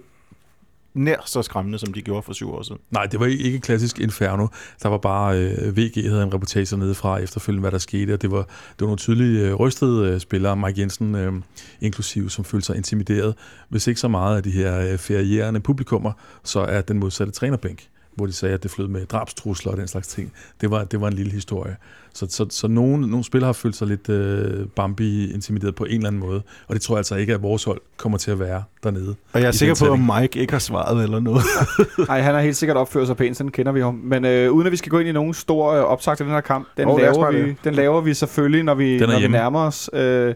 nær 0.94 1.22
så 1.26 1.42
skræmmende, 1.42 1.78
som 1.78 1.92
de 1.92 2.02
gjorde 2.02 2.22
for 2.22 2.32
syv 2.32 2.50
år 2.52 2.62
siden. 2.62 2.80
Nej, 2.90 3.06
det 3.06 3.20
var 3.20 3.26
ikke 3.26 3.44
ikke 3.44 3.60
klassisk 3.60 4.00
Inferno. 4.00 4.46
Der 4.82 4.88
var 4.88 4.98
bare 4.98 5.38
øh, 5.38 5.76
VG 5.76 6.10
havde 6.10 6.22
en 6.22 6.34
reportage 6.34 6.76
nede 6.76 6.94
fra 6.94 7.18
efterfølgende, 7.18 7.60
hvad 7.60 7.70
der 7.70 7.78
skete, 7.78 8.14
og 8.14 8.22
det 8.22 8.30
var, 8.30 8.42
det 8.42 8.80
var 8.80 8.86
nogle 8.86 8.96
tydelige 8.96 9.46
øh, 9.46 9.54
rystede 9.54 10.08
øh, 10.08 10.20
spillere, 10.20 10.56
Mike 10.56 10.80
Jensen 10.80 11.14
øh, 11.14 11.32
inklusiv, 11.80 12.30
som 12.30 12.44
følte 12.44 12.66
sig 12.66 12.76
intimideret. 12.76 13.34
Hvis 13.68 13.86
ikke 13.86 14.00
så 14.00 14.08
meget 14.08 14.36
af 14.36 14.42
de 14.42 14.50
her 14.50 14.92
øh, 14.92 14.98
ferierende 14.98 15.60
publikummer, 15.60 16.12
så 16.44 16.60
er 16.60 16.80
den 16.80 16.98
modsatte 16.98 17.32
trænerbænk 17.32 17.88
hvor 18.18 18.26
de 18.26 18.32
sagde, 18.32 18.54
at 18.54 18.62
det 18.62 18.70
flød 18.70 18.88
med 18.88 19.06
drabstrusler 19.06 19.72
og 19.72 19.78
den 19.78 19.88
slags 19.88 20.08
ting. 20.08 20.32
Det 20.60 20.70
var, 20.70 20.84
det 20.84 21.00
var 21.00 21.08
en 21.08 21.14
lille 21.14 21.32
historie. 21.32 21.76
Så, 22.14 22.26
så, 22.30 22.46
så 22.50 22.68
nogle, 22.68 23.10
nogle 23.10 23.24
spillere 23.24 23.46
har 23.48 23.52
følt 23.52 23.76
sig 23.76 23.86
lidt 23.86 24.08
øh, 24.08 24.66
Bambi-intimideret 24.76 25.74
på 25.74 25.84
en 25.84 25.90
eller 25.90 26.06
anden 26.06 26.20
måde, 26.20 26.42
og 26.68 26.74
det 26.74 26.82
tror 26.82 26.94
jeg 26.94 26.98
altså 26.98 27.16
ikke, 27.16 27.34
at 27.34 27.42
vores 27.42 27.64
hold 27.64 27.80
kommer 27.96 28.18
til 28.18 28.30
at 28.30 28.40
være 28.40 28.62
dernede. 28.82 29.14
Og 29.32 29.40
jeg 29.40 29.46
er 29.46 29.52
sikker 29.52 29.74
på, 29.74 29.84
at 29.84 29.90
setting. 29.90 30.20
Mike 30.20 30.38
ikke 30.38 30.52
har 30.52 30.58
svaret 30.58 31.02
eller 31.02 31.20
noget. 31.20 31.42
Nej, 32.08 32.20
han 32.20 32.34
har 32.34 32.40
helt 32.40 32.56
sikkert 32.56 32.76
opført 32.76 33.06
sig 33.06 33.16
pænt, 33.16 33.36
sådan 33.36 33.50
kender 33.50 33.72
vi 33.72 33.80
ham. 33.80 33.94
Men 33.94 34.24
øh, 34.24 34.52
uden 34.52 34.66
at 34.66 34.72
vi 34.72 34.76
skal 34.76 34.90
gå 34.90 34.98
ind 34.98 35.08
i 35.08 35.12
nogen 35.12 35.34
stor 35.34 35.72
øh, 35.72 35.82
optag 35.82 36.16
til 36.16 36.26
den 36.26 36.32
her 36.32 36.40
kamp, 36.40 36.68
den, 36.76 36.88
os 36.88 37.00
laver 37.00 37.30
vi, 37.30 37.42
det. 37.42 37.56
den 37.64 37.74
laver 37.74 38.00
vi 38.00 38.14
selvfølgelig, 38.14 38.62
når 38.62 38.74
vi, 38.74 38.98
når 38.98 39.20
vi 39.20 39.28
nærmer 39.28 39.60
os. 39.60 39.90
Øh, 39.92 40.34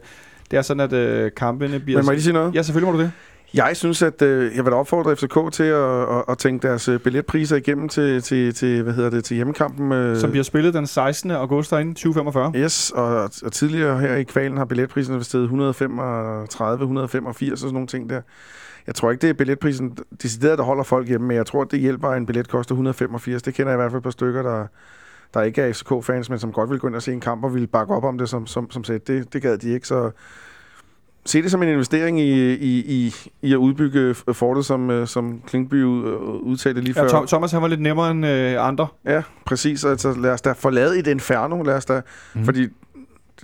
det 0.50 0.58
er 0.58 0.62
sådan, 0.62 0.80
at 0.80 0.92
øh, 0.92 1.30
kampene 1.36 1.80
bliver... 1.80 1.98
Men 1.98 2.04
må 2.04 2.10
jeg 2.10 2.16
lige 2.16 2.24
sige 2.24 2.32
noget? 2.32 2.54
Ja, 2.54 2.62
selvfølgelig 2.62 2.92
må 2.92 2.98
du 2.98 3.04
det. 3.04 3.12
Jeg 3.54 3.76
synes, 3.76 4.02
at 4.02 4.22
øh, 4.22 4.56
jeg 4.56 4.64
vil 4.64 4.72
opfordre 4.72 5.16
FCK 5.16 5.52
til 5.52 5.62
at, 5.62 6.02
at, 6.02 6.24
at 6.28 6.38
tænke 6.38 6.68
deres 6.68 6.88
øh, 6.88 7.00
billetpriser 7.00 7.56
igennem 7.56 7.88
til, 7.88 8.22
til, 8.22 8.54
til, 8.54 8.82
hvad 8.82 8.92
hedder 8.92 9.10
det, 9.10 9.24
til 9.24 9.34
hjemmekampen. 9.34 9.92
Øh, 9.92 10.16
Som 10.16 10.30
bliver 10.30 10.44
spillet 10.44 10.74
den 10.74 10.86
16. 10.86 11.30
august 11.30 11.70
derinde, 11.70 11.94
2045. 11.94 12.52
Yes, 12.56 12.90
og, 12.94 13.30
og 13.44 13.52
tidligere 13.52 14.00
her 14.00 14.16
i 14.16 14.22
kvalen 14.22 14.56
har 14.56 14.64
billetprisen 14.64 15.14
været 15.14 15.26
steget 15.26 15.44
135, 15.44 16.82
185 16.82 17.52
og 17.52 17.58
sådan 17.58 17.72
nogle 17.72 17.86
ting 17.86 18.10
der. 18.10 18.20
Jeg 18.86 18.94
tror 18.94 19.10
ikke, 19.10 19.22
det 19.22 19.30
er 19.30 19.34
billetprisen 19.34 19.98
decideret, 20.22 20.58
der 20.58 20.64
holder 20.64 20.84
folk 20.84 21.08
hjemme, 21.08 21.26
men 21.26 21.36
jeg 21.36 21.46
tror, 21.46 21.64
det 21.64 21.80
hjælper, 21.80 22.08
at 22.08 22.16
en 22.16 22.26
billet 22.26 22.48
koster 22.48 22.74
185. 22.74 23.42
Det 23.42 23.54
kender 23.54 23.72
jeg 23.72 23.76
i 23.76 23.80
hvert 23.80 23.90
fald 23.90 24.02
par 24.02 24.10
stykker, 24.10 24.42
der, 24.42 24.66
der 25.34 25.42
ikke 25.42 25.62
er 25.62 25.72
FCK-fans, 25.72 26.30
men 26.30 26.38
som 26.38 26.52
godt 26.52 26.70
vil 26.70 26.78
gå 26.78 26.86
ind 26.86 26.96
og 26.96 27.02
se 27.02 27.12
en 27.12 27.20
kamp 27.20 27.44
og 27.44 27.54
vil 27.54 27.66
bakke 27.66 27.94
op 27.94 28.04
om 28.04 28.18
det 28.18 28.28
som, 28.28 28.46
som, 28.46 28.70
som 28.70 28.84
sæt. 28.84 29.06
Det, 29.08 29.32
det 29.32 29.42
gad 29.42 29.58
de 29.58 29.68
ikke, 29.68 29.86
så 29.86 30.10
se 31.24 31.42
det 31.42 31.50
som 31.50 31.62
en 31.62 31.68
investering 31.68 32.20
i, 32.20 32.52
i, 32.54 32.84
i, 32.86 33.14
i 33.42 33.52
at 33.52 33.56
udbygge 33.56 34.14
fortet, 34.14 34.64
som, 34.64 34.90
øh, 34.90 35.06
som 35.06 35.42
Klingby 35.46 35.74
øh, 35.74 35.86
udtalte 36.22 36.80
lige 36.80 36.94
før. 36.94 37.26
Thomas 37.26 37.52
han 37.52 37.62
var 37.62 37.68
lidt 37.68 37.80
nemmere 37.80 38.10
end 38.10 38.26
øh, 38.26 38.66
andre. 38.66 38.86
Ja, 39.04 39.22
præcis. 39.46 39.84
Altså, 39.84 40.14
lad 40.18 40.30
os 40.30 40.42
da 40.42 40.54
lavet 40.70 40.98
et 40.98 41.06
inferno. 41.06 41.62
Lad 41.62 41.74
os 41.74 41.84
da, 41.84 42.00
mm. 42.34 42.44
Fordi 42.44 42.68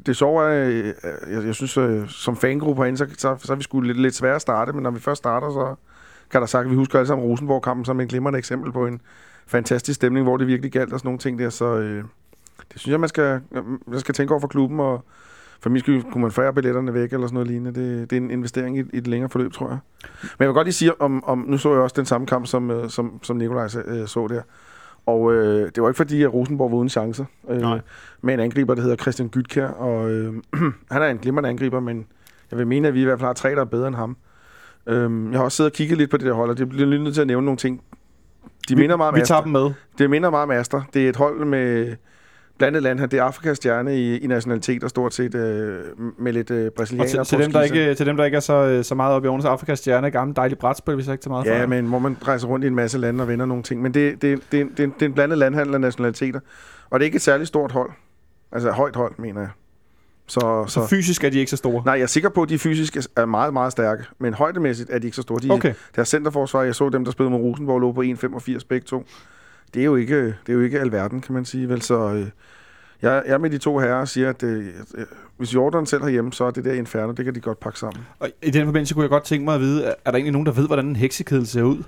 det, 0.06 0.16
sjove 0.16 0.52
er, 0.52 0.68
øh, 0.68 0.94
jeg, 1.32 1.46
jeg 1.46 1.54
synes, 1.54 1.78
som 2.12 2.36
fangruppe 2.36 2.82
herinde, 2.82 2.98
så, 2.98 3.06
så, 3.18 3.36
så 3.38 3.52
er 3.52 3.56
vi 3.56 3.62
sgu 3.62 3.80
lidt, 3.80 4.00
lidt 4.00 4.14
svære 4.14 4.34
at 4.34 4.40
starte, 4.40 4.72
men 4.72 4.82
når 4.82 4.90
vi 4.90 5.00
først 5.00 5.18
starter, 5.18 5.50
så 5.50 5.74
kan 6.30 6.40
der 6.40 6.46
sagt, 6.46 6.64
at 6.64 6.70
vi 6.70 6.76
husker 6.76 6.98
alle 6.98 7.06
sammen 7.06 7.26
Rosenborg-kampen 7.26 7.84
som 7.84 8.00
et 8.00 8.08
glimrende 8.08 8.38
eksempel 8.38 8.72
på 8.72 8.86
en 8.86 9.00
fantastisk 9.46 9.96
stemning, 9.96 10.24
hvor 10.24 10.36
det 10.36 10.46
virkelig 10.46 10.72
galt 10.72 10.92
og 10.92 10.98
sådan 10.98 11.06
nogle 11.06 11.18
ting 11.18 11.38
der, 11.38 11.50
så 11.50 11.64
øh, 11.64 12.04
det 12.72 12.80
synes 12.80 12.92
jeg, 12.92 13.00
man 13.00 13.08
skal, 13.08 13.40
man 13.86 14.00
skal 14.00 14.14
tænke 14.14 14.32
over 14.32 14.40
for 14.40 14.48
klubben, 14.48 14.80
og 14.80 15.04
for 15.60 15.70
min 15.70 15.80
skyld 15.80 16.02
kunne 16.12 16.22
man 16.22 16.30
færre 16.30 16.54
billetterne 16.54 16.94
væk, 16.94 17.12
eller 17.12 17.26
sådan 17.26 17.34
noget 17.34 17.48
lignende. 17.48 17.80
Det, 17.80 18.10
det 18.10 18.16
er 18.16 18.20
en 18.20 18.30
investering 18.30 18.78
i, 18.78 18.80
i 18.80 18.98
et 18.98 19.06
længere 19.06 19.30
forløb, 19.30 19.52
tror 19.52 19.68
jeg. 19.68 19.78
Men 20.12 20.40
jeg 20.40 20.48
vil 20.48 20.54
godt 20.54 20.66
lige 20.66 20.74
sige, 20.74 21.00
om, 21.00 21.24
om 21.24 21.44
nu 21.48 21.58
så 21.58 21.72
jeg 21.72 21.80
også 21.80 21.94
den 21.96 22.06
samme 22.06 22.26
kamp, 22.26 22.46
som, 22.46 22.70
øh, 22.70 22.90
som, 22.90 23.20
som 23.22 23.36
Nikolaj 23.36 23.68
øh, 23.86 24.06
så 24.06 24.26
der. 24.30 24.42
Og 25.06 25.34
øh, 25.34 25.70
det 25.74 25.82
var 25.82 25.88
ikke 25.88 25.96
fordi, 25.96 26.22
at 26.22 26.34
Rosenborg 26.34 26.70
var 26.70 26.76
uden 26.76 26.88
chancer. 26.88 27.24
Øh, 27.50 27.60
Nej. 27.60 27.80
med 28.22 28.34
en 28.34 28.40
angriber, 28.40 28.74
der 28.74 28.82
hedder 28.82 28.96
Christian 28.96 29.28
Gytkær. 29.28 29.66
Og 29.66 30.10
øh, 30.10 30.34
han 30.90 31.02
er 31.02 31.06
en 31.06 31.18
glimrende 31.18 31.48
angriber, 31.48 31.80
men 31.80 32.06
jeg 32.50 32.58
vil 32.58 32.66
mene, 32.66 32.88
at 32.88 32.94
vi 32.94 33.00
i 33.00 33.04
hvert 33.04 33.18
fald 33.18 33.26
har 33.26 33.32
tre, 33.34 33.50
der 33.50 33.60
er 33.60 33.64
bedre 33.64 33.88
end 33.88 33.96
ham. 33.96 34.16
Øh, 34.86 35.30
jeg 35.30 35.38
har 35.38 35.44
også 35.44 35.56
siddet 35.56 35.72
og 35.72 35.76
kigget 35.76 35.98
lidt 35.98 36.10
på 36.10 36.16
det 36.16 36.26
der 36.26 36.32
hold, 36.32 36.50
og 36.50 36.58
det 36.58 36.68
bliver 36.68 36.86
lidt 36.86 37.02
nødt 37.02 37.14
til 37.14 37.20
at 37.20 37.26
nævne 37.26 37.44
nogle 37.44 37.58
ting. 37.58 37.82
De 38.68 38.74
vi, 38.76 38.80
minder 38.80 38.96
meget 38.96 39.08
om 39.08 39.14
Vi 39.14 39.20
Aston. 39.20 39.34
tager 39.34 39.42
dem 39.42 39.52
med. 39.52 39.70
Det 39.98 40.10
minder 40.10 40.30
meget 40.30 40.42
om 40.42 40.50
Aster. 40.50 40.82
Det 40.94 41.04
er 41.04 41.08
et 41.08 41.16
hold 41.16 41.44
med 41.44 41.96
blandet 42.58 42.82
land 42.82 42.98
her. 42.98 43.06
Det 43.06 43.18
er 43.18 43.22
Afrikas 43.22 43.56
stjerne 43.56 43.98
i, 43.98 44.18
i 44.18 44.26
nationalitet, 44.26 44.84
og 44.84 44.90
stort 44.90 45.14
set 45.14 45.34
øh, 45.34 45.80
med 46.18 46.32
lidt 46.32 46.50
øh, 46.50 46.66
Og 46.66 46.72
brasilianer 46.72 47.08
til, 47.08 47.24
til, 47.24 47.38
dem, 47.38 47.52
der 47.52 47.62
ikke, 47.62 47.94
til 47.94 48.06
dem, 48.06 48.16
der 48.16 48.24
ikke 48.24 48.36
er 48.36 48.40
så, 48.40 48.52
øh, 48.54 48.84
så 48.84 48.94
meget 48.94 49.14
oppe 49.14 49.26
i 49.26 49.28
årens 49.28 49.44
Afrikas 49.44 49.78
stjerne, 49.78 50.10
gammel 50.10 50.36
dejlig 50.36 50.58
brætspil, 50.58 50.94
hvis 50.94 51.06
jeg 51.06 51.12
ikke 51.12 51.22
tager 51.22 51.30
meget 51.30 51.46
Ja, 51.46 51.62
fra. 51.62 51.66
men 51.66 51.86
hvor 51.86 51.98
man 51.98 52.16
rejser 52.28 52.48
rundt 52.48 52.64
i 52.64 52.68
en 52.68 52.74
masse 52.74 52.98
lande 52.98 53.22
og 53.24 53.28
vender 53.28 53.46
nogle 53.46 53.62
ting. 53.62 53.82
Men 53.82 53.94
det, 53.94 54.22
det, 54.22 54.40
det, 54.52 54.66
det, 54.76 54.78
det, 54.78 55.02
er 55.02 55.06
en 55.06 55.12
blandet 55.12 55.38
landhandel 55.38 55.74
af 55.74 55.80
nationaliteter. 55.80 56.40
Og 56.90 57.00
det 57.00 57.04
er 57.04 57.06
ikke 57.06 57.16
et 57.16 57.22
særligt 57.22 57.48
stort 57.48 57.72
hold. 57.72 57.90
Altså 58.52 58.70
højt 58.70 58.96
hold, 58.96 59.14
mener 59.18 59.40
jeg. 59.40 59.50
Så, 60.26 60.64
Så 60.68 60.86
fysisk 60.86 61.24
er 61.24 61.30
de 61.30 61.38
ikke 61.38 61.50
så 61.50 61.56
store. 61.56 61.82
Nej, 61.84 61.94
jeg 61.94 62.02
er 62.02 62.06
sikker 62.06 62.28
på, 62.28 62.42
at 62.42 62.48
de 62.48 62.58
fysisk 62.58 62.96
er 63.16 63.24
meget, 63.26 63.52
meget 63.52 63.72
stærke. 63.72 64.04
Men 64.18 64.34
højdemæssigt 64.34 64.90
er 64.90 64.98
de 64.98 65.06
ikke 65.06 65.16
så 65.16 65.22
store. 65.22 65.40
De, 65.42 65.50
Okay. 65.50 65.74
Deres 65.96 66.08
centerforsvar, 66.08 66.62
jeg 66.62 66.74
så 66.74 66.88
dem, 66.88 67.04
der 67.04 67.12
spillede 67.12 67.30
med 67.30 67.38
Rosenborg, 67.40 67.80
lå 67.80 67.92
på 67.92 68.02
1,85 68.02 68.58
begge 68.68 68.84
to. 68.84 69.04
Det 69.74 69.80
er 69.80 69.84
jo 69.84 69.96
ikke, 69.96 70.24
det 70.26 70.48
er 70.48 70.52
jo 70.52 70.60
ikke 70.60 70.80
alverden, 70.80 71.20
kan 71.20 71.34
man 71.34 71.44
sige. 71.44 71.68
Vel, 71.68 71.82
så 71.82 72.12
øh, 72.14 72.26
jeg, 73.02 73.22
jeg 73.26 73.34
er 73.34 73.38
med 73.38 73.50
de 73.50 73.58
to 73.58 73.78
herrer 73.78 74.00
og 74.00 74.08
siger, 74.08 74.28
at 74.28 74.42
øh, 74.42 74.66
øh, 74.94 75.06
hvis 75.36 75.54
Jordan 75.54 75.86
selv 75.86 76.02
har 76.02 76.10
hjemme, 76.10 76.32
så 76.32 76.44
er 76.44 76.50
det 76.50 76.64
der 76.64 76.72
inferno, 76.72 77.12
det 77.12 77.24
kan 77.24 77.34
de 77.34 77.40
godt 77.40 77.60
pakke 77.60 77.78
sammen. 77.78 78.04
Og 78.18 78.30
i 78.42 78.50
den 78.50 78.64
forbindelse 78.64 78.94
kunne 78.94 79.02
jeg 79.02 79.10
godt 79.10 79.24
tænke 79.24 79.44
mig 79.44 79.54
at 79.54 79.60
vide, 79.60 79.84
er 79.84 79.94
er 80.04 80.10
der 80.10 80.16
egentlig 80.16 80.32
nogen, 80.32 80.46
der 80.46 80.52
ved, 80.52 80.66
hvordan 80.66 80.86
en 80.86 80.96
heksekedel 80.96 81.46
ser 81.46 81.62
ud? 81.62 81.82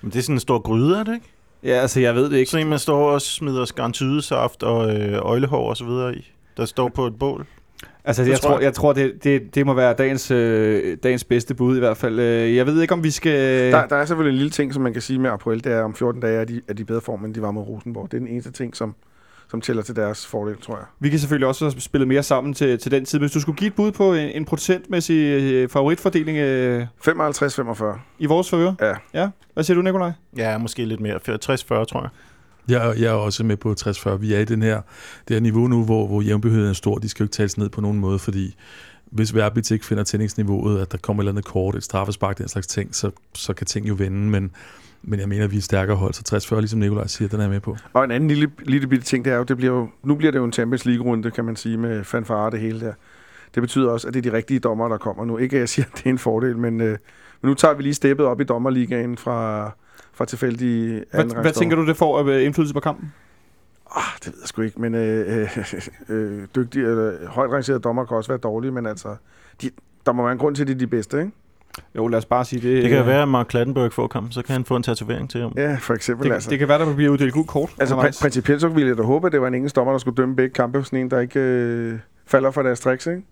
Men 0.00 0.10
det 0.10 0.18
er 0.18 0.22
sådan 0.22 0.36
en 0.36 0.40
stor 0.40 0.58
gryde, 0.58 0.98
er 0.98 1.04
det 1.04 1.14
ikke? 1.14 1.26
Ja, 1.62 1.72
altså 1.72 2.00
jeg 2.00 2.14
ved 2.14 2.30
det 2.30 2.36
ikke. 2.36 2.50
Sådan 2.50 2.66
en, 2.66 2.70
man 2.70 2.78
står 2.78 3.10
og 3.10 3.22
smider 3.22 3.64
skarntydesaft 3.64 4.62
og 4.62 4.96
øh, 4.96 5.18
øjlehår 5.22 5.68
og 5.68 5.76
så 5.76 5.84
videre 5.84 6.16
i. 6.16 6.32
Der 6.56 6.64
står 6.64 6.88
på 6.88 7.06
et 7.06 7.18
bål. 7.18 7.46
Altså, 8.06 8.22
jeg 8.22 8.40
tror 8.40 8.54
jeg. 8.54 8.62
jeg 8.64 8.74
tror 8.74 8.92
det, 8.92 9.24
det, 9.24 9.54
det 9.54 9.66
må 9.66 9.74
være 9.74 9.94
dagens, 9.94 10.30
øh, 10.30 10.96
dagens 11.02 11.24
bedste 11.24 11.54
bud 11.54 11.76
i 11.76 11.78
hvert 11.78 11.96
fald. 11.96 12.18
Øh, 12.18 12.56
Jeg 12.56 12.66
ved 12.66 12.82
ikke, 12.82 12.94
om 12.94 13.04
vi 13.04 13.10
skal... 13.10 13.72
Der, 13.72 13.86
der 13.86 13.96
er 13.96 14.04
selvfølgelig 14.04 14.32
en 14.36 14.38
lille 14.38 14.50
ting, 14.50 14.74
som 14.74 14.82
man 14.82 14.92
kan 14.92 15.02
sige 15.02 15.18
med 15.18 15.30
Apoel, 15.30 15.64
det 15.64 15.72
er, 15.72 15.82
om 15.82 15.94
14 15.94 16.20
dage 16.20 16.40
er 16.40 16.44
de, 16.44 16.60
er 16.68 16.74
de 16.74 16.84
bedre 16.84 17.00
form, 17.00 17.24
end 17.24 17.34
de 17.34 17.42
var 17.42 17.50
med 17.50 17.62
Rosenborg. 17.62 18.10
Det 18.10 18.16
er 18.16 18.18
den 18.18 18.28
eneste 18.28 18.50
ting, 18.52 18.76
som, 18.76 18.94
som 19.50 19.60
tæller 19.60 19.82
til 19.82 19.96
deres 19.96 20.26
fordel, 20.26 20.56
tror 20.62 20.74
jeg. 20.76 20.84
Vi 21.00 21.08
kan 21.10 21.18
selvfølgelig 21.18 21.48
også 21.48 21.64
have 21.64 21.80
spillet 21.80 22.08
mere 22.08 22.22
sammen 22.22 22.54
til, 22.54 22.78
til 22.78 22.90
den 22.90 23.04
tid. 23.04 23.18
Men 23.18 23.22
hvis 23.22 23.32
du 23.32 23.40
skulle 23.40 23.56
give 23.58 23.68
et 23.68 23.74
bud 23.74 23.92
på 23.92 24.14
en, 24.14 24.28
en 24.30 24.44
procentmæssig 24.44 25.16
øh, 25.24 25.68
favoritfordeling 25.68 26.38
øh, 26.38 26.82
55-45. 27.08 27.84
i 28.18 28.26
vores 28.26 28.50
favør? 28.50 28.72
Ja. 28.80 28.94
ja. 29.20 29.28
Hvad 29.54 29.64
siger 29.64 29.74
du, 29.74 29.82
Nikolaj? 29.82 30.12
Ja, 30.36 30.58
måske 30.58 30.84
lidt 30.84 31.00
mere. 31.00 31.14
60-40, 31.16 31.18
tror 31.84 32.00
jeg. 32.00 32.08
Jeg, 32.68 32.94
jeg 32.98 33.06
er 33.06 33.12
også 33.12 33.44
med 33.44 33.56
på 33.56 33.74
60-40. 33.80 34.16
Vi 34.16 34.34
er 34.34 34.38
i 34.38 34.44
den 34.44 34.62
her, 34.62 34.80
det 35.28 35.34
her 35.34 35.40
niveau 35.40 35.68
nu, 35.68 35.84
hvor, 35.84 36.06
hvor 36.06 36.22
jævnbyrheden 36.22 36.68
er 36.68 36.72
stor. 36.72 36.98
De 36.98 37.08
skal 37.08 37.24
jo 37.24 37.24
ikke 37.24 37.32
tales 37.32 37.58
ned 37.58 37.68
på 37.68 37.80
nogen 37.80 37.98
måde, 37.98 38.18
fordi 38.18 38.56
hvis 39.10 39.34
Verbit 39.34 39.70
ikke 39.70 39.86
finder 39.86 40.04
tændingsniveauet, 40.04 40.80
at 40.80 40.92
der 40.92 40.98
kommer 40.98 41.22
et 41.22 41.24
eller 41.24 41.32
andet 41.32 41.44
kort, 41.44 41.74
et 41.76 41.84
straffespark, 41.84 42.38
den 42.38 42.48
slags 42.48 42.66
ting, 42.66 42.94
så, 42.94 43.10
så 43.34 43.52
kan 43.52 43.66
ting 43.66 43.88
jo 43.88 43.94
vende. 43.98 44.30
Men, 44.30 44.50
men 45.02 45.20
jeg 45.20 45.28
mener, 45.28 45.44
at 45.44 45.50
vi 45.50 45.56
er 45.56 45.60
stærkere 45.60 45.96
hold, 45.96 46.14
så 46.14 46.54
60-40, 46.54 46.58
ligesom 46.60 46.80
Nikolaj 46.80 47.06
siger, 47.06 47.28
den 47.28 47.38
er 47.38 47.44
jeg 47.44 47.50
med 47.50 47.60
på. 47.60 47.76
Og 47.92 48.04
en 48.04 48.10
anden 48.10 48.28
lille, 48.28 48.50
lille 48.62 48.86
bitte 48.86 49.04
ting, 49.04 49.24
det 49.24 49.32
er 49.32 49.36
jo, 49.36 49.42
det 49.42 49.56
bliver 49.56 49.72
jo, 49.72 49.88
nu 50.02 50.14
bliver 50.14 50.32
det 50.32 50.38
jo 50.38 50.44
en 50.44 50.52
Champions 50.52 50.84
League-runde, 50.84 51.30
kan 51.30 51.44
man 51.44 51.56
sige, 51.56 51.76
med 51.76 52.04
fanfare 52.04 52.50
det 52.50 52.60
hele 52.60 52.80
der. 52.80 52.92
Det 53.54 53.62
betyder 53.62 53.90
også, 53.90 54.08
at 54.08 54.14
det 54.14 54.26
er 54.26 54.30
de 54.30 54.36
rigtige 54.36 54.60
dommer, 54.60 54.88
der 54.88 54.96
kommer 54.96 55.24
nu. 55.24 55.38
Ikke 55.38 55.56
at 55.56 55.60
jeg 55.60 55.68
siger, 55.68 55.86
at 55.86 55.92
det 55.98 56.06
er 56.06 56.10
en 56.10 56.18
fordel, 56.18 56.58
men, 56.58 56.80
øh, 56.80 56.98
men 57.42 57.48
nu 57.48 57.54
tager 57.54 57.74
vi 57.74 57.82
lige 57.82 57.94
steppet 57.94 58.26
op 58.26 58.40
i 58.40 58.44
dommerligaen 58.44 59.16
fra, 59.16 59.70
fra 60.16 60.24
tilfældige 60.24 61.04
Hvad, 61.12 61.40
hvad 61.42 61.52
tænker 61.52 61.76
du, 61.76 61.86
det 61.86 61.96
får 61.96 62.18
af 62.18 62.24
øh, 62.24 62.44
indflydelse 62.44 62.74
på 62.74 62.80
kampen? 62.80 63.12
Ah, 63.96 64.02
det 64.24 64.26
ved 64.26 64.40
jeg 64.42 64.48
sgu 64.48 64.62
ikke, 64.62 64.80
men 64.80 64.94
øh, 64.94 65.40
øh, 66.08 66.16
øh, 66.16 66.46
dygtige, 66.56 66.86
eller 66.86 67.28
højt 67.28 67.50
rangerede 67.50 67.80
dommer 67.80 68.04
kan 68.04 68.16
også 68.16 68.28
være 68.28 68.38
dårlige, 68.38 68.72
men 68.72 68.86
altså, 68.86 69.16
de, 69.62 69.70
der 70.06 70.12
må 70.12 70.22
være 70.22 70.32
en 70.32 70.38
grund 70.38 70.54
til, 70.56 70.62
at 70.62 70.68
de 70.68 70.72
er 70.72 70.78
de 70.78 70.86
bedste, 70.86 71.18
ikke? 71.18 71.32
Jo, 71.96 72.06
lad 72.06 72.18
os 72.18 72.24
bare 72.24 72.44
sige 72.44 72.68
det. 72.68 72.82
Det 72.82 72.90
kan 72.90 73.00
øh, 73.00 73.06
være, 73.06 73.22
at 73.22 73.28
Mark 73.28 73.46
Klattenberg 73.46 73.92
får 73.92 74.06
kampen, 74.06 74.32
så 74.32 74.42
kan 74.42 74.52
han 74.52 74.64
få 74.64 74.76
en 74.76 74.82
tatovering 74.82 75.30
til 75.30 75.40
ham. 75.40 75.52
Ja, 75.56 75.76
for 75.80 75.94
eksempel. 75.94 76.28
Det, 76.28 76.34
altså. 76.34 76.50
det 76.50 76.58
kan 76.58 76.68
være, 76.68 76.78
der 76.78 76.94
bliver 76.94 77.10
uddelt 77.10 77.32
gult 77.32 77.48
kort. 77.48 77.70
Altså, 77.78 77.96
prin- 77.96 78.22
principielt 78.22 78.60
så 78.60 78.68
ville 78.68 78.88
jeg 78.88 78.96
da 78.96 79.02
håbe, 79.02 79.26
at 79.26 79.32
det 79.32 79.40
var 79.40 79.48
en 79.48 79.54
engelsk 79.54 79.76
dommer, 79.76 79.92
der 79.92 79.98
skulle 79.98 80.16
dømme 80.16 80.36
begge 80.36 80.54
kampe. 80.54 80.84
Sådan 80.84 80.98
en, 80.98 81.10
der 81.10 81.20
ikke 81.20 81.40
øh, 81.40 81.98
falder 82.26 82.50
for 82.50 82.62
deres 82.62 82.80
tricks, 82.80 83.06
ikke? 83.06 83.22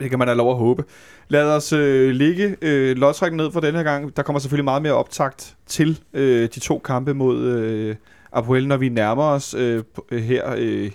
Det 0.00 0.10
kan 0.10 0.18
man 0.18 0.28
da 0.28 0.34
lov 0.34 0.50
at 0.50 0.56
håbe. 0.56 0.84
Lad 1.28 1.56
os 1.56 1.72
øh, 1.72 2.10
ligge 2.10 2.56
øh, 2.62 2.96
lodtrækken 2.96 3.36
ned 3.36 3.52
for 3.52 3.60
denne 3.60 3.78
her 3.78 3.84
gang. 3.84 4.16
Der 4.16 4.22
kommer 4.22 4.40
selvfølgelig 4.40 4.64
meget 4.64 4.82
mere 4.82 4.92
optakt 4.92 5.56
til 5.66 6.00
øh, 6.12 6.48
de 6.54 6.60
to 6.60 6.78
kampe 6.78 7.14
mod 7.14 7.40
øh, 7.42 7.96
Apoel, 8.32 8.68
når 8.68 8.76
vi 8.76 8.88
nærmer 8.88 9.24
os 9.24 9.54
øh, 9.54 9.82
øh 10.10 10.22
her. 10.22 10.54
Øh, 10.58 10.90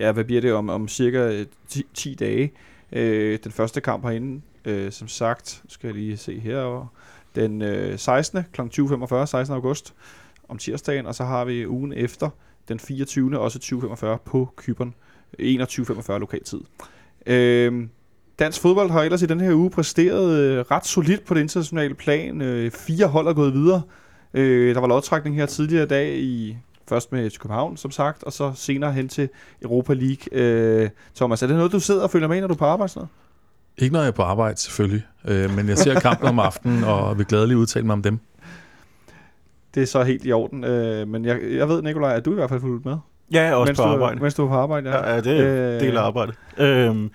ja, 0.00 0.12
hvad 0.12 0.24
bliver 0.24 0.40
det 0.40 0.52
om, 0.52 0.68
om 0.68 0.88
cirka 0.88 1.18
øh, 1.18 1.46
10, 1.68 1.86
10 1.94 2.14
dage? 2.14 2.52
Øh, 2.92 3.38
den 3.44 3.52
første 3.52 3.80
kamp 3.80 4.04
herinde, 4.04 4.40
øh, 4.64 4.92
som 4.92 5.08
sagt, 5.08 5.62
skal 5.68 5.88
jeg 5.88 5.94
lige 5.94 6.16
se 6.16 6.38
herover. 6.38 6.86
den 7.34 7.62
øh, 7.62 7.98
16. 7.98 8.44
kl. 8.52 8.60
20.45, 8.60 9.26
16. 9.26 9.54
august 9.54 9.94
om 10.48 10.58
tirsdagen, 10.58 11.06
og 11.06 11.14
så 11.14 11.24
har 11.24 11.44
vi 11.44 11.66
ugen 11.66 11.92
efter, 11.92 12.30
den 12.68 12.80
24. 12.80 13.38
også 13.38 13.58
20.45 13.58 14.16
på 14.24 14.48
Kyberen, 14.56 14.94
21.45 15.40 16.12
lokal 16.12 16.44
tid. 16.44 16.60
Øh, 17.26 17.88
Dansk 18.38 18.60
fodbold 18.60 18.90
har 18.90 19.02
ellers 19.02 19.22
i 19.22 19.26
den 19.26 19.40
her 19.40 19.54
uge 19.54 19.70
præsteret 19.70 20.38
øh, 20.38 20.64
ret 20.70 20.86
solidt 20.86 21.24
på 21.24 21.34
det 21.34 21.40
internationale 21.40 21.94
plan. 21.94 22.42
Øh, 22.42 22.70
fire 22.70 23.06
hold 23.06 23.26
er 23.26 23.32
gået 23.32 23.54
videre. 23.54 23.82
Øh, 24.34 24.74
der 24.74 24.80
var 24.80 24.88
lodtrækning 24.88 25.36
her 25.36 25.46
tidligere 25.46 25.84
i 25.84 25.86
dag, 25.86 26.18
i, 26.18 26.56
først 26.88 27.12
med 27.12 27.30
FC 27.30 27.38
København, 27.38 27.76
som 27.76 27.90
sagt, 27.90 28.24
og 28.24 28.32
så 28.32 28.52
senere 28.54 28.92
hen 28.92 29.08
til 29.08 29.28
Europa 29.62 29.94
League. 29.94 30.26
Øh, 30.32 30.88
Thomas, 31.16 31.42
er 31.42 31.46
det 31.46 31.56
noget, 31.56 31.72
du 31.72 31.80
sidder 31.80 32.02
og 32.02 32.10
følger 32.10 32.28
med, 32.28 32.40
når 32.40 32.48
du 32.48 32.54
er 32.54 32.58
på 32.58 32.64
arbejde? 32.64 32.92
Sådan 32.92 33.00
noget? 33.00 33.10
Ikke 33.78 33.92
når 33.92 34.00
jeg 34.00 34.08
er 34.08 34.12
på 34.12 34.22
arbejde, 34.22 34.60
selvfølgelig. 34.60 35.02
Øh, 35.28 35.56
men 35.56 35.68
jeg 35.68 35.78
ser 35.78 36.00
kampen 36.00 36.28
om 36.28 36.38
aftenen, 36.38 36.84
og 36.92 37.18
vil 37.18 37.26
glædeligt 37.26 37.56
udtale 37.58 37.86
mig 37.86 37.92
om 37.92 38.02
dem. 38.02 38.18
Det 39.74 39.82
er 39.82 39.86
så 39.86 40.02
helt 40.02 40.26
i 40.26 40.32
orden. 40.32 40.64
Øh, 40.64 41.08
men 41.08 41.24
jeg, 41.24 41.38
jeg 41.50 41.68
ved, 41.68 41.82
Nikolaj, 41.82 42.14
at 42.14 42.24
du 42.24 42.30
i 42.30 42.34
hvert 42.34 42.48
fald 42.48 42.60
fulgt 42.60 42.84
med. 42.84 42.96
Ja, 43.32 43.54
også 43.54 43.70
mens 43.70 43.78
på 43.78 43.84
du, 43.84 43.88
arbejde. 43.88 44.20
Mens 44.20 44.34
du 44.34 44.44
er 44.44 44.48
på 44.48 44.54
arbejde, 44.54 44.90
ja. 44.90 44.96
Ja, 44.96 45.14
ja 45.14 45.20
det 45.20 45.40
er 45.40 45.68
Øh, 45.68 45.74
øh, 45.74 45.80
del 45.80 45.96
af 45.96 46.02
arbejdet. 46.02 46.34
Øhm, 46.58 47.10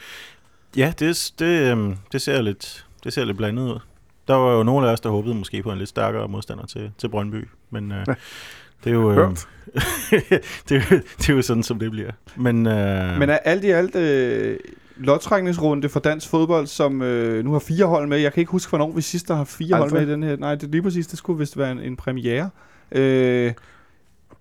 ja, 0.78 0.94
det, 1.00 1.34
det, 1.40 1.72
øhm, 1.72 1.96
det, 2.12 2.22
ser 2.22 2.42
lidt, 2.42 2.86
det 3.04 3.14
ser 3.14 3.26
lidt 3.26 3.38
blandet 3.38 3.64
ud. 3.64 3.80
Der 4.28 4.34
var 4.34 4.54
jo 4.54 4.64
nogle 4.64 4.88
af 4.88 4.94
os, 4.94 5.00
der 5.00 5.10
håbede 5.10 5.36
måske 5.36 5.64
på 5.64 5.72
en 5.72 5.78
lidt 5.78 5.90
stærkere 5.90 6.28
modstander 6.28 6.66
til, 6.66 6.92
til 6.98 7.10
Brøndby, 7.10 7.48
men 7.70 7.92
øh, 7.92 8.06
det 8.84 8.90
er 8.90 8.94
jo... 8.94 9.12
Øh, 9.12 9.30
det, 10.70 10.72
er 10.72 10.82
jo, 10.92 11.00
det 11.18 11.30
er 11.30 11.34
jo 11.34 11.42
sådan, 11.42 11.64
som 11.64 11.80
det 11.80 11.92
bliver. 11.92 12.12
Men, 12.36 12.68
øh, 12.68 13.20
Men 13.20 13.30
er 13.30 13.38
alt 13.38 13.64
i 13.64 13.70
alt 13.70 13.96
øh, 13.96 14.60
lodtrækningsrunde 14.98 15.90
for 15.90 16.00
dansk 16.00 16.30
fodbold, 16.30 16.68
som 16.68 17.02
øh, 17.02 17.46
nu 17.46 17.52
har 17.52 17.60
fire 17.60 17.86
hold 17.86 18.08
med. 18.08 18.18
Jeg 18.18 18.34
kan 18.34 18.42
ikke 18.42 18.52
huske, 18.52 18.70
hvornår 18.70 18.92
vi 18.92 19.02
sidst 19.02 19.28
har 19.28 19.44
fire 19.44 19.78
hold 19.78 19.84
Aldrig. 19.84 20.02
med 20.02 20.10
i 20.10 20.12
den 20.12 20.24
her. 20.24 20.38
Nej, 20.38 20.56
det, 20.56 20.70
lige 20.70 20.82
præcis, 20.82 21.08
det 21.08 21.18
skulle 21.18 21.40
vist 21.40 21.58
være 21.58 21.72
en, 21.72 21.80
en 21.80 21.96
premiere. 21.96 22.50
Øh, 22.92 23.54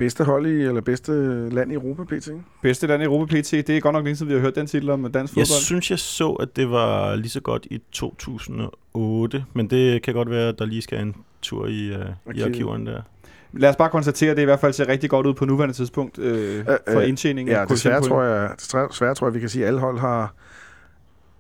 Bedste 0.02 0.24
hold 0.24 0.46
i, 0.46 0.62
eller 0.62 0.80
bedste 0.80 1.12
land 1.48 1.72
i 1.72 1.74
Europa, 1.74 2.04
pt. 2.04 2.12
ikke? 2.12 2.42
bedste 2.62 2.86
land 2.86 3.02
i 3.02 3.04
Europa 3.06 3.40
PT, 3.40 3.50
det 3.50 3.70
er 3.70 3.80
godt 3.80 3.92
nok 3.92 4.04
længe 4.04 4.16
siden, 4.16 4.28
vi 4.28 4.34
har 4.34 4.40
hørt 4.40 4.54
den 4.54 4.66
titel 4.66 4.90
om 4.90 5.12
dansk 5.12 5.36
jeg 5.36 5.46
fodbold. 5.46 5.60
synes, 5.62 5.90
jeg 5.90 5.98
så, 5.98 6.30
at 6.32 6.56
det 6.56 6.70
var 6.70 7.16
lige 7.16 7.28
så 7.30 7.40
godt 7.40 7.66
i 7.70 7.80
2008, 7.92 9.44
men 9.54 9.70
det 9.70 10.02
kan 10.02 10.14
godt 10.14 10.30
være, 10.30 10.48
at 10.48 10.58
der 10.58 10.64
lige 10.66 10.82
skal 10.82 11.00
en 11.00 11.14
tur 11.42 11.66
i, 11.66 11.86
øh, 11.86 11.94
i 11.94 11.94
Arkivet. 12.28 12.46
arkiverne 12.46 12.90
der. 12.90 13.02
Lad 13.52 13.70
os 13.70 13.76
bare 13.76 13.90
konstatere, 13.90 14.30
at 14.30 14.36
det 14.36 14.42
i 14.42 14.44
hvert 14.44 14.60
fald 14.60 14.72
ser 14.72 14.88
rigtig 14.88 15.10
godt 15.10 15.26
ud 15.26 15.34
på 15.34 15.44
nuværende 15.44 15.74
tidspunkt 15.74 16.18
øh, 16.18 16.58
Øh, 16.58 16.64
for 16.92 17.00
øh, 17.00 17.08
indtjening. 17.08 17.48
af 17.48 17.52
Ja, 17.52 17.64
desværre 17.64 17.66
koefficientpoint. 18.00 18.08
tror, 18.08 18.22
jeg, 18.22 18.50
desværre, 18.58 18.88
desværre 18.88 19.14
tror 19.14 19.26
jeg, 19.26 19.34
vi 19.34 19.40
kan 19.40 19.48
sige, 19.48 19.62
at 19.62 19.68
alle 19.68 19.80
hold 19.80 19.98
har, 19.98 20.34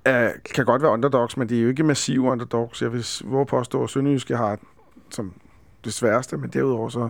er, 0.04 0.30
kan 0.54 0.64
godt 0.64 0.82
være 0.82 0.90
underdogs, 0.90 1.36
men 1.36 1.48
de 1.48 1.58
er 1.58 1.62
jo 1.62 1.68
ikke 1.68 1.82
massive 1.84 2.20
underdogs. 2.22 2.82
Jeg 2.82 2.92
vil 2.92 3.04
våge 3.24 3.46
påstå, 3.46 3.82
at 3.84 3.90
Sønderjyske 3.90 4.36
har 4.36 4.58
som 5.10 5.32
det 5.84 5.92
sværeste, 5.92 6.36
men 6.36 6.50
derudover 6.50 6.88
så 6.88 7.08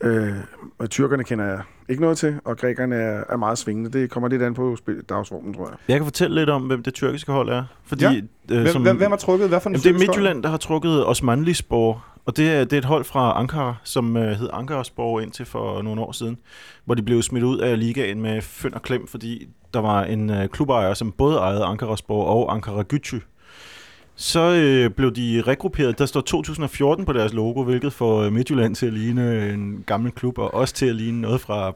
øh, 0.00 0.32
og 0.78 0.90
tyrkerne 0.90 1.24
kender 1.24 1.44
jeg 1.44 1.60
ikke 1.88 2.02
noget 2.02 2.18
til, 2.18 2.40
og 2.44 2.56
grækerne 2.58 2.94
er, 2.96 3.24
er 3.28 3.36
meget 3.36 3.58
svingende. 3.58 3.90
Det 3.90 4.10
kommer 4.10 4.28
lidt 4.28 4.42
an 4.42 4.54
på 4.54 4.76
dagsordenen, 5.08 5.54
tror 5.54 5.68
jeg. 5.68 5.76
Jeg 5.88 5.96
kan 5.96 6.04
fortælle 6.04 6.34
lidt 6.40 6.50
om, 6.50 6.62
hvem 6.62 6.82
det 6.82 6.94
tyrkiske 6.94 7.32
hold 7.32 7.48
er. 7.48 7.64
Fordi, 7.84 8.04
Ja. 8.04 8.10
øh, 8.50 8.60
Hvem, 8.62 8.66
som, 8.66 8.82
hvem, 8.82 8.96
hvem 8.96 9.10
har 9.10 9.18
trukket? 9.18 9.48
Hvad 9.48 9.60
for 9.60 9.68
en 9.70 9.74
Jamen, 9.74 9.82
det 9.82 9.88
er 9.88 9.92
tyrkisk 9.92 10.08
hold? 10.08 10.18
Midtjylland, 10.18 10.42
der 10.42 10.48
har 10.48 10.56
trukket 10.56 11.06
Osmanlispor, 11.06 12.04
og 12.26 12.36
det 12.36 12.50
er, 12.50 12.60
det 12.64 12.72
er 12.72 12.78
et 12.78 12.84
hold 12.84 13.04
fra 13.04 13.38
Ankara, 13.40 13.74
som 13.84 14.16
øh, 14.16 14.22
hed 14.30 14.48
Ankaraspor 14.52 15.20
indtil 15.20 15.46
for 15.46 15.82
nogle 15.82 16.00
år 16.00 16.12
siden, 16.12 16.38
hvor 16.84 16.94
de 16.94 17.02
blev 17.02 17.22
smidt 17.22 17.44
ud 17.44 17.58
af 17.58 17.78
ligaen 17.78 18.20
med 18.22 18.42
fynd 18.42 18.74
og 18.74 18.82
klem, 18.82 19.06
fordi 19.06 19.48
der 19.74 19.80
var 19.80 20.04
en 20.04 20.30
øh, 20.30 20.48
klubejer, 20.48 20.94
som 20.94 21.12
både 21.12 21.36
ejede 21.38 21.64
Ankaraspor 21.64 22.24
og 22.24 22.52
Ankara 22.54 22.84
Gücü. 22.94 23.16
Så 24.20 24.40
øh, 24.40 24.90
blev 24.90 25.12
de 25.12 25.42
regrupperet. 25.46 25.98
Der 25.98 26.06
står 26.06 26.20
2014 26.20 27.04
på 27.04 27.12
deres 27.12 27.32
logo, 27.32 27.64
hvilket 27.64 27.92
får 27.92 28.22
øh, 28.22 28.32
Midtjylland 28.32 28.74
til 28.74 28.86
at 28.86 28.92
ligne 28.92 29.30
øh, 29.32 29.54
en 29.54 29.84
gammel 29.86 30.12
klub, 30.12 30.38
og 30.38 30.54
også 30.54 30.74
til 30.74 30.86
at 30.86 30.94
ligne 30.94 31.20
noget 31.20 31.40
fra 31.40 31.72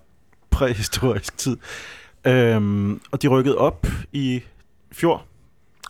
præhistorisk 0.51 1.39
tid. 1.39 1.57
Øhm, 2.25 3.01
og 3.11 3.23
de 3.23 3.29
rykkede 3.29 3.59
op 3.59 3.87
i 4.13 4.41
fjor, 4.93 5.25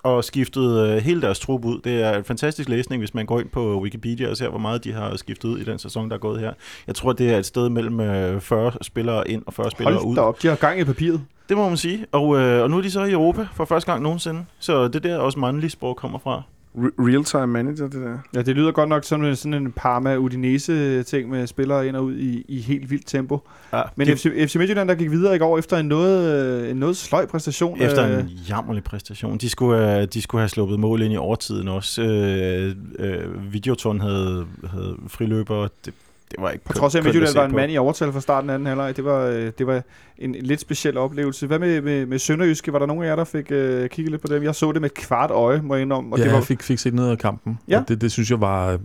og 0.03 0.25
skiftede 0.25 0.91
øh, 0.91 0.97
hele 1.03 1.23
deres 1.23 1.41
trup 1.41 1.65
ud. 1.65 1.81
Det 1.85 2.03
er 2.03 2.19
en 2.19 2.25
fantastisk 2.25 2.69
læsning, 2.69 3.01
hvis 3.01 3.15
man 3.15 3.27
går 3.27 3.41
ind 3.41 3.49
på 3.49 3.81
Wikipedia 3.81 4.31
og 4.31 4.37
ser, 4.37 4.49
hvor 4.49 4.59
meget 4.59 4.85
de 4.85 4.93
har 4.93 5.17
skiftet 5.17 5.49
ud 5.49 5.59
i 5.59 5.65
den 5.65 5.79
sæson, 5.79 6.09
der 6.09 6.15
er 6.15 6.21
gået 6.21 6.41
her. 6.41 6.53
Jeg 6.87 6.95
tror, 6.95 7.13
det 7.13 7.31
er 7.31 7.39
et 7.39 7.47
sted 7.47 7.69
mellem 7.69 8.01
øh, 8.01 8.41
40 8.41 8.73
spillere 8.83 9.29
ind 9.29 9.43
og 9.47 9.55
40 9.55 9.71
spillere 9.71 9.95
Hold 9.95 10.07
ud. 10.07 10.17
da 10.17 10.21
op, 10.21 10.43
de 10.43 10.49
har 10.49 10.57
gang 10.57 10.81
i 10.81 10.85
papiret. 10.85 11.21
Det 11.49 11.57
må 11.57 11.69
man 11.69 11.77
sige. 11.77 12.07
Og, 12.13 12.41
øh, 12.41 12.63
og 12.63 12.71
nu 12.71 12.79
er 12.79 12.83
de 12.83 12.91
så 12.91 13.05
i 13.05 13.13
Europa 13.13 13.47
for 13.55 13.65
første 13.65 13.91
gang 13.93 14.03
nogensinde. 14.03 14.45
Så 14.59 14.89
det 14.89 14.95
er 14.97 15.01
der 15.01 15.19
også 15.19 15.39
mandlig 15.39 15.71
kommer 15.97 16.19
fra. 16.19 16.43
Re- 16.79 16.95
Real-time 16.99 17.47
manager, 17.47 17.85
det 17.89 18.03
der. 18.03 18.19
Ja, 18.35 18.43
det 18.43 18.57
lyder 18.57 18.73
godt 18.73 18.89
nok 18.89 19.05
som 19.05 19.25
en- 19.25 19.37
sådan 19.37 19.55
en 19.55 19.73
Parma-Udinese-ting 19.73 21.29
med 21.31 21.47
spillere 21.47 21.87
ind 21.89 21.97
og 21.97 22.05
ud 22.05 22.15
i, 22.17 22.45
i 22.49 22.61
helt 22.61 22.91
vildt 22.91 23.07
tempo. 23.07 23.41
Ja, 23.73 23.83
Men 23.97 24.07
de, 24.07 24.17
FC, 24.17 24.23
FC 24.23 24.55
Midtjylland, 24.57 24.89
der 24.89 24.95
gik 24.95 25.11
videre 25.11 25.37
i 25.37 25.39
går 25.39 25.59
efter 25.59 25.77
en 25.79 25.87
noget, 25.87 26.45
øh, 26.65 26.71
en 26.71 26.77
noget 26.77 26.97
sløj 26.97 27.27
præstation. 27.27 27.81
efter 27.83 28.13
øh, 28.13 28.21
en 28.21 28.29
jammerlig 28.49 28.85
præstation. 28.85 29.39
De 29.39 29.49
skulle, 29.49 29.79
have, 29.79 30.07
de 30.07 30.23
skulle 30.23 30.41
have 30.41 30.49
sluppet 30.49 30.81
mål 30.81 31.03
ind 31.03 31.13
i 31.13 31.17
overtiden 31.17 31.69
også. 31.69 32.03
Øh, 32.03 32.75
øh, 32.99 33.53
Videoton 33.53 34.01
havde, 34.01 34.47
havde 34.71 34.97
friløber. 35.09 35.69
Det, 35.85 35.95
det 36.33 36.43
var 36.43 36.51
ikke 36.51 36.65
På 36.65 36.73
trods 36.73 36.95
af, 36.95 36.99
at 36.99 37.05
Midtjylland 37.05 37.35
var 37.35 37.45
en 37.45 37.57
mand 37.57 37.73
i 37.73 37.79
overtal 37.79 38.13
fra 38.13 38.21
starten 38.21 38.51
af 38.51 38.55
anden 38.55 38.67
halvleg. 38.67 38.97
Det 38.97 39.05
var, 39.05 39.27
øh, 39.27 39.53
det 39.59 39.67
var 39.67 39.83
en, 40.19 40.35
lidt 40.41 40.61
speciel 40.61 40.97
oplevelse. 40.97 41.47
Hvad 41.47 41.59
med, 41.59 41.81
med, 41.81 42.07
med 42.07 42.19
Sønderjyske? 42.19 42.73
Var 42.73 42.79
der 42.79 42.87
nogen 42.87 43.05
af 43.05 43.09
jer, 43.09 43.17
der 43.17 43.25
fik 43.25 43.51
øh, 43.51 43.89
kigget 43.89 44.11
lidt 44.11 44.23
på 44.23 44.35
dem? 44.35 44.43
Jeg 44.43 44.55
så 44.55 44.73
det 44.73 44.81
med 44.81 44.91
et 44.91 44.95
kvart 44.95 45.31
øje, 45.31 45.61
må 45.63 45.75
jeg 45.75 45.83
indrømme. 45.83 46.13
Og 46.13 46.19
ja, 46.19 46.25
det 46.25 46.33
var, 46.33 46.39
jeg 46.39 46.47
fik, 46.47 46.63
fik 46.63 46.79
set 46.79 46.95
noget 46.95 47.11
af 47.11 47.19
kampen. 47.19 47.59
Ja. 47.69 47.81
Og 47.81 47.89
det, 47.89 48.01
det 48.01 48.13
synes 48.13 48.31
jeg 48.31 48.41
var 48.41 48.73
øh, 48.73 48.79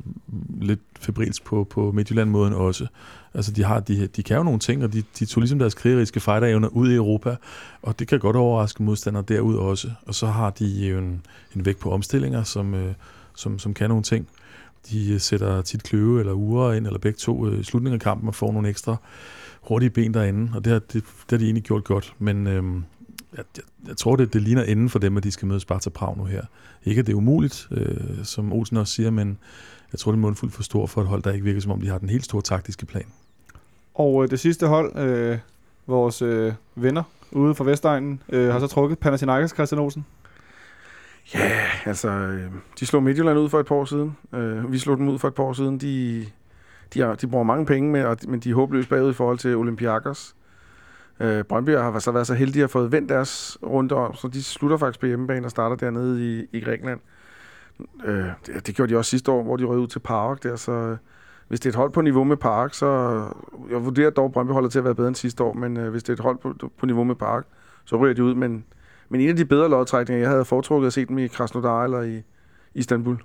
lidt 0.62 0.80
febrilsk 1.00 1.44
på, 1.44 1.68
på 1.70 1.92
Midtjylland-måden 1.92 2.54
også. 2.54 2.88
Altså, 3.34 3.52
de, 3.52 3.64
har, 3.64 3.80
de, 3.80 4.08
de 4.08 4.24
kan 4.24 4.38
jo 4.38 4.44
nogle 4.44 4.60
ting, 4.60 4.84
og 4.84 4.94
de, 4.94 5.04
de 5.20 5.26
tog 5.26 5.42
ligesom 5.42 5.60
deres 5.60 5.74
krigeriske 5.74 6.20
fighterevner 6.20 6.68
ud 6.68 6.92
i 6.92 6.96
Europa, 6.96 7.36
og 7.82 8.00
det 8.00 8.08
kan 8.08 8.20
godt 8.20 8.36
overraske 8.36 8.84
modstandere 8.84 9.24
derud 9.28 9.56
også. 9.56 9.92
Og 10.06 10.16
så 10.16 10.28
har 10.28 10.50
de 10.50 10.66
jo 10.66 10.98
en, 10.98 11.22
en 11.56 11.66
vægt 11.66 11.80
på 11.80 11.92
omstillinger, 11.92 12.44
som, 12.44 12.74
øh, 12.74 12.94
som, 13.36 13.60
som 13.60 13.74
kan 13.74 13.90
nogle 13.90 14.04
ting. 14.04 14.28
De 14.92 15.14
øh, 15.14 15.20
sætter 15.20 15.62
tit 15.62 15.84
kløve 15.84 16.20
eller 16.20 16.34
uger 16.34 16.74
ind, 16.74 16.86
eller 16.86 17.00
begge 17.00 17.18
to 17.18 17.48
øh, 17.48 17.60
i 17.60 17.64
slutningen 17.64 18.00
af 18.00 18.04
kampen, 18.04 18.28
og 18.28 18.36
får 18.36 18.52
nogle 18.52 18.70
ekstra 18.70 18.96
hurtige 19.62 19.90
ben 19.90 20.14
derinde, 20.14 20.52
og 20.56 20.66
det 20.66 20.74
har, 20.74 20.80
det, 20.80 20.94
det 20.94 21.30
har 21.30 21.38
de 21.38 21.46
egentlig 21.46 21.64
gjort 21.64 21.84
godt. 21.84 22.16
Men 22.20 22.48
øhm, 22.48 22.84
jeg, 23.38 23.44
jeg, 23.58 23.64
jeg 23.88 23.98
tror, 23.98 24.16
det, 24.16 24.34
det 24.34 24.42
ligner 24.42 24.64
enden 24.64 24.90
for 24.90 25.00
dem, 25.00 25.18
at 25.18 25.24
de 25.24 25.32
skal 25.32 25.48
møde 25.48 25.60
Sparta 25.60 25.90
Prag 25.90 26.18
nu 26.18 26.26
her. 26.26 26.42
Ikke, 26.86 27.00
at 27.00 27.08
det 27.08 27.14
er 27.14 27.18
umuligt, 27.18 27.68
øh, 27.72 28.24
som 28.24 28.54
Olsen 28.54 28.78
også 28.78 28.94
siger, 28.94 29.12
men 29.12 29.38
jeg 29.92 30.00
tror, 30.00 30.12
det 30.12 30.18
er 30.18 30.22
mundfuldt 30.22 30.54
for 30.54 30.64
stor 30.64 30.86
for 30.86 31.02
et 31.02 31.08
hold, 31.08 31.24
der 31.24 31.32
ikke 31.32 31.44
virker, 31.44 31.62
som 31.62 31.72
om 31.72 31.82
de 31.82 31.88
har 31.88 31.98
den 31.98 32.10
helt 32.10 32.26
store 32.26 32.42
taktiske 32.42 32.86
plan. 32.86 33.06
Og 33.96 34.24
øh, 34.24 34.30
det 34.30 34.40
sidste 34.40 34.68
hold, 34.68 34.98
øh, 34.98 35.38
vores 35.88 36.22
øh, 36.22 36.54
venner 36.76 37.04
ude 37.32 37.56
fra 37.56 37.64
Vestegnen, 37.64 38.22
øh, 38.30 38.52
har 38.52 38.60
så 38.60 38.68
trukket 38.68 39.00
Panathinaikos 39.00 39.52
Christian 39.52 39.80
Olsen. 39.80 40.06
Ja, 41.34 41.62
altså, 41.86 42.10
øh, 42.10 42.52
de 42.80 42.86
slog 42.86 43.04
Midtjylland 43.04 43.40
ud 43.40 43.50
for 43.50 43.60
et 43.60 43.66
par 43.66 43.76
år 43.76 43.86
siden. 43.86 44.18
Øh, 44.34 44.72
vi 44.72 44.78
slog 44.78 44.98
dem 44.98 45.08
ud 45.08 45.20
for 45.20 45.28
et 45.28 45.34
par 45.34 45.44
år 45.44 45.54
siden. 45.54 45.78
De, 45.78 46.26
de, 46.94 47.00
har, 47.02 47.16
de 47.16 47.28
bruger 47.28 47.44
mange 47.44 47.66
penge, 47.66 47.92
med, 47.92 48.04
og, 48.04 48.18
men 48.28 48.40
de 48.40 48.50
er 48.50 48.56
håbløst 48.56 48.90
bagud 48.90 49.10
i 49.10 49.14
forhold 49.14 49.38
til 49.38 49.56
Olympiakos. 49.56 50.36
Øh, 51.20 51.44
Brøndby 51.44 51.70
har 51.70 52.00
så 52.00 52.12
været 52.12 52.28
så 52.28 52.34
heldige 52.34 52.64
at 52.64 52.70
få 52.70 52.88
vendt 52.88 53.10
deres 53.10 53.58
runde 53.64 53.96
om, 53.96 54.16
så 54.16 54.28
de 54.28 54.44
slutter 54.44 54.78
faktisk 54.78 55.00
på 55.00 55.06
hjemmebane 55.06 55.46
og 55.48 55.52
starter 55.52 55.76
dernede 55.76 56.40
i, 56.40 56.48
i 56.52 56.60
Grækenland. 56.60 57.00
Øh, 58.06 58.26
det, 58.46 58.68
det 58.68 58.76
gjorde 58.76 58.94
de 58.94 58.98
også 58.98 59.10
sidste 59.10 59.32
år, 59.32 59.44
hvor 59.44 59.58
de 59.58 59.64
røg 59.64 59.78
ud 59.78 59.88
til 59.88 60.00
Park 60.00 60.44
der, 60.44 60.56
så 60.56 60.98
hvis 61.48 61.60
det 61.60 61.66
er 61.66 61.72
et 61.72 61.76
hold 61.76 61.92
på 61.92 62.02
niveau 62.02 62.24
med 62.24 62.38
Park, 62.38 62.74
så 62.74 62.88
jeg 63.70 63.86
vurderer 63.86 64.10
dog 64.10 64.32
Brøndby 64.32 64.52
holder 64.52 64.70
til 64.70 64.80
at 64.80 64.86
være 64.86 64.96
bedre 64.96 65.08
end 65.08 65.16
sidste 65.16 65.44
år, 65.44 65.54
men 65.54 65.78
øh, 65.78 65.92
hvis 65.92 66.04
det 66.04 66.10
er 66.10 66.14
et 66.14 66.20
hold 66.20 66.38
på, 66.38 66.72
på 66.78 66.86
niveau 66.86 67.04
med 67.04 67.16
Park, 67.16 67.46
så 67.86 67.96
ryger 67.96 68.14
de 68.14 68.24
ud, 68.24 68.36
men 68.36 68.66
men 69.10 69.22
en 69.22 69.30
af 69.30 69.36
de 69.36 69.46
bedre 69.46 69.70
lodtrækninger, 69.70 70.22
jeg 70.22 70.30
havde 70.30 70.46
foretrukket 70.46 70.88
at 70.88 70.94
se 70.94 71.06
dem 71.06 71.18
i 71.18 71.28
Krasnodar 71.28 71.84
eller 71.84 72.02
i 72.02 72.22
Istanbul. 72.76 73.18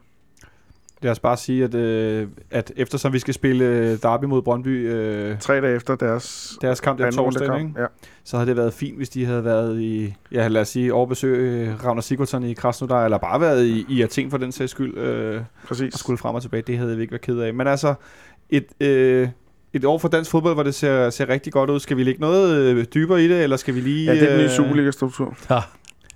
Lad 1.03 1.12
os 1.12 1.18
bare 1.18 1.37
sige, 1.37 1.64
at, 1.64 1.75
øh, 1.75 2.29
at 2.51 2.73
eftersom 2.77 3.12
vi 3.12 3.18
skal 3.18 3.35
spille 3.35 3.64
øh, 3.64 3.99
derby 4.03 4.25
mod 4.25 4.42
Brøndby, 4.42 4.92
øh, 4.92 5.38
Tre 5.38 5.61
dage 5.61 5.77
efter 5.77 5.97
deres 5.97 6.59
deres 6.61 6.81
kamp 6.81 7.01
anden 7.01 7.16
torsdag, 7.16 7.59
ikke? 7.59 7.73
Ja, 7.81 7.87
så 8.25 8.37
havde 8.37 8.49
det 8.49 8.57
været 8.57 8.73
fint, 8.73 8.97
hvis 8.97 9.09
de 9.09 9.25
havde 9.25 9.45
været 9.45 9.81
i, 9.81 10.14
ja 10.33 10.49
lad 10.49 10.61
os 10.61 10.68
sige, 10.68 10.95
overbesøg 10.95 11.37
øh, 11.37 11.85
Ravner 11.85 12.03
Sigurdsson 12.03 12.42
i 12.42 12.55
Krasnodar, 12.55 13.05
eller 13.05 13.18
bare 13.18 13.40
været 13.40 13.64
i, 13.64 13.87
i 13.88 14.03
Athen 14.03 14.31
for 14.31 14.38
den 14.38 14.53
sags 14.53 14.71
skyld, 14.71 14.99
øh, 14.99 15.40
præcis. 15.66 15.95
og 15.95 15.99
skulle 15.99 16.18
frem 16.18 16.35
og 16.35 16.42
tilbage. 16.42 16.62
Det 16.62 16.79
havde 16.79 16.97
vi 16.97 17.03
ikke 17.03 17.12
været 17.12 17.23
ked 17.23 17.38
af. 17.38 17.55
Men 17.55 17.66
altså, 17.66 17.95
et, 18.51 18.66
øh, 18.81 19.29
et 19.75 19.85
år 19.85 19.99
for 19.99 20.09
dansk 20.09 20.31
fodbold, 20.31 20.55
hvor 20.55 20.63
det 20.63 20.75
ser, 20.75 21.11
ser 21.11 21.29
rigtig 21.29 21.53
godt 21.53 21.71
ud. 21.71 21.81
Skal 21.81 21.97
vi 21.97 22.05
lægge 22.05 22.21
noget 22.21 22.57
øh, 22.57 22.85
dybere 22.95 23.25
i 23.25 23.29
det, 23.29 23.43
eller 23.43 23.57
skal 23.57 23.75
vi 23.75 23.81
lige... 23.81 24.05
Ja, 24.05 24.15
det 24.15 24.23
er 24.23 24.29
den 24.29 24.39
nye 24.39 24.45
øh, 24.45 24.51
Superliga-struktur. 24.51 25.37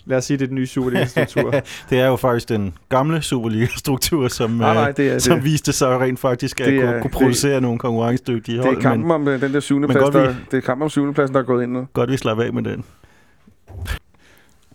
Lad 0.09 0.19
os 0.19 0.25
sige, 0.25 0.37
det 0.37 0.42
er 0.45 0.47
den 0.47 0.55
nye 0.55 0.66
Superliga-struktur. 0.66 1.51
Det 1.90 1.99
er 1.99 2.07
jo 2.07 2.16
faktisk 2.16 2.49
den 2.49 2.75
gamle 2.88 3.23
Superliga-struktur, 3.23 4.29
som, 4.29 4.51
Nej, 4.51 4.75
nej, 4.75 4.90
det 4.92 5.09
er, 5.09 5.19
som 5.19 5.35
det, 5.37 5.45
viste 5.45 5.73
sig 5.73 6.01
rent 6.01 6.19
faktisk 6.21 6.61
at 6.61 6.66
det 6.66 6.77
er- 6.79 6.90
kunne, 6.92 7.01
kunne 7.03 7.11
producere 7.11 7.61
nogle 7.61 7.79
konkurrencedygtige 7.79 8.57
det 8.59 8.62
er 8.64 8.66
hold, 8.66 8.81
kampen 8.83 9.03
men 9.03 9.11
om 9.11 9.29
øh, 9.29 9.40
den 9.40 9.55
der 9.55 9.61
syvende 9.61 9.88
plads, 9.88 10.11
der, 10.11 10.29
vi- 10.29 10.35
det 10.51 10.57
er 10.57 10.61
kampen 10.61 10.83
om 10.83 10.90
syvende 10.90 11.14
pladsen, 11.14 11.35
der 11.35 11.40
er 11.40 11.45
gået 11.45 11.62
ind 11.62 11.73
nu. 11.73 11.87
godt 11.92 12.11
vi 12.11 12.16
slapper 12.16 12.45
af 12.45 12.53
med 12.53 12.62
den. 12.62 12.85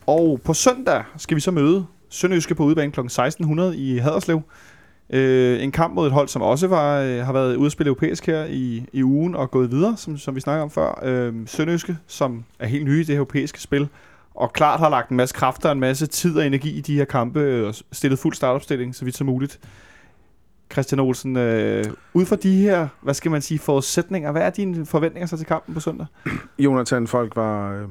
Og 0.07 0.39
på 0.45 0.53
søndag 0.53 1.03
skal 1.17 1.35
vi 1.35 1.41
så 1.41 1.51
møde 1.51 1.85
Sønderjyske 2.09 2.55
på 2.55 2.63
udebane 2.63 2.91
kl. 2.91 2.99
1600 2.99 3.77
i 3.77 3.97
Haderslev. 3.97 4.41
Øh, 5.13 5.63
en 5.63 5.71
kamp 5.71 5.93
mod 5.93 6.07
et 6.07 6.13
hold, 6.13 6.27
som 6.27 6.41
også 6.41 6.67
var, 6.67 6.99
øh, 6.99 7.25
har 7.25 7.33
været 7.33 7.55
ude 7.55 7.65
at 7.65 7.71
spille 7.71 7.87
europæisk 7.87 8.25
her 8.25 8.45
i, 8.45 8.85
i 8.93 9.03
ugen 9.03 9.35
og 9.35 9.51
gået 9.51 9.71
videre, 9.71 9.97
som, 9.97 10.17
som 10.17 10.35
vi 10.35 10.39
snakker 10.39 10.63
om 10.63 10.69
før. 10.69 10.99
Øh, 11.03 11.33
Sønderjyske, 11.45 11.97
som 12.07 12.43
er 12.59 12.67
helt 12.67 12.85
nye 12.85 13.01
i 13.01 13.03
det 13.03 13.15
europæiske 13.15 13.61
spil, 13.61 13.87
og 14.35 14.53
klart 14.53 14.79
har 14.79 14.89
lagt 14.89 15.09
en 15.09 15.17
masse 15.17 15.35
kræfter 15.35 15.69
og 15.69 15.73
en 15.73 15.79
masse 15.79 16.07
tid 16.07 16.37
og 16.37 16.45
energi 16.45 16.77
i 16.77 16.81
de 16.81 16.95
her 16.95 17.05
kampe, 17.05 17.39
øh, 17.39 17.67
og 17.67 17.75
stillet 17.91 18.19
fuld 18.19 18.33
startopstilling, 18.33 18.95
så 18.95 19.05
vidt 19.05 19.17
som 19.17 19.27
muligt. 19.27 19.59
Christian 20.71 20.99
Olsen, 20.99 21.37
øh, 21.37 21.85
ud 22.13 22.25
fra 22.25 22.35
de 22.35 22.57
her, 22.57 22.87
hvad 23.01 23.13
skal 23.13 23.31
man 23.31 23.41
sige, 23.41 23.59
forudsætninger, 23.59 24.31
hvad 24.31 24.41
er 24.41 24.49
dine 24.49 24.85
forventninger 24.85 25.27
så 25.27 25.37
til 25.37 25.45
kampen 25.45 25.73
på 25.73 25.79
søndag? 25.79 26.05
Jonathan 26.59 27.07
Folk 27.07 27.35
var... 27.35 27.73
Øh, 27.73 27.87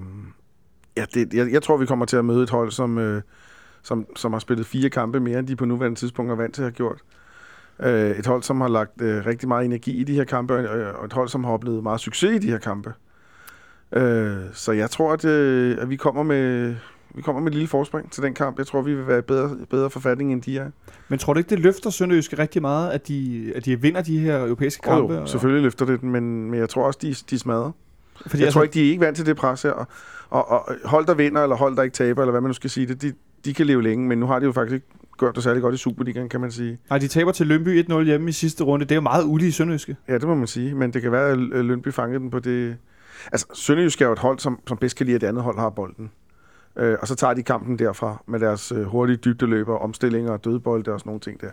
ja, 0.96 1.04
det, 1.14 1.34
jeg, 1.34 1.52
jeg 1.52 1.62
tror, 1.62 1.76
vi 1.76 1.86
kommer 1.86 2.06
til 2.06 2.16
at 2.16 2.24
møde 2.24 2.42
et 2.42 2.50
hold, 2.50 2.70
som, 2.70 2.98
øh, 2.98 3.22
som, 3.82 4.06
som 4.16 4.32
har 4.32 4.40
spillet 4.40 4.66
fire 4.66 4.90
kampe 4.90 5.20
mere, 5.20 5.38
end 5.38 5.46
de 5.46 5.56
på 5.56 5.64
nuværende 5.64 5.98
tidspunkt 5.98 6.32
er 6.32 6.36
vant 6.36 6.54
til 6.54 6.62
at 6.62 6.66
have 6.66 6.72
gjort. 6.72 6.98
Øh, 7.82 8.10
et 8.10 8.26
hold, 8.26 8.42
som 8.42 8.60
har 8.60 8.68
lagt 8.68 9.02
øh, 9.02 9.26
rigtig 9.26 9.48
meget 9.48 9.64
energi 9.64 9.92
i 10.00 10.04
de 10.04 10.14
her 10.14 10.24
kampe, 10.24 10.54
og, 10.54 10.94
og 10.94 11.04
et 11.04 11.12
hold, 11.12 11.28
som 11.28 11.44
har 11.44 11.52
oplevet 11.52 11.82
meget 11.82 12.00
succes 12.00 12.30
i 12.30 12.38
de 12.38 12.50
her 12.50 12.58
kampe. 12.58 12.92
Øh, 13.92 14.36
så 14.52 14.72
jeg 14.72 14.90
tror, 14.90 15.12
at, 15.12 15.24
øh, 15.24 15.76
at 15.80 15.90
vi 15.90 15.96
kommer 15.96 16.22
med, 16.22 16.74
vi 17.14 17.22
kommer 17.22 17.40
med 17.42 17.48
et 17.48 17.54
lille 17.54 17.68
forspring 17.68 18.10
til 18.12 18.22
den 18.22 18.34
kamp. 18.34 18.58
Jeg 18.58 18.66
tror, 18.66 18.82
vi 18.82 18.94
vil 18.94 19.06
være 19.06 19.18
i 19.18 19.22
bedre, 19.22 19.56
bedre 19.70 19.90
forfatning, 19.90 20.32
end 20.32 20.42
de 20.42 20.58
er. 20.58 20.70
Men 21.08 21.18
tror 21.18 21.32
du 21.32 21.38
ikke, 21.38 21.50
det 21.50 21.58
løfter 21.58 21.90
Sønderjyske 21.90 22.38
rigtig 22.38 22.62
meget, 22.62 22.90
at 22.90 23.08
de, 23.08 23.52
at 23.56 23.64
de 23.64 23.80
vinder 23.80 24.02
de 24.02 24.18
her 24.18 24.38
europæiske 24.44 24.90
Oh, 24.90 24.96
kampe? 24.96 25.14
jo, 25.14 25.26
selvfølgelig 25.26 25.62
løfter 25.62 25.86
det 25.86 26.02
men, 26.02 26.50
men 26.50 26.60
jeg 26.60 26.68
tror 26.68 26.86
også, 26.86 26.98
de, 27.02 27.14
de 27.30 27.38
smadrer. 27.38 27.72
Fordi 28.26 28.36
Jeg 28.36 28.46
altså, 28.46 28.56
tror 28.56 28.62
ikke, 28.62 28.74
de 28.74 28.86
er 28.86 28.90
ikke 28.90 29.00
vant 29.00 29.16
til 29.16 29.26
det 29.26 29.36
pres 29.36 29.62
her. 29.62 29.70
Og, 29.70 29.86
og, 30.30 30.48
og 30.48 30.76
hold 30.84 31.06
der 31.06 31.14
vinder, 31.14 31.42
eller 31.42 31.56
hold 31.56 31.76
der 31.76 31.82
ikke 31.82 31.94
taber, 31.94 32.22
eller 32.22 32.30
hvad 32.30 32.40
man 32.40 32.48
nu 32.48 32.52
skal 32.52 32.70
sige 32.70 32.86
det, 32.86 33.02
de, 33.02 33.12
de 33.44 33.54
kan 33.54 33.66
leve 33.66 33.82
længe, 33.82 34.08
men 34.08 34.18
nu 34.18 34.26
har 34.26 34.38
de 34.38 34.46
jo 34.46 34.52
faktisk 34.52 34.74
ikke 34.74 34.86
gjort 35.18 35.34
det 35.34 35.42
særlig 35.42 35.62
godt 35.62 35.74
i 35.74 35.78
Superligaen, 35.78 36.28
kan 36.28 36.40
man 36.40 36.50
sige. 36.50 36.78
Nej, 36.90 36.98
de 36.98 37.08
taber 37.08 37.32
til 37.32 37.46
Lønby 37.46 37.84
1-0 37.90 38.02
hjemme 38.02 38.28
i 38.28 38.32
sidste 38.32 38.64
runde. 38.64 38.84
Det 38.84 38.92
er 38.92 38.96
jo 38.96 39.00
meget 39.00 39.24
ulige 39.24 39.52
Sønderjyske. 39.52 39.96
Ja, 40.08 40.14
det 40.14 40.28
må 40.28 40.34
man 40.34 40.46
sige, 40.46 40.74
men 40.74 40.92
det 40.92 41.02
kan 41.02 41.12
være, 41.12 41.30
at 41.30 41.64
Lønby 41.64 41.92
fangede 41.92 42.20
den 42.20 42.30
på 42.30 42.38
det... 42.38 42.76
Altså, 43.32 43.46
Sønderjysk 43.54 44.00
er 44.00 44.06
jo 44.06 44.12
et 44.12 44.18
hold, 44.18 44.38
som, 44.38 44.60
som 44.68 44.76
bedst 44.76 44.96
kan 44.96 45.06
lide, 45.06 45.14
at 45.14 45.20
det 45.20 45.26
andet 45.26 45.42
hold 45.42 45.58
har 45.58 45.70
bolden. 45.70 46.10
Øh, 46.76 46.96
og 47.00 47.08
så 47.08 47.14
tager 47.14 47.34
de 47.34 47.42
kampen 47.42 47.78
derfra 47.78 48.22
med 48.26 48.40
deres 48.40 48.72
øh, 48.72 48.82
hurtige 48.82 49.16
dybdeløber, 49.16 49.76
omstillinger 49.76 50.32
og 50.32 50.44
dødbolde 50.44 50.92
og 50.92 51.00
sådan 51.00 51.08
nogle 51.10 51.20
ting 51.20 51.40
der. 51.40 51.50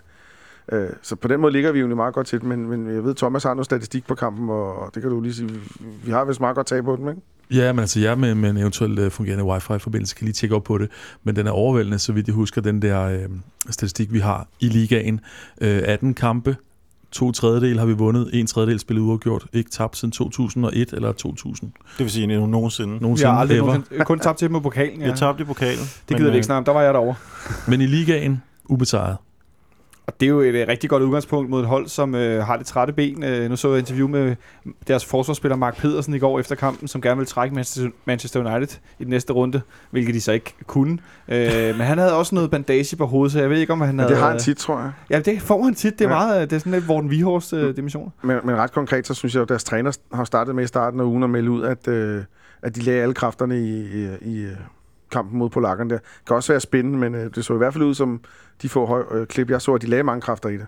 Øh, 0.72 0.90
så 1.02 1.16
på 1.16 1.28
den 1.28 1.40
måde 1.40 1.52
ligger 1.52 1.72
vi 1.72 1.80
jo 1.80 1.96
meget 1.96 2.14
godt 2.14 2.28
til 2.28 2.40
det, 2.40 2.48
men, 2.48 2.70
men 2.70 2.96
jeg 2.96 3.04
ved, 3.04 3.16
Thomas 3.16 3.44
har 3.44 3.54
noget 3.54 3.66
statistik 3.66 4.08
på 4.08 4.16
kampen, 4.16 4.50
og, 4.50 4.92
det 4.96 5.02
kan 5.02 5.12
du 5.12 5.22
lige 5.22 5.34
sige, 5.34 5.50
vi, 5.50 5.60
vi 6.06 6.12
har 6.12 6.26
vist 6.26 6.40
meget 6.40 6.56
godt 6.56 6.68
tag 6.68 6.84
på 6.84 6.96
den, 6.96 7.10
ikke? 7.10 7.22
Ja, 7.52 7.74
men 7.74 7.80
altså 7.80 8.00
jeg 8.00 8.18
med, 8.20 8.36
med 8.36 8.50
en 8.50 8.58
eventuelt 8.58 9.00
uh, 9.00 9.12
fungerende 9.12 9.44
wifi-forbindelse 9.46 10.16
kan 10.16 10.26
lige 10.26 10.34
tjekke 10.34 10.56
op 10.56 10.64
på 10.64 10.78
det, 10.78 10.90
men 11.24 11.36
den 11.36 11.48
er 11.48 11.52
overvældende, 11.52 12.00
så 12.00 12.14
vidt 12.14 12.28
jeg 12.28 12.36
husker, 12.36 12.62
den 12.62 12.82
der 12.82 13.02
øh, 13.04 13.20
statistik, 13.70 14.14
vi 14.14 14.20
har 14.20 14.48
i 14.60 14.68
ligaen. 14.70 15.20
Øh, 15.62 15.82
18 15.86 16.14
kampe, 16.14 16.56
to 17.12 17.32
tredjedel 17.32 17.80
har 17.80 17.86
vi 17.86 17.94
vundet, 17.94 18.30
en 18.34 18.48
tredjedel 18.48 18.80
spillet 18.80 19.02
uafgjort, 19.04 19.46
ikke 19.54 19.70
tabt 19.70 19.98
siden 19.98 20.12
2001 20.12 20.94
eller 20.94 21.12
2000. 21.12 21.72
Det 21.98 22.04
vil 22.04 22.12
sige 22.12 22.24
endnu 22.24 22.46
nogensinde. 22.46 22.94
Vi 22.94 23.00
Nogensinde 23.00 23.32
har 23.32 23.40
aldrig 23.40 23.58
nogensinde, 23.58 24.06
kun 24.06 24.20
tabt 24.20 24.38
til 24.38 24.46
dem 24.48 24.54
på 24.54 24.60
pokalen. 24.60 25.00
Vi 25.00 25.04
Ja. 25.04 25.10
har 25.10 25.16
tabt 25.18 25.40
i 25.40 25.44
pokalen. 25.44 25.84
Det 26.10 26.18
gider 26.18 26.30
vi 26.30 26.36
ikke 26.38 26.46
snakke 26.46 26.58
om. 26.58 26.66
Der 26.66 26.72
var 26.72 26.82
jeg 26.82 26.94
derovre. 26.94 27.16
Men 27.68 27.82
i 27.82 27.86
ligaen, 27.88 28.42
ubesejret. 28.66 29.18
Og 30.08 30.14
det 30.20 30.26
er 30.26 30.30
jo 30.30 30.40
et 30.40 30.56
øh, 30.56 30.68
rigtig 30.68 30.90
godt 30.90 31.04
udgangspunkt 31.04 31.50
mod 31.50 31.62
et 31.62 31.68
hold, 31.68 31.88
som 31.88 32.16
øh, 32.16 32.44
har 32.46 32.58
det 32.58 32.66
trætte 32.66 32.94
ben. 32.94 33.24
Øh, 33.24 33.50
nu 33.50 33.56
så 33.56 33.68
jeg 33.68 33.76
et 33.76 33.80
interview 33.80 34.08
med 34.08 34.36
deres 34.88 35.06
forsvarsspiller 35.06 35.56
Mark 35.56 35.78
Pedersen 35.78 36.14
i 36.14 36.20
går 36.20 36.40
efter 36.40 36.56
kampen, 36.56 36.88
som 36.88 37.02
gerne 37.02 37.18
vil 37.18 37.28
trække 37.28 37.56
Manchester, 38.06 38.40
United 38.56 38.78
i 39.00 39.04
den 39.04 39.10
næste 39.10 39.34
runde, 39.34 39.62
hvilket 39.92 40.16
de 40.16 40.22
så 40.22 40.32
ikke 40.32 40.54
kunne. 40.68 40.98
Øh, 41.28 41.52
men 41.52 41.80
han 41.82 41.98
havde 41.98 42.14
også 42.18 42.36
noget 42.36 42.52
bandage 42.52 42.96
på 42.96 43.06
hovedet, 43.06 43.32
så 43.32 43.40
jeg 43.40 43.50
ved 43.50 43.58
ikke, 43.58 43.74
om 43.74 43.82
han 43.82 43.90
Men 43.96 44.00
havde... 44.00 44.12
det 44.14 44.22
har 44.22 44.30
han 44.30 44.40
tit, 44.40 44.58
tror 44.58 44.80
jeg. 44.80 44.92
Ja, 45.10 45.20
det 45.20 45.42
får 45.42 45.64
han 45.64 45.76
tit. 45.76 46.00
Det 46.00 46.06
er, 46.06 46.10
Ja. 46.10 46.16
meget, 46.16 46.42
øh, 46.42 46.50
det 46.50 46.54
er 46.56 46.60
sådan 46.60 46.72
lidt 46.72 46.88
Morten 46.88 47.10
Vihorst 47.10 47.54
øh, 47.54 47.76
dimensioner. 47.76 48.10
Men, 48.24 48.38
men 48.44 48.56
ret 48.56 48.72
konkret, 48.72 49.08
så 49.08 49.14
synes 49.14 49.36
jeg, 49.36 49.42
at 49.42 49.50
deres 49.50 49.64
træner 49.64 49.98
har 50.14 50.24
startet 50.24 50.56
med 50.56 50.64
i 50.64 50.68
starten 50.68 51.00
af 51.00 51.04
ugen 51.04 51.24
at 51.24 51.30
melde 51.30 51.52
ud, 51.52 51.64
at, 51.64 51.88
øh, 51.88 52.24
at 52.62 52.76
de 52.76 52.82
lagde 52.82 53.02
alle 53.02 53.14
kræfterne 53.14 53.60
i, 53.60 53.80
i, 53.82 54.10
i 54.22 54.38
øh, 54.42 54.52
kampen 55.12 55.40
mod 55.40 55.50
polakkerne 55.50 55.90
der. 55.90 55.98
Det 55.98 56.26
kan 56.28 56.36
også 56.36 56.54
være 56.54 56.60
spændende, 56.60 57.00
men 57.00 57.16
øh, 57.16 57.36
det 57.36 57.46
så 57.46 57.54
i 57.54 57.58
hvert 57.58 57.74
fald 57.74 57.84
ud 57.84 57.94
som 57.94 58.22
de 58.62 58.70
få 58.70 58.86
høj, 58.86 59.04
øh, 59.12 59.28
klip, 59.28 59.50
jeg 59.50 59.62
så, 59.62 59.74
at 59.74 59.82
de 59.82 59.88
lagde 59.88 60.04
mange 60.04 60.22
kræfter 60.22 60.50
i 60.50 60.58
det. 60.58 60.66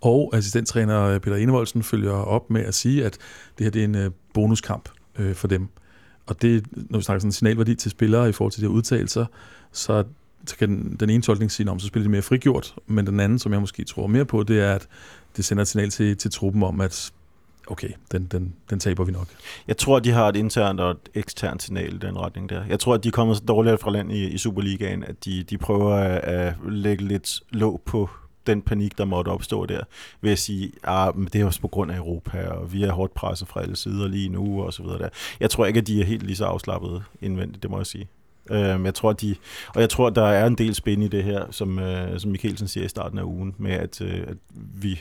Og 0.00 0.30
assistenttræner 0.34 1.02
øh, 1.02 1.20
Peter 1.20 1.36
Enevoldsen 1.36 1.82
følger 1.82 2.12
op 2.12 2.50
med 2.50 2.64
at 2.64 2.74
sige, 2.74 3.04
at 3.04 3.18
det 3.58 3.64
her 3.64 3.70
det 3.70 3.80
er 3.80 3.84
en 3.84 3.94
øh, 3.94 4.10
bonuskamp 4.34 4.88
øh, 5.18 5.34
for 5.34 5.48
dem. 5.48 5.68
Og 6.26 6.42
det, 6.42 6.66
når 6.90 6.98
vi 6.98 7.04
snakker 7.04 7.20
sådan 7.20 7.28
en 7.28 7.32
signalværdi 7.32 7.74
til 7.74 7.90
spillere 7.90 8.28
i 8.28 8.32
forhold 8.32 8.52
til 8.52 8.62
de 8.62 8.66
her 8.66 8.74
udtalelser, 8.74 9.26
så, 9.72 10.04
så 10.46 10.56
kan 10.56 10.68
den, 10.68 10.96
den 11.00 11.10
ene 11.10 11.22
tolkning 11.22 11.52
sige, 11.52 11.70
om 11.70 11.78
så 11.78 11.86
spiller 11.86 12.04
de 12.04 12.10
mere 12.10 12.22
frigjort, 12.22 12.74
men 12.86 13.06
den 13.06 13.20
anden, 13.20 13.38
som 13.38 13.52
jeg 13.52 13.60
måske 13.60 13.84
tror 13.84 14.06
mere 14.06 14.24
på, 14.24 14.42
det 14.42 14.60
er, 14.60 14.74
at 14.74 14.88
det 15.36 15.44
sender 15.44 15.62
et 15.62 15.68
signal 15.68 15.90
til, 15.90 16.16
til 16.16 16.30
truppen 16.30 16.62
om, 16.62 16.80
at 16.80 17.12
okay, 17.70 17.90
den, 18.12 18.24
den, 18.24 18.54
den 18.70 18.80
taber 18.80 19.04
vi 19.04 19.12
nok. 19.12 19.26
Jeg 19.68 19.76
tror, 19.76 19.98
de 19.98 20.10
har 20.10 20.28
et 20.28 20.36
internt 20.36 20.80
og 20.80 20.90
et 20.90 20.98
eksternt 21.14 21.62
signal 21.62 21.94
i 21.94 21.98
den 21.98 22.18
retning 22.18 22.48
der. 22.48 22.64
Jeg 22.68 22.80
tror, 22.80 22.94
at 22.94 23.04
de 23.04 23.10
kommer 23.10 23.34
så 23.34 23.42
dårligt 23.48 23.80
fra 23.80 23.90
land 23.90 24.12
i, 24.12 24.26
i 24.26 24.38
Superligaen, 24.38 25.04
at 25.04 25.24
de, 25.24 25.42
de 25.42 25.58
prøver 25.58 25.94
at, 25.94 26.18
at 26.18 26.54
lægge 26.68 27.04
lidt 27.04 27.40
låg 27.50 27.82
på 27.86 28.10
den 28.46 28.62
panik, 28.62 28.98
der 28.98 29.04
måtte 29.04 29.28
opstå 29.28 29.66
der, 29.66 29.80
ved 30.20 30.32
at 30.32 30.38
sige, 30.38 30.72
ah, 30.84 31.16
men 31.16 31.28
det 31.32 31.40
er 31.40 31.44
også 31.44 31.60
på 31.60 31.68
grund 31.68 31.92
af 31.92 31.96
Europa, 31.96 32.48
og 32.48 32.72
vi 32.72 32.82
er 32.82 32.92
hårdt 32.92 33.14
presset 33.14 33.48
fra 33.48 33.62
alle 33.62 33.76
sider 33.76 34.08
lige 34.08 34.28
nu, 34.28 34.62
og 34.62 34.72
så 34.72 34.82
videre 34.82 34.98
der. 34.98 35.08
Jeg 35.40 35.50
tror 35.50 35.66
ikke, 35.66 35.80
at 35.80 35.86
de 35.86 36.00
er 36.00 36.04
helt 36.04 36.22
lige 36.22 36.36
så 36.36 36.44
afslappede 36.44 37.02
indvendigt, 37.20 37.62
det 37.62 37.70
må 37.70 37.76
jeg 37.76 37.86
sige. 37.86 38.08
Øhm, 38.50 38.84
jeg 38.84 38.94
tror, 38.94 39.12
de, 39.12 39.34
og 39.74 39.80
jeg 39.80 39.90
tror, 39.90 40.10
der 40.10 40.24
er 40.24 40.46
en 40.46 40.54
del 40.54 40.74
spænd 40.74 41.04
i 41.04 41.08
det 41.08 41.24
her, 41.24 41.44
som, 41.50 41.78
øh, 41.78 42.20
som 42.20 42.30
Mikkelsen 42.30 42.68
siger 42.68 42.84
i 42.84 42.88
starten 42.88 43.18
af 43.18 43.22
ugen, 43.22 43.54
med 43.58 43.72
at, 43.72 44.00
øh, 44.00 44.20
at 44.26 44.36
vi, 44.54 45.00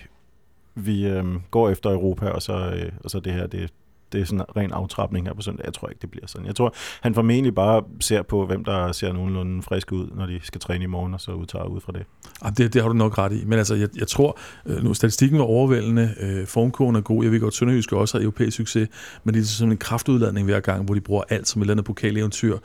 vi 0.78 1.07
øh, 1.07 1.25
går 1.51 1.69
efter 1.69 1.89
Europa, 1.89 2.30
og 2.30 2.41
så, 2.41 2.53
øh, 2.53 2.91
og 3.03 3.09
så 3.09 3.19
det 3.19 3.34
her, 3.34 3.47
det, 3.47 3.69
det 4.11 4.21
er 4.21 4.25
sådan 4.25 4.39
en 4.39 4.45
ren 4.57 4.71
aftrapning 4.71 5.28
her 5.28 5.34
på 5.34 5.41
søndag. 5.41 5.65
Jeg 5.65 5.73
tror 5.73 5.89
ikke, 5.89 6.01
det 6.01 6.11
bliver 6.11 6.28
sådan. 6.28 6.47
Jeg 6.47 6.55
tror, 6.55 6.75
han 7.01 7.13
formentlig 7.13 7.55
bare 7.55 7.84
ser 7.99 8.21
på, 8.21 8.45
hvem 8.45 8.63
der 8.63 8.91
ser 8.91 9.13
nogenlunde 9.13 9.63
friske 9.63 9.95
ud, 9.95 10.07
når 10.15 10.25
de 10.25 10.39
skal 10.43 10.61
træne 10.61 10.84
i 10.84 10.88
morgen, 10.88 11.13
og 11.13 11.21
så 11.21 11.32
udtager 11.32 11.65
ud 11.65 11.82
fra 11.82 11.91
det. 11.91 12.03
Jamen, 12.43 12.55
det, 12.57 12.73
det 12.73 12.82
har 12.82 12.89
du 12.89 12.95
nok 12.95 13.17
ret 13.17 13.32
i. 13.32 13.45
Men 13.45 13.59
altså, 13.59 13.75
jeg, 13.75 13.89
jeg 13.97 14.07
tror, 14.07 14.39
øh, 14.65 14.84
nu 14.84 14.93
statistikken 14.93 15.39
var 15.39 15.45
overvældende, 15.45 16.15
øh, 16.19 16.47
formkurven 16.47 16.95
er 16.95 17.01
god, 17.01 17.23
jeg 17.23 17.32
ved 17.32 17.39
godt, 17.39 17.53
Sønderjysk 17.53 17.93
også 17.93 18.17
har 18.17 18.23
europæisk 18.23 18.57
succes, 18.57 18.89
men 19.23 19.34
det 19.34 19.39
er 19.39 19.41
ligesom 19.41 19.57
sådan 19.57 19.71
en 19.71 19.78
kraftudladning 19.78 20.45
hver 20.45 20.59
gang, 20.59 20.86
hvor 20.86 20.93
de 20.93 21.01
bruger 21.01 21.23
alt 21.30 21.47
som 21.47 21.61
et 21.61 21.63
eller 21.63 21.73
andet 21.73 21.86
pokaleventyr, 21.86 22.57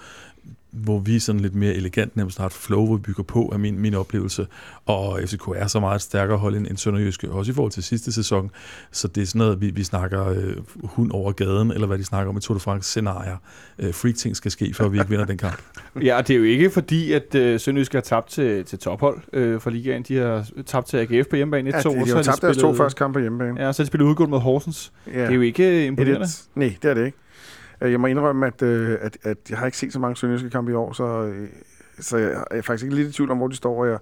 hvor 0.73 0.99
vi 0.99 1.17
er 1.17 1.21
sådan 1.21 1.41
lidt 1.41 1.55
mere 1.55 1.75
elegant 1.75 2.13
har 2.39 2.47
et 2.47 2.53
flow, 2.53 2.87
hvor 2.87 2.97
vi 2.97 3.03
bygger 3.03 3.23
på, 3.23 3.51
af 3.53 3.59
min, 3.59 3.79
min 3.79 3.95
oplevelse. 3.95 4.47
Og 4.87 5.21
FCK 5.27 5.43
er 5.57 5.67
så 5.67 5.81
meget 5.81 5.95
et 5.95 6.03
stærkere 6.03 6.39
hold 6.39 6.57
end, 6.57 6.67
end 6.67 6.77
Sønderjyske, 6.77 7.31
også 7.31 7.53
i 7.53 7.55
forhold 7.55 7.73
til 7.73 7.83
sidste 7.83 8.13
sæson. 8.13 8.51
Så 8.91 9.09
det 9.09 9.23
er 9.23 9.27
sådan 9.27 9.39
noget, 9.39 9.61
vi, 9.61 9.71
vi 9.71 9.85
snakker 9.85 10.29
øh, 10.29 10.57
hund 10.85 11.11
over 11.11 11.33
gaden, 11.33 11.71
eller 11.71 11.87
hvad 11.87 11.99
de 11.99 12.05
snakker 12.05 12.31
om 12.31 12.37
i 12.37 12.41
Tour 12.41 12.55
de 12.55 12.61
France 12.61 12.89
scenarier. 12.89 13.37
Øh, 13.79 13.95
freak 13.95 14.15
ting 14.15 14.37
skal 14.37 14.51
ske, 14.51 14.75
før 14.75 14.89
vi 14.89 14.99
ikke 14.99 15.11
vinder 15.11 15.25
den 15.27 15.39
kamp. 15.39 15.63
Ja, 16.03 16.17
og 16.17 16.29
det 16.29 16.35
er 16.35 16.39
jo 16.39 16.45
ikke 16.45 16.71
fordi, 16.71 17.13
at 17.13 17.35
øh, 17.35 17.61
Sønderjysk 17.61 17.93
har 17.93 18.01
tabt 18.01 18.29
til, 18.29 18.65
til 18.65 18.79
tophold 18.79 19.19
øh, 19.33 19.61
for 19.61 19.71
ligaen. 19.71 20.03
De 20.03 20.17
har 20.17 20.49
tabt 20.67 20.87
til 20.87 20.97
AGF 20.97 21.29
på 21.31 21.37
hjemmebane 21.37 21.71
1-2. 21.71 21.75
Ja, 21.77 21.83
de, 21.83 21.89
og 21.89 22.07
de 22.07 22.11
så 22.11 22.17
har 22.17 22.23
tabt 22.23 22.43
deres 22.43 22.57
to 22.57 22.75
første 22.75 22.99
kampe 22.99 23.17
på 23.17 23.21
hjemmebane. 23.21 23.65
Ja, 23.65 23.73
så 23.73 23.83
de 23.83 23.87
spillet 23.87 24.07
udgået 24.07 24.31
mod 24.31 24.41
Horsens. 24.41 24.93
Ja. 25.07 25.21
Det 25.21 25.29
er 25.29 25.35
jo 25.35 25.41
ikke 25.41 25.87
imponerende. 25.87 26.27
1-1. 26.27 26.49
Nej, 26.55 26.77
det 26.83 26.91
er 26.91 26.95
det 26.95 27.07
ikke. 27.07 27.19
Jeg 27.91 28.01
må 28.01 28.07
indrømme, 28.07 28.47
at, 28.47 28.63
øh, 28.63 28.99
at, 29.01 29.19
at 29.23 29.37
jeg 29.51 29.59
har 29.59 29.67
ikke 29.67 29.79
set 29.79 29.93
så 29.93 29.99
mange 29.99 30.17
sønderjyske 30.17 30.51
kampe 30.51 30.71
i 30.73 30.75
år, 30.75 30.93
så, 30.93 31.05
øh, 31.05 31.49
så 32.01 32.17
jeg 32.17 32.45
er 32.51 32.63
faktisk 32.63 32.85
ikke 32.85 32.97
lidt 32.97 33.09
i 33.09 33.13
tvivl 33.13 33.31
om, 33.31 33.37
hvor 33.37 33.49
de 33.49 33.57
står. 33.57 33.85
Jeg, 33.85 33.99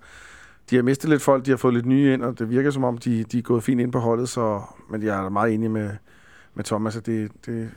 de 0.71 0.77
har 0.77 0.83
mistet 0.83 1.11
lidt 1.11 1.23
folk, 1.23 1.47
de 1.47 1.51
har 1.51 1.57
fået 1.57 1.75
lidt 1.75 1.87
nye 1.87 2.13
ind, 2.13 2.23
og 2.23 2.39
det 2.39 2.51
virker 2.51 2.71
som 2.71 2.85
om, 2.85 2.99
de, 2.99 3.25
de 3.25 3.39
er 3.39 3.43
gået 3.43 3.63
fint 3.63 3.81
ind 3.81 3.93
på 3.93 3.99
holdet, 3.99 4.29
så, 4.29 4.61
men 4.91 5.03
jeg 5.03 5.25
er 5.25 5.29
meget 5.29 5.55
enig 5.55 5.71
med, 5.71 5.91
med 6.55 6.65
Thomas, 6.65 6.97
at 6.97 7.07
det, 7.07 7.31
det 7.47 7.71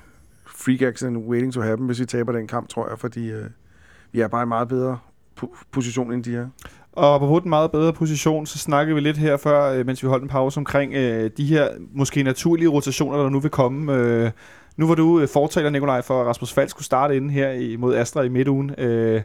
freak 0.46 0.82
accident 0.82 1.18
waiting 1.18 1.54
to 1.54 1.62
happen, 1.62 1.88
hvis 1.88 2.00
vi 2.00 2.06
taber 2.06 2.32
den 2.32 2.48
kamp, 2.48 2.70
tror 2.70 2.90
jeg, 2.90 3.00
fordi 3.00 3.32
øh, 3.32 3.46
vi 4.12 4.22
er 4.22 4.28
bare 4.28 4.44
i 4.44 4.46
meget 4.46 4.68
bedre 4.68 5.00
po- 5.42 5.64
position, 5.72 6.14
end 6.14 6.24
de 6.24 6.36
er. 6.36 6.48
Og 6.92 7.20
på 7.20 7.40
den 7.40 7.50
meget 7.50 7.72
bedre 7.72 7.94
position, 7.94 8.46
så 8.46 8.58
snakkede 8.58 8.96
vi 8.96 9.02
lidt 9.02 9.18
her 9.18 9.38
før, 9.38 9.74
øh, 9.74 9.86
mens 9.86 10.04
vi 10.04 10.08
holdt 10.08 10.24
en 10.24 10.30
pause 10.30 10.58
omkring 10.58 10.94
øh, 10.94 11.32
de 11.38 11.46
her 11.46 11.68
måske 11.94 12.24
naturlige 12.24 12.68
rotationer, 12.70 13.18
der 13.18 13.30
nu 13.30 13.40
vil 13.40 13.52
komme. 13.52 13.94
Øh, 13.94 14.32
nu 14.78 14.88
var 14.88 14.96
du 14.96 15.20
øh, 15.20 15.28
fortaler, 15.28 15.70
Nikolaj, 15.70 16.02
for 16.02 16.22
at 16.22 16.28
Rasmus 16.28 16.54
Falk 16.54 16.70
skulle 16.70 16.86
starte 16.86 17.16
inden 17.16 17.30
her 17.30 17.50
i, 17.52 17.76
mod 17.76 17.96
Astra 17.96 18.22
i 18.22 18.30
midtugen. 18.30 18.72
Øh, 18.78 19.22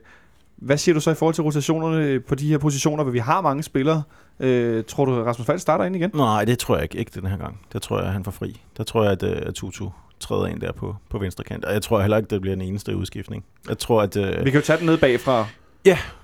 hvad 0.56 0.76
siger 0.76 0.94
du 0.94 1.00
så 1.00 1.10
i 1.10 1.14
forhold 1.14 1.34
til 1.34 1.44
rotationerne 1.44 2.20
på 2.20 2.34
de 2.34 2.48
her 2.48 2.58
positioner, 2.58 3.02
hvor 3.02 3.12
vi 3.12 3.18
har 3.18 3.40
mange 3.40 3.62
spillere? 3.62 4.02
Øh, 4.40 4.84
tror 4.84 5.04
du, 5.04 5.20
at 5.20 5.26
Rasmus 5.26 5.46
Falk 5.46 5.60
starter 5.60 5.84
ind 5.84 5.96
igen? 5.96 6.10
Nej, 6.14 6.44
det 6.44 6.58
tror 6.58 6.74
jeg 6.74 6.82
ikke, 6.82 6.98
ikke 6.98 7.10
den 7.20 7.26
her 7.26 7.36
gang. 7.36 7.60
Der 7.72 7.78
tror 7.78 8.02
jeg, 8.02 8.12
han 8.12 8.24
får 8.24 8.30
fri. 8.30 8.60
Der 8.76 8.84
tror 8.84 9.02
jeg, 9.02 9.12
at, 9.12 9.22
øh, 9.22 9.36
at 9.46 9.54
Tutu 9.54 9.88
træder 10.20 10.46
ind 10.46 10.60
der 10.60 10.72
på, 10.72 10.96
på 11.10 11.18
venstre 11.18 11.44
kant. 11.44 11.64
Og 11.64 11.72
jeg 11.72 11.82
tror 11.82 12.00
heller 12.00 12.16
ikke, 12.16 12.30
det 12.30 12.40
bliver 12.40 12.54
den 12.56 12.64
eneste 12.64 12.96
udskiftning. 12.96 13.44
Jeg 13.68 13.78
tror, 13.78 14.02
at... 14.02 14.16
Øh, 14.16 14.44
Vi 14.44 14.50
kan 14.50 14.60
jo 14.60 14.64
tage 14.66 14.78
den 14.78 14.86
ned 14.86 14.96
bagfra. 14.98 15.46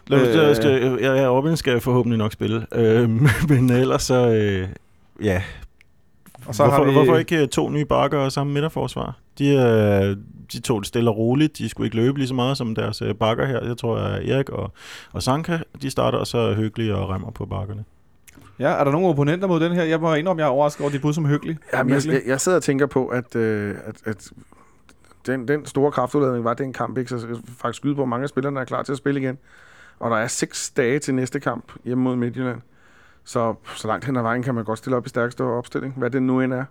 Lad 0.06 0.20
os, 0.20 0.36
Øh. 0.36 0.48
øh, 0.50 0.56
skal, 0.56 0.98
jeg, 1.00 1.16
jeg, 1.16 1.30
Robin 1.30 1.56
skal 1.56 1.80
forhåbentlig 1.80 2.18
nok 2.18 2.32
spille. 2.32 2.66
Øh, 2.74 3.10
men 3.48 3.70
ellers 3.70 4.02
så... 4.02 4.28
Øh, 4.28 4.68
ja. 5.22 5.42
Og 6.46 6.54
så 6.54 6.62
hvorfor, 6.62 6.76
har 6.76 6.84
vi, 6.84 6.92
hvorfor 6.92 7.16
ikke 7.16 7.42
øh, 7.42 7.48
to 7.48 7.70
nye 7.70 7.84
bakker 7.84 8.18
og 8.18 8.32
samme 8.32 8.52
midterforsvar? 8.52 9.18
De, 9.38 9.48
øh, 9.48 10.16
de 10.52 10.60
tog 10.60 10.80
det 10.80 10.86
stille 10.86 11.10
og 11.10 11.16
roligt. 11.16 11.58
De 11.58 11.68
skulle 11.68 11.86
ikke 11.86 11.96
løbe 11.96 12.18
lige 12.18 12.28
så 12.28 12.34
meget 12.34 12.56
som 12.56 12.74
deres 12.74 13.02
øh, 13.02 13.14
bakker 13.14 13.46
her. 13.46 13.64
Jeg 13.64 13.76
tror, 13.76 13.96
at 13.96 14.28
Erik 14.28 14.48
og, 14.48 14.72
og 15.12 15.22
Sanka, 15.22 15.58
de 15.82 15.90
starter, 15.90 16.18
og 16.18 16.26
så 16.26 16.54
Hyggelig 16.54 16.94
og 16.94 17.08
Remmer 17.10 17.30
på 17.30 17.46
bakkerne. 17.46 17.84
Ja, 18.58 18.68
er 18.68 18.84
der 18.84 18.92
nogle 18.92 19.06
opponenter 19.06 19.48
mod 19.48 19.60
den 19.60 19.72
her? 19.72 19.82
Jeg 19.82 20.00
må 20.00 20.14
indrømme, 20.14 20.42
jeg 20.42 20.46
er 20.46 20.52
overrasket 20.52 20.80
over 20.80 20.90
dit 20.90 21.02
bud 21.02 21.12
som 21.12 21.26
hyggelig. 21.26 21.56
Jamen, 21.72 21.94
jeg, 21.94 22.06
jeg, 22.06 22.22
jeg 22.26 22.40
sidder 22.40 22.56
og 22.56 22.62
tænker 22.62 22.86
på, 22.86 23.06
at, 23.06 23.36
øh, 23.36 23.74
at, 23.84 23.96
at 24.04 24.30
den, 25.26 25.48
den 25.48 25.66
store 25.66 25.92
kraftudladning 25.92 26.44
var 26.44 26.54
den 26.54 26.72
kamp, 26.72 26.98
ikke? 26.98 27.10
så 27.10 27.40
faktisk 27.58 27.76
skyde 27.76 27.94
på, 27.94 28.02
at 28.02 28.08
mange 28.08 28.22
af 28.22 28.28
spillerne 28.28 28.60
er 28.60 28.64
klar 28.64 28.82
til 28.82 28.92
at 28.92 28.98
spille 28.98 29.20
igen. 29.20 29.38
Og 29.98 30.10
der 30.10 30.16
er 30.16 30.26
seks 30.26 30.70
dage 30.70 30.98
til 30.98 31.14
næste 31.14 31.40
kamp 31.40 31.72
hjemme 31.84 32.04
mod 32.04 32.16
Midtjylland. 32.16 32.60
Så 33.24 33.54
så 33.76 33.88
langt 33.88 34.04
hen 34.04 34.16
ad 34.16 34.22
vejen 34.22 34.42
kan 34.42 34.54
man 34.54 34.64
godt 34.64 34.78
stille 34.78 34.96
op 34.96 35.06
i 35.06 35.08
stærkeste 35.08 35.42
opstilling, 35.42 35.94
hvad 35.96 36.10
det 36.10 36.22
nu 36.22 36.40
end 36.40 36.52
er. 36.52 36.64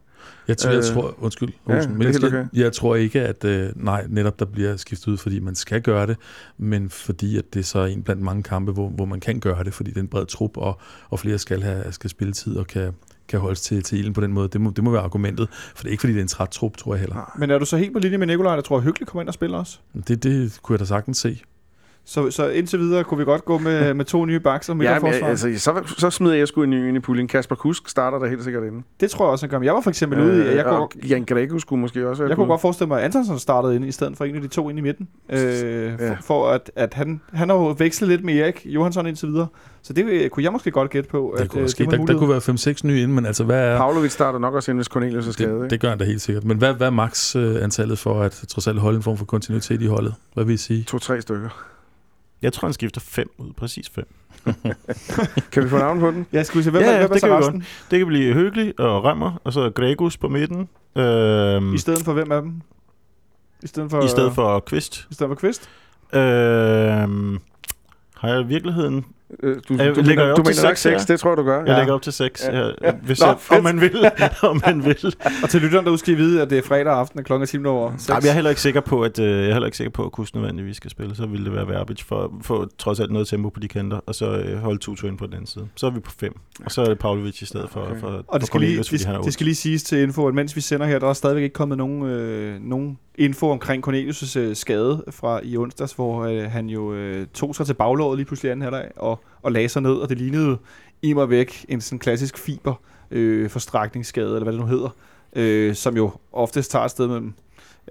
Jeg, 0.47 0.57
tror, 0.57 0.69
jeg 0.69 0.77
Øh, 0.77 0.83
tror, 0.93 1.15
undskyld, 1.19 1.49
ja, 1.67 1.75
Olsen, 1.75 1.91
det 1.91 1.99
men 1.99 2.07
jeg, 2.07 2.23
okay. 2.23 2.45
jeg 2.53 2.73
tror 2.73 2.95
ikke, 2.95 3.21
at 3.21 3.43
øh, 3.43 3.69
nej, 3.75 4.05
netop 4.09 4.39
der 4.39 4.45
bliver 4.45 4.75
skiftet 4.77 5.07
ud, 5.07 5.17
fordi 5.17 5.39
man 5.39 5.55
skal 5.55 5.81
gøre 5.81 6.07
det, 6.07 6.17
men 6.57 6.89
fordi 6.89 7.37
at 7.37 7.53
det 7.53 7.65
så 7.65 7.79
er 7.79 7.85
en 7.85 8.03
blandt 8.03 8.21
mange 8.21 8.43
kampe, 8.43 8.71
hvor, 8.71 8.89
hvor 8.89 9.05
man 9.05 9.19
kan 9.19 9.39
gøre 9.39 9.63
det, 9.63 9.73
fordi 9.73 9.89
det 9.89 9.97
er 9.97 10.01
en 10.01 10.07
bred 10.07 10.25
trup, 10.25 10.57
og, 10.57 10.79
og 11.09 11.19
flere 11.19 11.37
skal 11.37 11.63
have 11.63 11.91
skal 11.91 12.09
spilletid 12.09 12.57
og 12.57 12.67
kan, 12.67 12.93
kan 13.27 13.39
holdes 13.39 13.61
til, 13.61 13.83
til 13.83 13.99
ilden 13.99 14.13
på 14.13 14.21
den 14.21 14.33
måde. 14.33 14.47
Det 14.47 14.61
må, 14.61 14.69
det 14.69 14.83
må 14.83 14.91
være 14.91 15.01
argumentet, 15.01 15.47
for 15.51 15.83
det 15.83 15.85
er 15.85 15.91
ikke, 15.91 16.01
fordi 16.01 16.13
det 16.13 16.19
er 16.19 16.23
en 16.23 16.27
træt 16.27 16.49
trup, 16.49 16.77
tror 16.77 16.93
jeg 16.93 16.99
heller. 16.99 17.31
Men 17.37 17.51
er 17.51 17.57
du 17.59 17.65
så 17.65 17.77
helt 17.77 17.93
på 17.93 17.99
linje 17.99 18.17
med 18.17 18.27
Nikolaj, 18.27 18.55
der 18.55 18.61
tror, 18.61 18.77
at 18.77 18.83
hyggelig 18.83 19.07
kommer 19.07 19.21
ind 19.21 19.27
og 19.27 19.33
spiller 19.33 19.57
også? 19.57 19.79
Det, 20.07 20.23
det 20.23 20.59
kunne 20.61 20.73
jeg 20.73 20.79
da 20.79 20.85
sagtens 20.85 21.17
se. 21.17 21.41
Så, 22.05 22.31
så 22.31 22.49
indtil 22.49 22.79
videre 22.79 23.03
kunne 23.03 23.17
vi 23.17 23.23
godt 23.23 23.45
gå 23.45 23.57
med, 23.57 23.93
med 23.99 24.05
to 24.05 24.25
nye 24.25 24.39
backs 24.39 24.69
og 24.69 24.77
Ja, 24.83 24.99
men, 24.99 25.13
altså, 25.13 25.53
så, 25.57 25.93
så 25.97 26.09
smider 26.09 26.35
jeg 26.35 26.47
sgu 26.47 26.63
en 26.63 26.69
ny 26.69 26.87
ind 26.87 26.97
i 26.97 26.99
puljen. 26.99 27.27
Kasper 27.27 27.55
Kusk 27.55 27.89
starter 27.89 28.19
der 28.19 28.27
helt 28.27 28.43
sikkert 28.43 28.63
inde. 28.63 28.83
Det 28.99 29.09
tror 29.11 29.25
jeg 29.25 29.31
også, 29.31 29.45
han 29.45 29.49
gør. 29.49 29.59
Men 29.59 29.65
Jeg 29.65 29.73
var 29.73 29.81
for 29.81 29.89
eksempel 29.89 30.19
ude 30.19 30.45
i, 30.45 30.47
at 30.47 30.55
jeg 30.55 30.65
kunne, 30.65 30.87
Jan 31.09 31.25
Greco 31.25 31.59
skulle 31.59 31.79
måske 31.81 32.09
også 32.09 32.23
være 32.23 32.29
jeg 32.29 32.35
kunne 32.37 32.45
et 32.45 32.49
godt 32.49 32.61
forestille 32.61 32.87
mig, 32.87 32.99
at 32.99 33.05
Antonsen 33.05 33.39
startede 33.39 33.75
inde, 33.75 33.87
i 33.87 33.91
stedet 33.91 34.17
for 34.17 34.25
en 34.25 34.35
af 34.35 34.41
de 34.41 34.47
to 34.47 34.69
inde 34.69 34.79
i 34.79 34.83
midten. 34.83 35.07
Øh, 35.29 35.37
for, 35.39 36.03
Ja. 36.05 36.17
for 36.21 36.47
at, 36.49 36.71
at 36.75 36.93
han, 36.93 37.21
han 37.33 37.49
har 37.49 37.55
jo 37.55 37.75
vekslet 37.77 38.09
lidt 38.09 38.23
med 38.23 38.33
Erik 38.35 38.61
Johansson 38.65 39.07
indtil 39.07 39.27
videre. 39.27 39.47
Så 39.81 39.93
det 39.93 40.05
øh, 40.05 40.29
kunne 40.29 40.43
jeg 40.43 40.51
måske 40.51 40.71
godt 40.71 40.89
gætte 40.89 41.09
på. 41.09 41.33
Det 41.37 41.43
at, 41.43 41.49
kunne 41.49 41.59
øh, 41.59 41.63
også 41.63 41.71
ske. 41.71 41.85
Der, 41.85 42.05
der 42.05 42.17
kunne 42.17 42.29
være 42.29 42.73
5-6 42.73 42.87
nye 42.87 43.01
inden, 43.01 43.15
men 43.15 43.25
altså, 43.25 43.43
hvad 43.43 43.67
er... 43.67 43.77
Pavlovic 43.77 44.11
starter 44.11 44.39
nok 44.39 44.53
også 44.53 44.71
ind, 44.71 44.77
hvis 44.77 44.87
Cornelius 44.87 45.27
er 45.27 45.31
skadet. 45.31 45.51
Det, 45.53 45.57
ikke? 45.63 45.69
det 45.69 45.79
gør 45.79 45.89
han 45.89 45.97
da 45.97 46.03
helt 46.05 46.21
sikkert. 46.21 46.43
Men 46.43 46.57
hvad, 46.57 46.73
hvad 46.73 46.87
er 46.87 46.91
max 46.91 47.35
øh, 47.35 47.63
antallet 47.63 47.99
for 47.99 48.21
at 48.21 48.43
trods 48.49 48.67
alt 48.67 48.79
holde 48.79 48.97
en 48.97 49.03
form 49.03 49.17
for 49.17 49.25
kontinuitet 49.25 49.81
i 49.81 49.85
holdet? 49.85 50.13
Hvad 50.33 50.43
vil 50.45 50.53
I 50.53 50.57
sige? 50.57 50.83
To-tre 50.83 51.21
stykker. 51.21 51.49
Jeg 52.43 52.53
tror, 52.53 52.67
han 52.67 52.73
skifter 52.73 53.01
fem 53.01 53.29
ud. 53.37 53.53
Præcis 53.53 53.89
fem. 53.89 54.05
Kan 55.51 55.63
vi 55.63 55.69
få 55.69 55.77
navn 55.77 55.99
på 55.99 56.11
den? 56.11 56.25
Ja, 56.33 56.43
skulle 56.43 56.59
vi 56.59 56.63
se, 56.63 56.71
hvem, 56.71 56.81
Ja, 56.81 56.91
ja, 56.91 56.97
hvem 56.97 57.09
er 57.09 57.13
det 57.13 57.21
kan 57.21 57.31
vi 57.31 57.35
resten? 57.35 57.63
Det 57.91 57.99
kan 57.99 58.07
blive 58.07 58.33
Høgli 58.33 58.73
og 58.79 59.03
Rømmer, 59.03 59.41
og 59.43 59.53
så 59.53 59.69
Gregus 59.69 60.17
på 60.17 60.27
midten. 60.27 60.69
Øhm, 60.95 61.73
I 61.73 61.77
stedet 61.77 62.05
for 62.05 62.13
hvem 62.13 62.31
af 62.31 62.41
dem? 62.41 62.61
I 63.63 63.67
stedet 63.67 63.91
for, 63.91 64.03
I 64.03 64.07
stedet 64.07 64.33
for 64.33 64.59
Kvist. 64.59 65.07
I 65.11 65.13
stedet 65.13 65.29
for 65.29 65.35
Kvist? 65.35 65.69
Øhm, 66.13 67.39
har 68.17 68.29
jeg 68.29 68.41
i 68.41 68.43
virkeligheden... 68.45 69.05
Øh, 69.43 69.55
Du, 69.69 69.73
Jeg 69.73 69.95
du, 69.95 70.01
lægger 70.01 70.03
mener, 70.23 70.31
op 70.31 70.37
du 70.37 70.41
mener 70.41 70.53
seks 70.53 70.83
her. 70.83 70.97
seks, 70.97 71.05
det 71.05 71.19
tror 71.19 71.29
jeg, 71.29 71.37
du 71.37 71.43
gør. 71.43 71.63
Jeg 71.65 71.77
lægger 71.77 71.93
op 71.93 72.01
til 72.01 72.13
seks, 72.13 72.45
Ja. 72.51 72.59
ja. 72.59 72.71
Ja. 72.81 72.91
hvis 73.03 73.19
Nå, 73.21 73.27
jeg, 73.27 73.57
om 73.57 73.63
man 73.63 73.81
vil. 73.81 74.11
om 74.43 74.61
man 74.65 74.85
vil. 74.85 75.15
Og 75.43 75.49
til 75.49 75.61
lytteren 75.61 75.85
derude 75.85 75.97
skal 75.97 76.13
I 76.13 76.17
vide, 76.17 76.41
at 76.41 76.49
det 76.49 76.57
er 76.57 76.61
fredag 76.61 76.93
aften, 76.93 77.23
klokken 77.23 77.43
er 77.43 77.47
10 77.47 77.65
over 77.65 77.91
6. 77.97 78.09
Nej, 78.09 78.19
jeg 78.23 78.29
er 78.29 78.33
heller 78.33 78.49
ikke 78.49 78.61
sikker 78.61 78.81
på, 78.81 79.01
at 79.03 79.19
øh, 79.19 79.25
jeg 79.29 79.49
er 79.49 79.51
heller 79.53 79.65
ikke 79.65 79.77
sikker 79.77 79.91
på, 79.91 80.05
at 80.05 80.11
Kus 80.11 80.35
nødvendigvis 80.35 80.77
skal 80.77 80.91
spille. 80.91 81.15
Så 81.15 81.25
ville 81.25 81.45
det 81.45 81.53
være 81.55 81.67
Verbic 81.67 82.03
for 82.03 82.23
at 82.23 82.29
få 82.41 82.67
trods 82.77 82.99
alt 82.99 83.11
noget 83.11 83.27
tempo 83.27 83.49
på 83.49 83.59
de 83.59 83.67
kanter, 83.67 83.99
og 84.07 84.15
så 84.15 84.25
øh, 84.37 84.57
holde 84.57 84.79
Tutu 84.79 85.07
ind 85.07 85.17
på 85.17 85.25
den 85.25 85.33
anden 85.33 85.47
side. 85.47 85.67
Så 85.75 85.85
er 85.85 85.91
vi 85.91 85.99
på 85.99 86.11
fem. 86.19 86.33
Og 86.65 86.71
så 86.71 86.81
er 86.81 86.85
det 86.85 86.99
Pavlovic 86.99 87.41
i 87.41 87.45
stedet 87.45 87.69
for, 87.69 87.79
Okay. 87.79 87.91
okay. 87.91 87.99
for, 88.01 88.07
Og 88.07 88.23
for 88.31 88.37
det 88.37 88.47
skal, 88.47 88.59
lige, 88.61 88.77
det, 88.77 88.91
det 89.25 89.33
skal 89.33 89.45
lige 89.45 89.55
siges 89.55 89.83
til 89.83 89.97
info, 89.97 90.27
at 90.27 90.33
mens 90.33 90.55
vi 90.55 90.61
sender 90.61 90.85
her, 90.85 90.99
der 90.99 91.09
er 91.09 91.13
stadigvæk 91.13 91.43
ikke 91.43 91.53
kommet 91.53 91.77
nogen, 91.77 92.03
øh, 92.03 92.59
nogen 92.61 92.97
info 93.15 93.49
omkring 93.49 93.87
Cornelius' 93.87 94.39
øh, 94.39 94.55
skade 94.55 95.03
fra 95.09 95.39
i 95.43 95.57
onsdags, 95.57 95.93
hvor 95.93 96.25
øh, 96.25 96.51
han 96.51 96.69
jo 96.69 96.93
øh, 96.93 97.27
tog 97.33 97.55
sig 97.55 97.65
til 97.65 97.73
baglåret 97.73 98.17
lige 98.17 98.25
pludselig 98.25 98.51
anden 98.51 98.61
halvleg 98.61 98.91
og, 98.95 99.23
og 99.41 99.51
lagde 99.51 99.69
sig 99.69 99.81
ned, 99.81 99.93
og 99.93 100.09
det 100.09 100.17
lignede 100.17 100.57
i 101.01 101.13
mig 101.13 101.29
væk 101.29 101.65
en 101.69 101.81
sådan 101.81 101.99
klassisk 101.99 102.37
fiber 102.37 102.73
øh, 103.11 103.49
forstrækningsskade, 103.49 104.27
eller 104.27 104.43
hvad 104.43 104.53
det 104.53 104.61
nu 104.61 104.67
hedder, 104.67 104.89
øh, 105.35 105.75
som 105.75 105.97
jo 105.97 106.11
oftest 106.31 106.71
tager 106.71 106.85
et 106.85 106.91
sted 106.91 107.07
mellem 107.07 107.33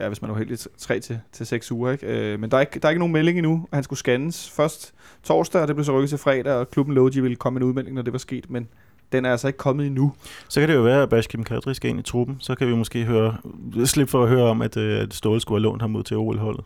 ja, 0.00 0.08
hvis 0.08 0.22
man 0.22 0.30
er 0.30 0.34
uheldig, 0.34 0.58
3 0.78 1.00
til, 1.00 1.20
til 1.32 1.46
6 1.46 1.72
uger. 1.72 1.92
Ikke? 1.92 2.06
Øh, 2.06 2.40
men 2.40 2.50
der 2.50 2.56
er, 2.56 2.60
ikke, 2.60 2.78
der 2.80 2.88
er 2.88 2.90
ikke 2.90 2.98
nogen 2.98 3.12
melding 3.12 3.38
endnu. 3.38 3.66
Han 3.72 3.82
skulle 3.82 3.98
scannes 3.98 4.50
først 4.50 4.94
torsdag, 5.22 5.62
og 5.62 5.68
det 5.68 5.76
blev 5.76 5.84
så 5.84 5.92
rykket 5.92 6.08
til 6.08 6.18
fredag, 6.18 6.52
og 6.52 6.70
klubben 6.70 6.94
lovede, 6.94 7.10
at 7.10 7.14
de 7.14 7.22
ville 7.22 7.36
komme 7.36 7.54
med 7.54 7.62
en 7.62 7.68
udmelding, 7.68 7.94
når 7.94 8.02
det 8.02 8.12
var 8.12 8.18
sket, 8.18 8.50
men 8.50 8.68
den 9.12 9.24
er 9.24 9.30
altså 9.30 9.46
ikke 9.46 9.56
kommet 9.56 9.86
endnu. 9.86 10.12
Så 10.48 10.60
kan 10.60 10.68
det 10.68 10.74
jo 10.74 10.82
være, 10.82 11.02
at 11.02 11.08
Bashkim 11.08 11.44
Kadri 11.44 11.74
skal 11.74 11.90
ind 11.90 12.00
i 12.00 12.02
truppen. 12.02 12.36
Så 12.40 12.54
kan 12.54 12.68
vi 12.68 12.74
måske 12.74 13.04
høre, 13.04 13.36
slippe 13.84 14.10
for 14.10 14.22
at 14.22 14.28
høre 14.28 14.42
om, 14.42 14.62
at, 14.62 14.76
øh, 14.76 15.02
at 15.02 15.14
Ståle 15.14 15.40
skulle 15.40 15.60
have 15.60 15.62
lånt 15.62 15.82
ham 15.82 15.96
ud 15.96 16.02
til 16.02 16.16
OL-holdet. 16.16 16.64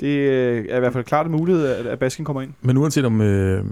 Det 0.00 0.06
øh, 0.06 0.66
er 0.70 0.76
i 0.76 0.80
hvert 0.80 0.92
fald 0.92 1.04
klart 1.04 1.26
en 1.26 1.32
mulighed, 1.32 1.66
at, 1.66 1.86
at 1.86 1.98
Basken 1.98 2.24
kommer 2.24 2.42
ind. 2.42 2.52
Men 2.60 2.76
uanset 2.76 3.04
om, 3.04 3.20
øh, 3.20 3.64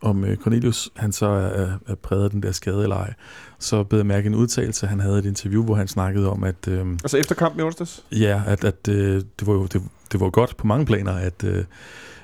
om 0.00 0.24
øh, 0.24 0.36
Cornelius 0.36 0.90
han 0.96 1.12
så 1.12 1.26
er, 1.26 1.66
er 1.86 1.94
præget 1.94 2.24
af 2.24 2.30
den 2.30 2.42
der 2.42 2.52
skade 2.52 2.82
eller 2.82 2.96
ej, 2.96 3.14
så 3.58 3.82
bed 3.84 3.98
jeg 3.98 4.06
mærke 4.06 4.26
en 4.26 4.34
udtalelse. 4.34 4.86
Han 4.86 5.00
havde 5.00 5.18
et 5.18 5.24
interview, 5.24 5.64
hvor 5.64 5.74
han 5.74 5.88
snakkede 5.88 6.30
om, 6.30 6.44
at, 6.44 6.68
øh, 6.68 6.86
Altså 6.86 7.16
efter 7.16 7.34
kampen 7.34 7.60
i 7.60 7.62
onsdags? 7.62 8.04
ja, 8.12 8.42
at, 8.46 8.64
at 8.64 8.88
øh, 8.88 9.22
det, 9.38 9.46
var 9.46 9.52
jo, 9.52 9.66
det, 9.66 9.82
det 10.12 10.20
var 10.20 10.26
jo 10.26 10.30
godt 10.34 10.56
på 10.56 10.66
mange 10.66 10.86
planer, 10.86 11.12
at, 11.12 11.44
øh, 11.44 11.64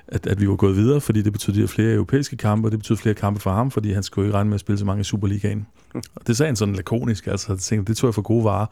at, 0.08 0.26
at 0.26 0.40
vi 0.40 0.48
var 0.48 0.56
gået 0.56 0.76
videre, 0.76 1.00
fordi 1.00 1.22
det 1.22 1.32
betød 1.32 1.68
flere 1.68 1.92
europæiske 1.94 2.36
kampe, 2.36 2.68
og 2.68 2.72
det 2.72 2.78
betød 2.80 2.96
flere 2.96 3.14
kampe 3.14 3.40
for 3.40 3.50
ham, 3.50 3.70
fordi 3.70 3.92
han 3.92 4.02
skulle 4.02 4.26
ikke 4.28 4.34
regne 4.36 4.50
med 4.50 4.54
at 4.54 4.60
spille 4.60 4.78
så 4.78 4.84
mange 4.84 5.00
i 5.00 5.04
Superligaen. 5.04 5.66
Og 5.94 6.26
det 6.26 6.36
sagde 6.36 6.48
han 6.48 6.56
sådan 6.56 6.74
lakonisk, 6.74 7.26
altså 7.26 7.52
jeg 7.52 7.58
tænkte, 7.58 7.90
det 7.92 7.96
tog 7.96 8.08
jeg 8.08 8.14
for 8.14 8.22
gode 8.22 8.44
varer, 8.44 8.66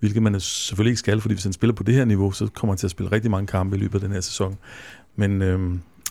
hvilket 0.00 0.22
man 0.22 0.40
selvfølgelig 0.40 0.90
ikke 0.90 0.98
skal, 0.98 1.20
fordi 1.20 1.34
hvis 1.34 1.44
han 1.44 1.52
spiller 1.52 1.74
på 1.74 1.82
det 1.82 1.94
her 1.94 2.04
niveau, 2.04 2.30
så 2.32 2.48
kommer 2.54 2.72
han 2.72 2.78
til 2.78 2.86
at 2.86 2.90
spille 2.90 3.12
rigtig 3.12 3.30
mange 3.30 3.46
kampe 3.46 3.76
i 3.76 3.80
løbet 3.80 3.94
af 3.94 4.00
den 4.00 4.12
her 4.12 4.20
sæson. 4.20 4.58
Men 5.16 5.42
øh, 5.42 5.60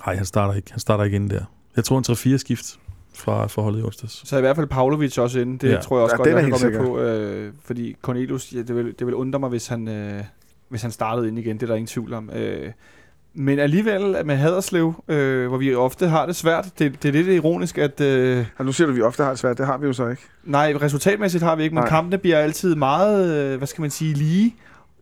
nej, 0.06 0.16
han 0.16 0.26
starter 0.26 0.54
ikke, 0.54 0.72
han 0.72 0.80
starter 0.80 1.04
ikke 1.04 1.16
ind 1.16 1.30
der. 1.30 1.44
Jeg 1.76 1.84
tror 1.84 1.98
en 1.98 2.34
3-4 2.34 2.38
skift 2.38 2.80
fra 3.14 3.48
forholdet 3.48 3.80
i 3.80 3.84
onsdags. 3.84 4.28
Så 4.28 4.38
i 4.38 4.42
hvert 4.42 4.56
fald 4.56 4.68
Pavlovic 4.68 5.18
også 5.18 5.40
inde. 5.40 5.68
Det 5.68 5.74
Ja. 5.74 5.80
tror 5.82 5.98
jeg 5.98 6.04
også 6.04 6.14
Ja, 6.14 6.18
godt, 6.18 6.26
den 6.28 6.34
er 6.38 6.42
jeg 6.42 6.52
kan 6.60 6.62
helt 6.70 6.78
komme 6.78 6.94
med 6.96 7.00
på. 7.00 7.00
Øh, 7.00 7.54
fordi 7.64 7.96
Cornelius, 8.02 8.54
ja, 8.54 8.62
det, 8.62 8.76
vil, 8.76 8.96
det 9.00 9.08
vil 9.08 9.16
undre 9.16 9.40
mig, 9.40 9.50
hvis 9.50 9.68
han, 9.68 9.88
øh, 9.88 10.24
hvis 10.70 10.82
han 10.82 10.92
startede 10.92 11.28
ind 11.28 11.40
igen. 11.40 11.56
Det 11.56 11.64
er 11.64 11.68
der 11.68 11.76
ingen 11.76 11.88
tvivl 11.88 12.14
om. 12.14 12.30
Øh, 12.30 12.72
men 13.34 13.60
alligevel 13.60 14.16
med 14.26 14.36
Haderslev, 14.36 15.04
øh, 15.08 15.48
hvor 15.48 15.58
vi 15.58 15.76
ofte 15.76 16.08
har 16.08 16.26
det 16.26 16.36
svært, 16.36 16.66
det, 16.80 17.04
det 17.04 17.10
er 17.10 17.14
lidt 17.14 17.28
ironisk, 17.28 17.78
at 17.78 18.02
øh, 18.02 18.46
Og 18.58 18.66
nu 18.66 18.72
siger 18.72 18.86
du, 18.88 18.92
at 18.92 18.98
vi 18.98 19.02
ofte 19.02 19.24
har 19.24 19.30
det 19.30 19.40
svært. 19.40 19.58
Det 19.58 19.66
har 19.66 19.78
vi 19.78 19.88
jo 19.88 19.94
så 19.94 20.08
ikke. 20.08 20.22
nej, 20.44 20.74
resultatmæssigt 20.82 21.44
har 21.44 21.56
vi 21.56 21.64
ikke, 21.64 21.76
men 21.76 21.82
Nej. 21.82 21.90
kampene 21.90 22.18
bliver 22.18 22.38
altid 22.38 22.76
meget, 22.76 23.36
øh, 23.38 23.58
hvad 23.58 23.68
skal 23.68 23.82
man 23.82 23.90
sige, 23.92 24.14
lige. 24.14 24.56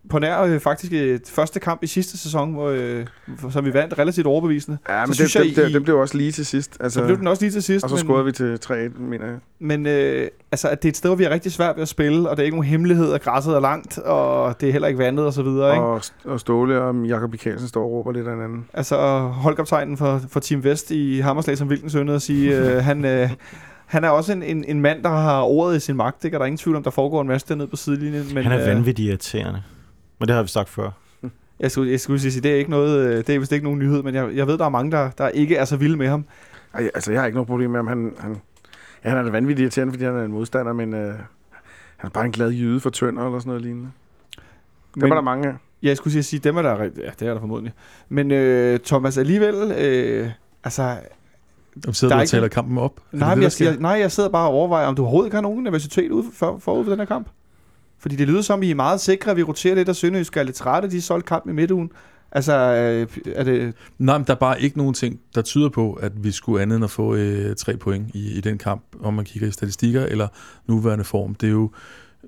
På 0.09 0.19
nær 0.19 0.41
øh, 0.41 0.59
faktisk 0.59 0.93
øh, 0.93 1.19
første 1.27 1.59
kamp 1.59 1.83
i 1.83 1.87
sidste 1.87 2.17
sæson, 2.17 2.53
hvor, 2.53 2.67
øh, 2.69 3.05
som 3.51 3.65
vi 3.65 3.73
vandt 3.73 3.99
relativt 3.99 4.27
overbevisende. 4.27 4.77
Ja, 4.89 4.99
men 4.99 5.07
det, 5.07 5.15
synes 5.15 5.33
det, 5.33 5.39
jeg, 5.39 5.45
det, 5.47 5.55
det, 5.55 5.69
I- 5.69 5.73
det 5.73 5.83
blev 5.83 5.97
også 5.99 6.17
lige 6.17 6.31
til 6.31 6.45
sidst. 6.45 6.77
Altså, 6.79 6.99
Så 6.99 7.05
blev 7.05 7.17
den 7.17 7.27
også 7.27 7.43
lige 7.43 7.51
til 7.51 7.63
sidst. 7.63 7.83
og 7.83 7.89
så 7.89 7.95
men- 7.95 8.03
scorede 8.05 8.25
vi 8.25 8.31
til 8.31 8.59
3-1, 8.65 9.01
mener 9.01 9.25
jeg. 9.25 9.35
Men 9.59 9.85
øh, 9.85 10.27
altså, 10.51 10.67
at 10.69 10.83
det 10.83 10.87
er 10.87 10.91
et 10.91 10.97
sted, 10.97 11.09
hvor 11.09 11.15
vi 11.17 11.23
er 11.23 11.29
rigtig 11.29 11.51
svært 11.51 11.75
ved 11.75 11.81
at 11.81 11.87
spille, 11.87 12.29
og 12.29 12.37
det 12.37 12.43
er 12.43 12.45
ikke 12.45 12.57
nogen 12.57 12.69
hemmelighed, 12.69 13.13
at 13.13 13.21
græsset 13.21 13.55
er 13.55 13.59
langt, 13.59 13.97
og 13.97 14.61
det 14.61 14.67
er 14.69 14.71
heller 14.71 14.87
ikke 14.87 14.97
vandet 14.97 15.25
og 15.25 15.33
så 15.33 15.41
videre. 15.43 15.73
Ikke? 15.73 15.85
Og, 15.85 16.01
og 16.25 16.39
Ståle 16.39 16.81
og 16.81 17.05
Jakob 17.05 17.31
Mikkelsen 17.31 17.67
står 17.67 17.83
og 17.83 17.91
råber 17.91 18.11
lidt 18.11 18.27
af 18.27 18.33
hinanden. 18.33 18.65
Altså, 18.73 19.19
holdkaptajnen 19.19 19.97
for, 19.97 20.21
for 20.29 20.39
Team 20.39 20.63
Vest 20.63 20.91
i 20.91 21.19
Hammerslag, 21.19 21.57
som 21.57 21.67
hvilken 21.67 21.89
sønne 21.89 22.13
at 22.13 22.21
sige, 22.21 22.57
øh, 22.57 22.83
han, 22.89 23.05
øh, 23.05 23.29
han 23.85 24.03
er 24.03 24.09
også 24.09 24.31
en, 24.33 24.43
en, 24.43 24.63
en 24.67 24.81
mand, 24.81 25.03
der 25.03 25.09
har 25.09 25.41
ordet 25.41 25.77
i 25.77 25.79
sin 25.79 25.95
magt, 25.95 26.25
ikke? 26.25 26.37
og 26.37 26.39
der 26.39 26.43
er 26.43 26.47
ingen 26.47 26.57
tvivl 26.57 26.75
om, 26.75 26.83
der 26.83 26.91
foregår 26.91 27.21
en 27.21 27.27
masse 27.27 27.47
dernede 27.49 27.67
på 27.67 27.75
sidelinjen. 27.75 28.25
Men, 28.25 28.33
Men, 28.35 28.43
han 28.43 28.51
er 28.51 28.61
øh, 28.61 28.67
vanvittigt 28.67 29.07
irriterende. 29.09 29.61
Men 30.19 30.27
det 30.27 30.35
har 30.35 30.41
vi 30.43 30.47
sagt 30.49 30.69
før. 30.69 30.89
Jeg 31.59 31.71
skulle, 31.71 31.91
jeg 31.91 31.99
skulle 31.99 32.19
sige, 32.19 32.41
det 32.41 32.51
er 32.51 32.55
ikke 32.55 32.69
noget, 32.71 33.07
øh, 33.07 33.17
det 33.17 33.29
er 33.29 33.39
vist 33.39 33.51
ikke 33.51 33.63
nogen 33.63 33.79
nyhed, 33.79 34.03
men 34.03 34.15
jeg, 34.15 34.35
jeg 34.35 34.47
ved, 34.47 34.57
der 34.57 34.65
er 34.65 34.69
mange, 34.69 34.91
der, 34.91 35.09
der 35.09 35.27
ikke 35.29 35.55
er 35.55 35.65
så 35.65 35.77
vilde 35.77 35.97
med 35.97 36.07
ham. 36.07 36.25
Ej, 36.73 36.83
altså, 36.95 37.11
jeg 37.11 37.21
har 37.21 37.25
ikke 37.25 37.35
noget 37.35 37.47
problem 37.47 37.69
med 37.69 37.79
ham. 37.79 37.87
Han, 37.87 38.13
han, 38.19 38.37
ja, 39.03 39.09
han 39.09 39.17
er 39.17 39.23
da 39.23 39.29
vanvittigt 39.29 39.63
irriterende, 39.63 39.93
fordi 39.93 40.05
han 40.05 40.15
er 40.15 40.23
en 40.23 40.31
modstander, 40.31 40.73
men 40.73 40.93
øh, 40.93 41.07
han 41.97 42.07
er 42.07 42.09
bare 42.09 42.25
en 42.25 42.31
glad 42.31 42.49
jyde 42.51 42.79
for 42.79 42.89
tønder 42.89 43.25
eller 43.25 43.39
sådan 43.39 43.49
noget 43.49 43.61
lignende. 43.61 43.89
Men- 44.95 45.09
var 45.09 45.15
der 45.15 45.21
mange 45.21 45.47
af. 45.47 45.53
Ja, 45.83 45.87
jeg 45.87 45.97
skulle 45.97 46.11
sige, 46.11 46.23
sige 46.23 46.39
dem 46.39 46.57
er 46.57 46.61
der 46.61 46.83
ja, 46.83 46.87
det 47.19 47.27
er 47.27 47.33
der 47.33 47.39
formodentlig. 47.39 47.73
Men 48.09 48.31
øh, 48.31 48.79
Thomas, 48.79 49.17
alligevel, 49.17 49.71
øh, 49.71 50.29
altså, 50.63 50.97
Og 51.87 51.95
sidder 51.95 52.13
Der 52.13 52.15
du 52.15 52.17
er 52.17 52.19
og 52.19 52.23
ikke 52.23 52.31
taler 52.31 52.47
kampen 52.47 52.77
op? 52.77 52.99
Er 53.11 53.17
Nej, 53.17 53.35
det 53.35 53.61
jeg, 53.61 53.67
jeg, 53.67 53.77
nej, 53.79 53.91
jeg 53.91 54.11
sidder 54.11 54.29
bare 54.29 54.47
og 54.47 54.53
overvejer, 54.53 54.87
om 54.87 54.95
du 54.95 55.01
overhovedet 55.01 55.27
ikke 55.27 55.35
har 55.35 55.41
nogen 55.41 55.63
nervøsitet 55.63 56.11
ude 56.11 56.25
for, 56.33 56.57
forud 56.57 56.83
for 56.83 56.91
den 56.91 56.99
her 56.99 57.05
kamp. 57.05 57.27
Fordi 57.99 58.15
det 58.15 58.27
lyder 58.27 58.41
som, 58.41 58.63
I 58.63 58.71
er 58.71 58.75
meget 58.75 59.01
sikre, 59.01 59.31
at 59.31 59.37
vi 59.37 59.43
roterer 59.43 59.75
lidt, 59.75 59.89
og 59.89 59.95
Sønderjysk 59.95 60.37
er 60.37 60.43
lidt 60.43 60.55
trætte. 60.55 60.89
De 60.89 60.97
er 60.97 61.01
solgt 61.01 61.25
kamp 61.25 61.47
i 61.47 61.51
midtugen. 61.51 61.91
Altså, 62.31 62.53
øh, 62.53 63.07
er 63.35 63.43
det... 63.43 63.73
Nej, 63.97 64.17
men 64.17 64.27
der 64.27 64.33
er 64.33 64.37
bare 64.37 64.61
ikke 64.61 64.77
nogen 64.77 64.93
ting, 64.93 65.19
der 65.35 65.41
tyder 65.41 65.69
på, 65.69 65.93
at 65.93 66.23
vi 66.23 66.31
skulle 66.31 66.61
andet 66.61 66.75
end 66.75 66.83
at 66.83 66.91
få 66.91 67.15
øh, 67.15 67.55
tre 67.55 67.77
point 67.77 68.15
i, 68.15 68.37
i 68.37 68.41
den 68.41 68.57
kamp, 68.57 68.83
om 69.01 69.13
man 69.13 69.25
kigger 69.25 69.47
i 69.47 69.51
statistikker 69.51 70.05
eller 70.05 70.27
nuværende 70.67 71.03
form. 71.03 71.35
Det 71.35 71.47
er 71.47 71.51
jo 71.51 71.71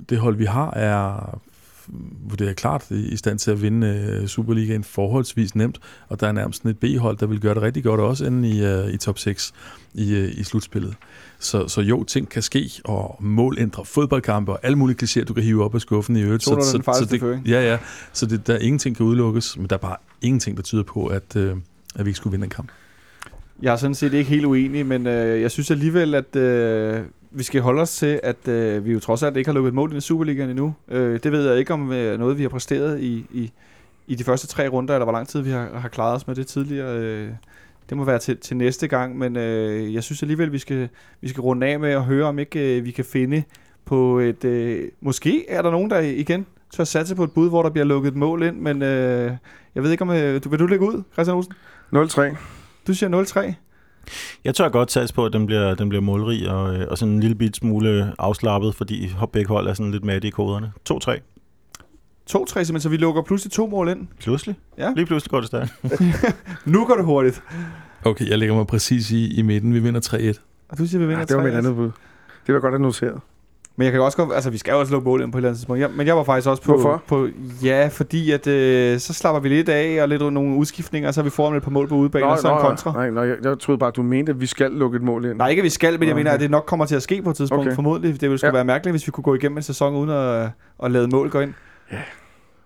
det 0.09 0.17
hold, 0.17 0.35
vi 0.35 0.45
har, 0.45 0.71
er 0.71 1.39
vurderet 2.29 2.55
klart 2.55 2.91
i, 2.91 3.07
i 3.07 3.17
stand 3.17 3.39
til 3.39 3.51
at 3.51 3.61
vinde 3.61 3.87
øh, 3.87 4.27
Superligaen 4.27 4.83
forholdsvis 4.83 5.55
nemt, 5.55 5.79
og 6.07 6.19
der 6.19 6.27
er 6.27 6.31
nærmest 6.31 6.57
sådan 6.57 6.71
et 6.71 6.77
B-hold, 6.77 7.17
der 7.17 7.25
vil 7.25 7.41
gøre 7.41 7.53
det 7.53 7.61
rigtig 7.61 7.83
godt 7.83 8.01
også 8.01 8.25
inde 8.25 8.49
i, 8.49 8.65
øh, 8.65 8.93
i 8.93 8.97
top 8.97 9.19
6 9.19 9.53
i, 9.93 10.15
øh, 10.15 10.31
i 10.37 10.43
slutspillet. 10.43 10.95
Så, 11.39 11.67
så 11.67 11.81
jo, 11.81 12.03
ting 12.03 12.29
kan 12.29 12.41
ske, 12.41 12.71
og 12.85 13.17
mål 13.19 13.55
ændrer 13.59 13.83
fodboldkampe, 13.83 14.51
og 14.51 14.59
alle 14.63 14.77
mulige 14.77 14.97
klichéer, 15.03 15.23
du 15.23 15.33
kan 15.33 15.43
hive 15.43 15.63
op 15.63 15.75
af 15.75 15.81
skuffen 15.81 16.15
i 16.15 16.21
øvrigt. 16.21 16.43
Så, 16.43 16.55
den 16.55 16.63
så, 16.63 16.81
farligste 16.83 17.27
det. 17.27 17.41
Ja, 17.45 17.71
ja. 17.71 17.77
Så 18.13 18.25
det, 18.25 18.47
der 18.47 18.53
er 18.53 18.59
ingenting 18.59 18.97
kan 18.97 19.05
udelukkes, 19.05 19.57
men 19.57 19.67
der 19.67 19.75
er 19.75 19.79
bare 19.79 19.95
ingenting, 20.21 20.57
der 20.57 20.63
tyder 20.63 20.83
på, 20.83 21.07
at, 21.07 21.35
øh, 21.35 21.55
at 21.95 22.05
vi 22.05 22.09
ikke 22.09 22.17
skulle 22.17 22.31
vinde 22.31 22.43
en 22.43 22.49
kamp. 22.49 22.71
Jeg 23.61 23.73
er 23.73 23.77
sådan 23.77 23.95
set 23.95 24.13
ikke 24.13 24.29
helt 24.29 24.45
uenig, 24.45 24.85
men 24.85 25.07
øh, 25.07 25.41
jeg 25.41 25.51
synes 25.51 25.71
alligevel, 25.71 26.15
at 26.15 26.35
øh, 26.35 27.01
vi 27.31 27.43
skal 27.43 27.61
holde 27.61 27.81
os 27.81 27.95
til, 27.95 28.19
at 28.23 28.47
øh, 28.47 28.85
vi 28.85 28.91
jo 28.91 28.99
trods 28.99 29.23
alt 29.23 29.37
ikke 29.37 29.47
har 29.47 29.53
lukket 29.53 29.67
et 29.67 29.75
mål 29.75 29.95
i 29.95 30.01
Superligaen 30.01 30.49
endnu. 30.49 30.73
Øh, 30.87 31.19
det 31.23 31.31
ved 31.31 31.49
jeg 31.49 31.59
ikke 31.59 31.73
om 31.73 31.91
øh, 31.91 32.19
noget, 32.19 32.37
vi 32.37 32.41
har 32.41 32.49
præsteret 32.49 32.99
i, 32.99 33.25
i, 33.33 33.51
i 34.07 34.15
de 34.15 34.23
første 34.23 34.47
tre 34.47 34.67
runder, 34.67 34.93
eller 34.93 35.05
hvor 35.05 35.13
lang 35.13 35.27
tid 35.27 35.41
vi 35.41 35.49
har, 35.49 35.69
har 35.79 35.89
klaret 35.89 36.15
os 36.15 36.27
med 36.27 36.35
det 36.35 36.47
tidligere. 36.47 36.97
Øh, 36.97 37.29
det 37.89 37.97
må 37.97 38.03
være 38.03 38.19
til, 38.19 38.37
til 38.37 38.57
næste 38.57 38.87
gang, 38.87 39.17
men 39.17 39.35
øh, 39.35 39.93
jeg 39.93 40.03
synes 40.03 40.23
alligevel, 40.23 40.51
vi 40.51 40.57
skal, 40.57 40.89
vi 41.21 41.29
skal 41.29 41.41
runde 41.41 41.67
af 41.67 41.79
med 41.79 41.89
at 41.89 42.03
høre, 42.03 42.25
om 42.25 42.39
ikke 42.39 42.77
øh, 42.77 42.85
vi 42.85 42.91
kan 42.91 43.05
finde 43.05 43.43
på 43.85 44.19
et... 44.19 44.45
Øh, 44.45 44.89
måske 45.01 45.49
er 45.49 45.61
der 45.61 45.71
nogen, 45.71 45.89
der 45.89 45.99
igen 45.99 46.45
tør 46.71 46.83
satse 46.83 47.15
på 47.15 47.23
et 47.23 47.31
bud, 47.31 47.49
hvor 47.49 47.63
der 47.63 47.69
bliver 47.69 47.85
lukket 47.85 48.11
et 48.11 48.15
mål 48.15 48.43
ind, 48.43 48.55
men 48.55 48.81
øh, 48.81 49.31
jeg 49.75 49.83
ved 49.83 49.91
ikke, 49.91 50.01
om... 50.01 50.09
Øh, 50.09 50.43
du, 50.43 50.49
vil 50.49 50.59
du 50.59 50.65
lægge 50.65 50.85
ud, 50.85 51.03
Christian 51.13 51.37
Olsen? 51.37 51.53
0-3. 51.95 52.37
Du 52.87 52.93
siger 52.93 53.23
0-3. 53.23 53.53
Jeg 54.43 54.55
tør 54.55 54.69
godt 54.69 54.91
satse 54.91 55.15
på, 55.15 55.25
at 55.25 55.33
den 55.33 55.45
bliver, 55.45 55.75
den 55.75 55.89
bliver 55.89 56.01
målrig 56.01 56.49
og, 56.49 56.75
øh, 56.75 56.87
og 56.89 56.97
sådan 56.97 57.13
en 57.13 57.19
lille 57.19 57.35
bit 57.35 57.55
smule 57.55 58.13
afslappet, 58.19 58.75
fordi 58.75 59.09
begge 59.33 59.47
hold 59.47 59.67
er 59.67 59.73
sådan 59.73 59.91
lidt 59.91 60.05
matte 60.05 60.27
i 60.27 60.31
koderne. 60.31 60.71
2-3. 60.89 61.38
2-3 62.29 62.35
simpelthen, 62.45 62.79
så 62.79 62.89
vi 62.89 62.97
lukker 62.97 63.21
pludselig 63.21 63.51
to 63.51 63.67
mål 63.67 63.89
ind. 63.89 64.07
Pludselig? 64.19 64.55
Ja. 64.77 64.91
Lige 64.95 65.05
pludselig 65.05 65.31
går 65.31 65.39
det 65.39 65.47
stærkt. 65.47 65.73
Nu 66.73 66.85
går 66.85 66.95
det 66.95 67.05
hurtigt. 67.05 67.43
Okay, 68.05 68.29
jeg 68.29 68.37
lægger 68.37 68.55
mig 68.55 68.67
præcis 68.67 69.11
i, 69.11 69.39
i 69.39 69.41
midten. 69.41 69.73
Vi 69.73 69.79
vinder 69.79 70.33
3-1. 70.35 70.65
Og 70.69 70.77
du 70.77 70.85
siger, 70.85 70.99
vi 70.99 71.05
vinder 71.05 71.19
Ja, 71.19 71.25
det 71.25 71.35
var 71.35 71.41
3. 71.41 71.49
mit 71.49 71.57
andet 71.57 71.75
bud. 71.75 71.85
Det 71.85 71.93
var 72.47 72.53
jeg 72.53 72.61
godt 72.61 72.73
have 72.73 72.81
noteret. 72.81 73.21
Men 73.75 73.83
jeg 73.85 73.91
kan 73.91 74.01
også 74.01 74.17
godt, 74.17 74.33
altså 74.33 74.49
vi 74.49 74.57
skal 74.57 74.71
jo 74.71 74.79
også 74.79 74.91
lukke 74.93 75.05
mål 75.09 75.21
ind 75.21 75.31
på 75.31 75.37
et 75.37 75.39
eller 75.39 75.49
andet 75.49 75.59
tidspunkt. 75.59 75.81
Ja, 75.81 75.87
men 75.87 76.07
jeg 76.07 76.17
var 76.17 76.23
faktisk 76.23 76.49
også 76.49 76.63
på... 76.63 76.71
Hvorfor? 76.71 77.03
på 77.07 77.27
ja, 77.63 77.89
fordi 77.91 78.31
at 78.31 78.47
øh, 78.47 78.99
så 78.99 79.13
slapper 79.13 79.39
vi 79.39 79.49
lidt 79.49 79.69
af, 79.69 80.01
og 80.01 80.09
lidt 80.09 80.33
nogle 80.33 80.55
udskiftninger, 80.55 81.07
og 81.07 81.13
så 81.13 81.21
har 81.21 81.23
vi 81.23 81.29
foran 81.29 81.57
et 81.57 81.63
par 81.63 81.71
mål 81.71 81.87
på 81.87 81.95
udebane, 81.95 82.25
og 82.25 82.37
så 82.39 82.53
en 82.53 82.61
kontra. 82.61 82.93
nej, 82.93 83.09
nej, 83.09 83.23
jeg, 83.23 83.35
jeg 83.43 83.59
troede 83.59 83.79
bare, 83.79 83.87
at 83.87 83.95
du 83.95 84.03
mente, 84.03 84.29
at 84.29 84.41
vi 84.41 84.45
skal 84.45 84.71
lukke 84.71 84.95
et 84.95 85.01
mål 85.01 85.25
ind. 85.25 85.37
Nej, 85.37 85.49
ikke 85.49 85.59
at 85.59 85.63
vi 85.63 85.69
skal, 85.69 85.99
men 85.99 86.07
jeg 86.07 86.13
Nå, 86.13 86.17
mener, 86.17 86.31
okay. 86.31 86.35
at 86.35 86.41
det 86.41 86.51
nok 86.51 86.63
kommer 86.65 86.85
til 86.85 86.95
at 86.95 87.03
ske 87.03 87.21
på 87.21 87.29
et 87.29 87.35
tidspunkt, 87.35 87.61
okay. 87.61 87.67
Okay. 87.67 87.75
formodentlig. 87.75 88.13
Det 88.13 88.21
ville 88.21 88.37
sgu 88.37 88.45
ja. 88.45 88.49
Ja. 88.49 88.53
være 88.53 88.65
mærkeligt, 88.65 88.93
hvis 88.93 89.07
vi 89.07 89.11
kunne 89.11 89.23
gå 89.23 89.35
igennem 89.35 89.57
en 89.57 89.63
sæson 89.63 89.95
uden 89.95 90.09
at, 90.09 90.49
at 90.83 90.91
lade 90.91 91.07
mål 91.07 91.29
gå 91.29 91.39
ind. 91.39 91.53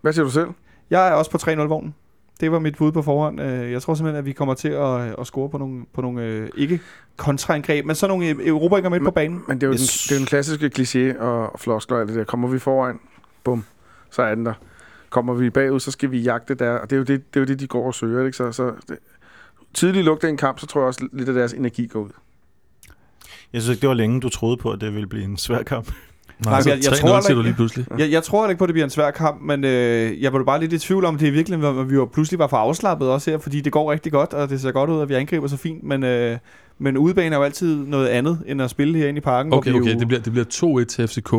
Hvad 0.04 0.14
siger 0.14 0.26
du 0.26 0.32
selv? 0.32 0.47
Jeg 0.89 1.08
er 1.08 1.12
også 1.12 1.32
på 1.32 1.38
3-0-vognen. 1.38 1.95
Det 2.39 2.51
var 2.51 2.60
mit 2.60 2.78
bud 2.78 2.91
på 2.91 3.01
forhånd. 3.01 3.41
Øh, 3.41 3.72
Jeg 3.72 3.82
tror 3.82 3.93
simpelthen, 3.93 4.20
at 4.20 4.26
vi 4.26 4.32
kommer 4.32 4.54
til 4.54 4.68
at, 4.70 5.20
at 5.20 5.28
score 5.28 5.49
på 5.49 5.58
nogle, 5.58 5.86
på 5.93 6.01
nogle 6.01 6.24
øh, 6.24 6.49
ikke 6.58 6.80
kontraangreb, 7.18 7.86
men 7.86 7.95
så 7.95 8.08
nogle 8.08 8.28
øh, 8.28 8.47
erobringer 8.47 8.89
midt 8.89 9.04
på 9.04 9.12
banen. 9.12 9.43
Men 9.47 9.58
det 9.62 9.64
er 9.64 9.68
jo, 9.68 9.72
Jeg 9.74 9.80
den, 9.80 9.86
det 9.86 10.12
er 10.12 10.18
den 10.18 10.26
klassiske 10.26 10.72
kliché 10.76 11.20
og 11.22 11.60
floskler 11.60 11.97
det 12.06 12.16
der. 12.16 12.24
Kommer 12.24 12.47
vi 12.47 12.60
foran, 12.60 12.99
bum, 13.43 13.64
så 14.12 14.22
er 14.22 14.36
den 14.36 14.45
der. 14.45 14.54
Kommer 15.10 15.34
vi 15.34 15.49
bagud, 15.49 15.80
så 15.80 15.91
skal 15.91 16.12
vi 16.12 16.20
jagte 16.22 16.54
der. 16.54 16.72
Og 16.72 16.89
det 16.89 16.95
er 16.95 16.97
jo 16.97 17.04
det, 17.04 17.34
det, 17.34 17.39
er 17.39 17.41
jo 17.41 17.45
det 17.45 17.60
de 17.60 17.68
går 17.68 17.86
og 17.88 17.93
søger. 17.95 18.26
Ikke? 18.26 18.38
Så, 18.38 18.51
så 18.51 18.72
det, 18.89 18.97
tidligt 19.74 20.06
lugter 20.06 20.28
en 20.28 20.38
kamp, 20.38 20.60
så 20.60 20.68
tror 20.68 20.82
jeg 20.82 20.88
også 20.88 21.08
lidt 21.14 21.30
af 21.30 21.36
deres 21.36 21.54
energi 21.54 21.88
går 21.88 21.99
ud. 21.99 22.10
Jeg 23.54 23.62
synes 23.62 23.76
ikke, 23.76 23.82
det 23.82 23.89
var 23.89 23.95
længe, 23.95 24.22
du 24.22 24.30
troede 24.30 24.58
på, 24.58 24.72
at 24.72 24.82
det 24.82 24.93
ville 24.93 25.08
blive 25.08 25.24
en 25.24 25.38
svær 25.38 25.64
kamp. 25.64 25.91
Nej, 26.46 26.62
så 26.62 26.70
men 26.70 26.78
jeg- 26.78 26.86
jeg 26.86 26.94
3-0 26.94 27.00
tror 27.02 27.22
siger 27.22 27.36
du 27.36 27.41
lige 27.41 27.54
pludselig. 27.54 27.86
Jeg, 27.98 28.12
jeg 28.12 28.24
tror 28.24 28.50
ikke 28.50 28.58
på, 28.60 28.64
at 28.64 28.68
det 28.68 28.74
bliver 28.74 28.84
en 28.86 28.89
svær 28.89 29.12
kamp, 29.12 29.41
men 29.41 29.64
øh, 29.64 30.22
jeg 30.22 30.34
var 30.34 30.44
bare 30.44 30.60
lidt 30.60 30.74
i 30.74 30.80
tvivl 30.80 31.06
om, 31.06 31.18
det 31.18 31.28
i 31.28 31.30
virkeligheden, 31.30 31.80
at 31.80 31.89
vi 31.91 31.98
var, 32.00 32.06
pludselig 32.06 32.39
var 32.39 32.48
for 32.48 32.58
afslappet 32.58 33.10
også 33.10 33.32
her, 33.32 33.38
fordi 33.38 33.62
det 33.62 33.72
går 33.72 33.91
rigtig 33.91 34.12
godt, 34.12 34.34
og 34.34 34.50
det 34.50 34.62
ser 34.62 34.72
godt 34.72 34.89
ud, 34.89 35.02
at 35.02 35.10
vi 35.10 35.14
angriber 35.14 35.48
så 35.48 35.58
fint, 35.58 35.84
men, 35.84 36.04
øh, 36.04 36.38
men 36.80 36.98
udebane 36.98 37.36
er 37.36 37.39
jo 37.39 37.44
altid 37.46 37.86
noget 37.86 38.08
andet, 38.08 38.39
end 38.48 38.62
at 38.62 38.70
spille 38.70 38.98
herinde 38.98 39.18
i 39.18 39.22
parken. 39.22 39.54
Okay, 39.54 39.72
okay, 39.74 39.94
jo, 39.94 40.00
det 40.00 40.08
bliver, 40.08 40.22
det 40.22 40.32
bliver 40.34 40.46
2-1 40.82 40.86
til 40.86 41.08
FCK, 41.08 41.34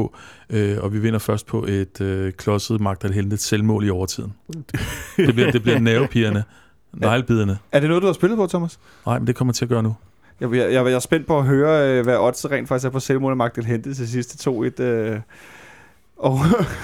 øh, 0.50 0.76
og 0.80 0.92
vi 0.92 0.98
vinder 0.98 1.18
først 1.18 1.46
på 1.46 1.64
et 1.68 2.00
øh, 2.00 2.32
klodset 2.32 2.80
Magdal 2.80 3.12
Heldet 3.12 3.40
selvmål 3.40 3.84
i 3.86 3.90
overtiden. 3.90 4.32
Det 5.16 5.34
bliver, 5.34 5.50
det 5.50 5.62
bliver 5.62 5.78
nervepigerne, 5.78 6.44
neglebiderne. 6.92 7.58
Er 7.72 7.80
det 7.80 7.88
noget, 7.88 8.02
du 8.02 8.06
har 8.06 8.12
spillet 8.14 8.36
på, 8.38 8.46
Thomas? 8.46 8.78
Nej, 9.06 9.18
men 9.18 9.26
det 9.26 9.36
kommer 9.36 9.52
til 9.54 9.64
at 9.64 9.68
gøre 9.68 9.82
nu. 9.82 9.94
Jeg, 10.40 10.50
jeg, 10.52 10.72
jeg, 10.72 10.84
jeg 10.86 10.92
er 10.92 10.98
spændt 10.98 11.26
på 11.26 11.38
at 11.38 11.44
høre, 11.44 11.90
øh, 11.98 12.04
hvad 12.04 12.16
odds 12.18 12.50
rent 12.50 12.68
faktisk 12.68 12.86
er 12.86 12.90
på 12.90 13.00
selvmål 13.00 13.30
af 13.32 13.36
Magdal 13.36 13.64
Hente 13.64 13.94
til 13.94 14.08
sidste 14.08 14.50
2-1. 14.50 14.82
Øh, 14.82 15.16
og 16.16 16.38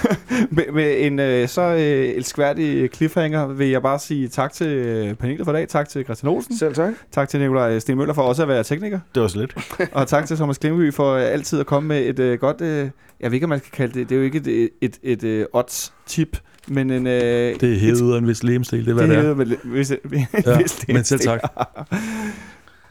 med, 0.51 0.71
med 0.73 0.95
en 1.05 1.19
øh, 1.19 1.47
så 1.47 1.61
øh, 1.61 2.15
elskværdig 2.15 2.89
cliffhanger 2.95 3.47
vil 3.47 3.67
jeg 3.67 3.81
bare 3.81 3.99
sige 3.99 4.27
tak 4.27 4.53
til 4.53 4.67
øh, 4.67 5.13
panelet 5.13 5.45
for 5.45 5.51
i 5.51 5.55
dag, 5.55 5.67
tak 5.67 5.89
til 5.89 6.03
Christian 6.03 6.29
Olsen, 6.31 6.57
Selv 6.57 6.75
tak. 6.75 6.93
tak 7.11 7.29
til 7.29 7.39
Nikolaj 7.39 7.79
Sten 7.79 7.97
Møller 7.97 8.13
for 8.13 8.21
også 8.21 8.41
at 8.41 8.47
være 8.47 8.63
tekniker, 8.63 8.99
Det 9.15 9.21
var 9.21 9.27
så 9.27 9.39
lidt. 9.39 9.55
og 9.93 10.07
tak 10.07 10.27
til 10.27 10.35
Thomas 10.37 10.57
Klimby 10.57 10.93
for 10.93 11.13
øh, 11.13 11.21
altid 11.23 11.59
at 11.59 11.65
komme 11.65 11.87
med 11.87 12.05
et 12.05 12.19
øh, 12.19 12.39
godt, 12.39 12.61
øh, 12.61 12.89
jeg 13.19 13.31
ved 13.31 13.33
ikke, 13.33 13.45
om 13.45 13.49
man 13.49 13.59
skal 13.59 13.71
kalde 13.71 13.99
det, 13.99 14.09
det 14.09 14.15
er 14.15 14.19
jo 14.19 14.25
ikke 14.25 14.37
et, 14.37 14.47
et, 14.47 14.69
et, 14.81 14.99
et 15.03 15.23
øh, 15.23 15.45
odds-tip, 15.53 16.37
men 16.67 16.89
en... 16.91 17.07
Øh, 17.07 17.13
Det 17.13 17.63
er 17.63 17.79
hævet 17.79 18.01
ud 18.01 18.13
af 18.13 18.17
en 18.17 18.27
vis 18.27 18.43
lemstil, 18.43 18.85
det 18.85 18.89
er 18.89 18.93
hvad 18.93 19.07
det, 19.07 19.17
det 19.17 19.25
er. 19.25 19.29
er. 19.29 19.35
Med, 19.35 19.45
hvis, 19.63 19.91
Ja, 20.45 20.55
hvis 20.57 20.87
men 20.87 21.03
selv 21.03 21.19
tak. 21.19 21.39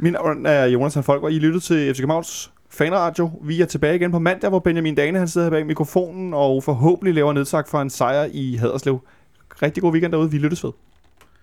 Min 0.03 0.13
navn 0.13 0.47
er 0.47 0.65
Jonas 0.65 0.99
Folk, 1.03 1.23
og 1.23 1.33
I 1.33 1.39
lyttede 1.39 1.65
til 1.65 1.95
FC 1.95 1.99
Københavns 1.99 2.53
fanradio. 2.71 3.31
Vi 3.43 3.61
er 3.61 3.67
tilbage 3.67 3.97
igen 3.97 4.11
på 4.11 4.19
mandag, 4.19 4.51
hvor 4.51 4.59
Benjamin 4.59 4.95
Dane 4.95 5.19
han 5.19 5.29
sidder 5.29 5.47
her 5.47 5.51
bag 5.51 5.67
mikrofonen 5.67 6.35
og 6.35 6.63
forhåbentlig 6.63 7.15
laver 7.15 7.33
nedtak 7.33 7.69
for 7.69 7.79
en 7.79 7.91
sejr 7.91 8.29
i 8.33 8.55
Haderslev. 8.55 9.01
Rigtig 9.63 9.83
god 9.83 9.93
weekend 9.93 10.13
derude. 10.13 10.31
Vi 10.31 10.39
lyttes 10.39 10.65
ved. 10.65 10.73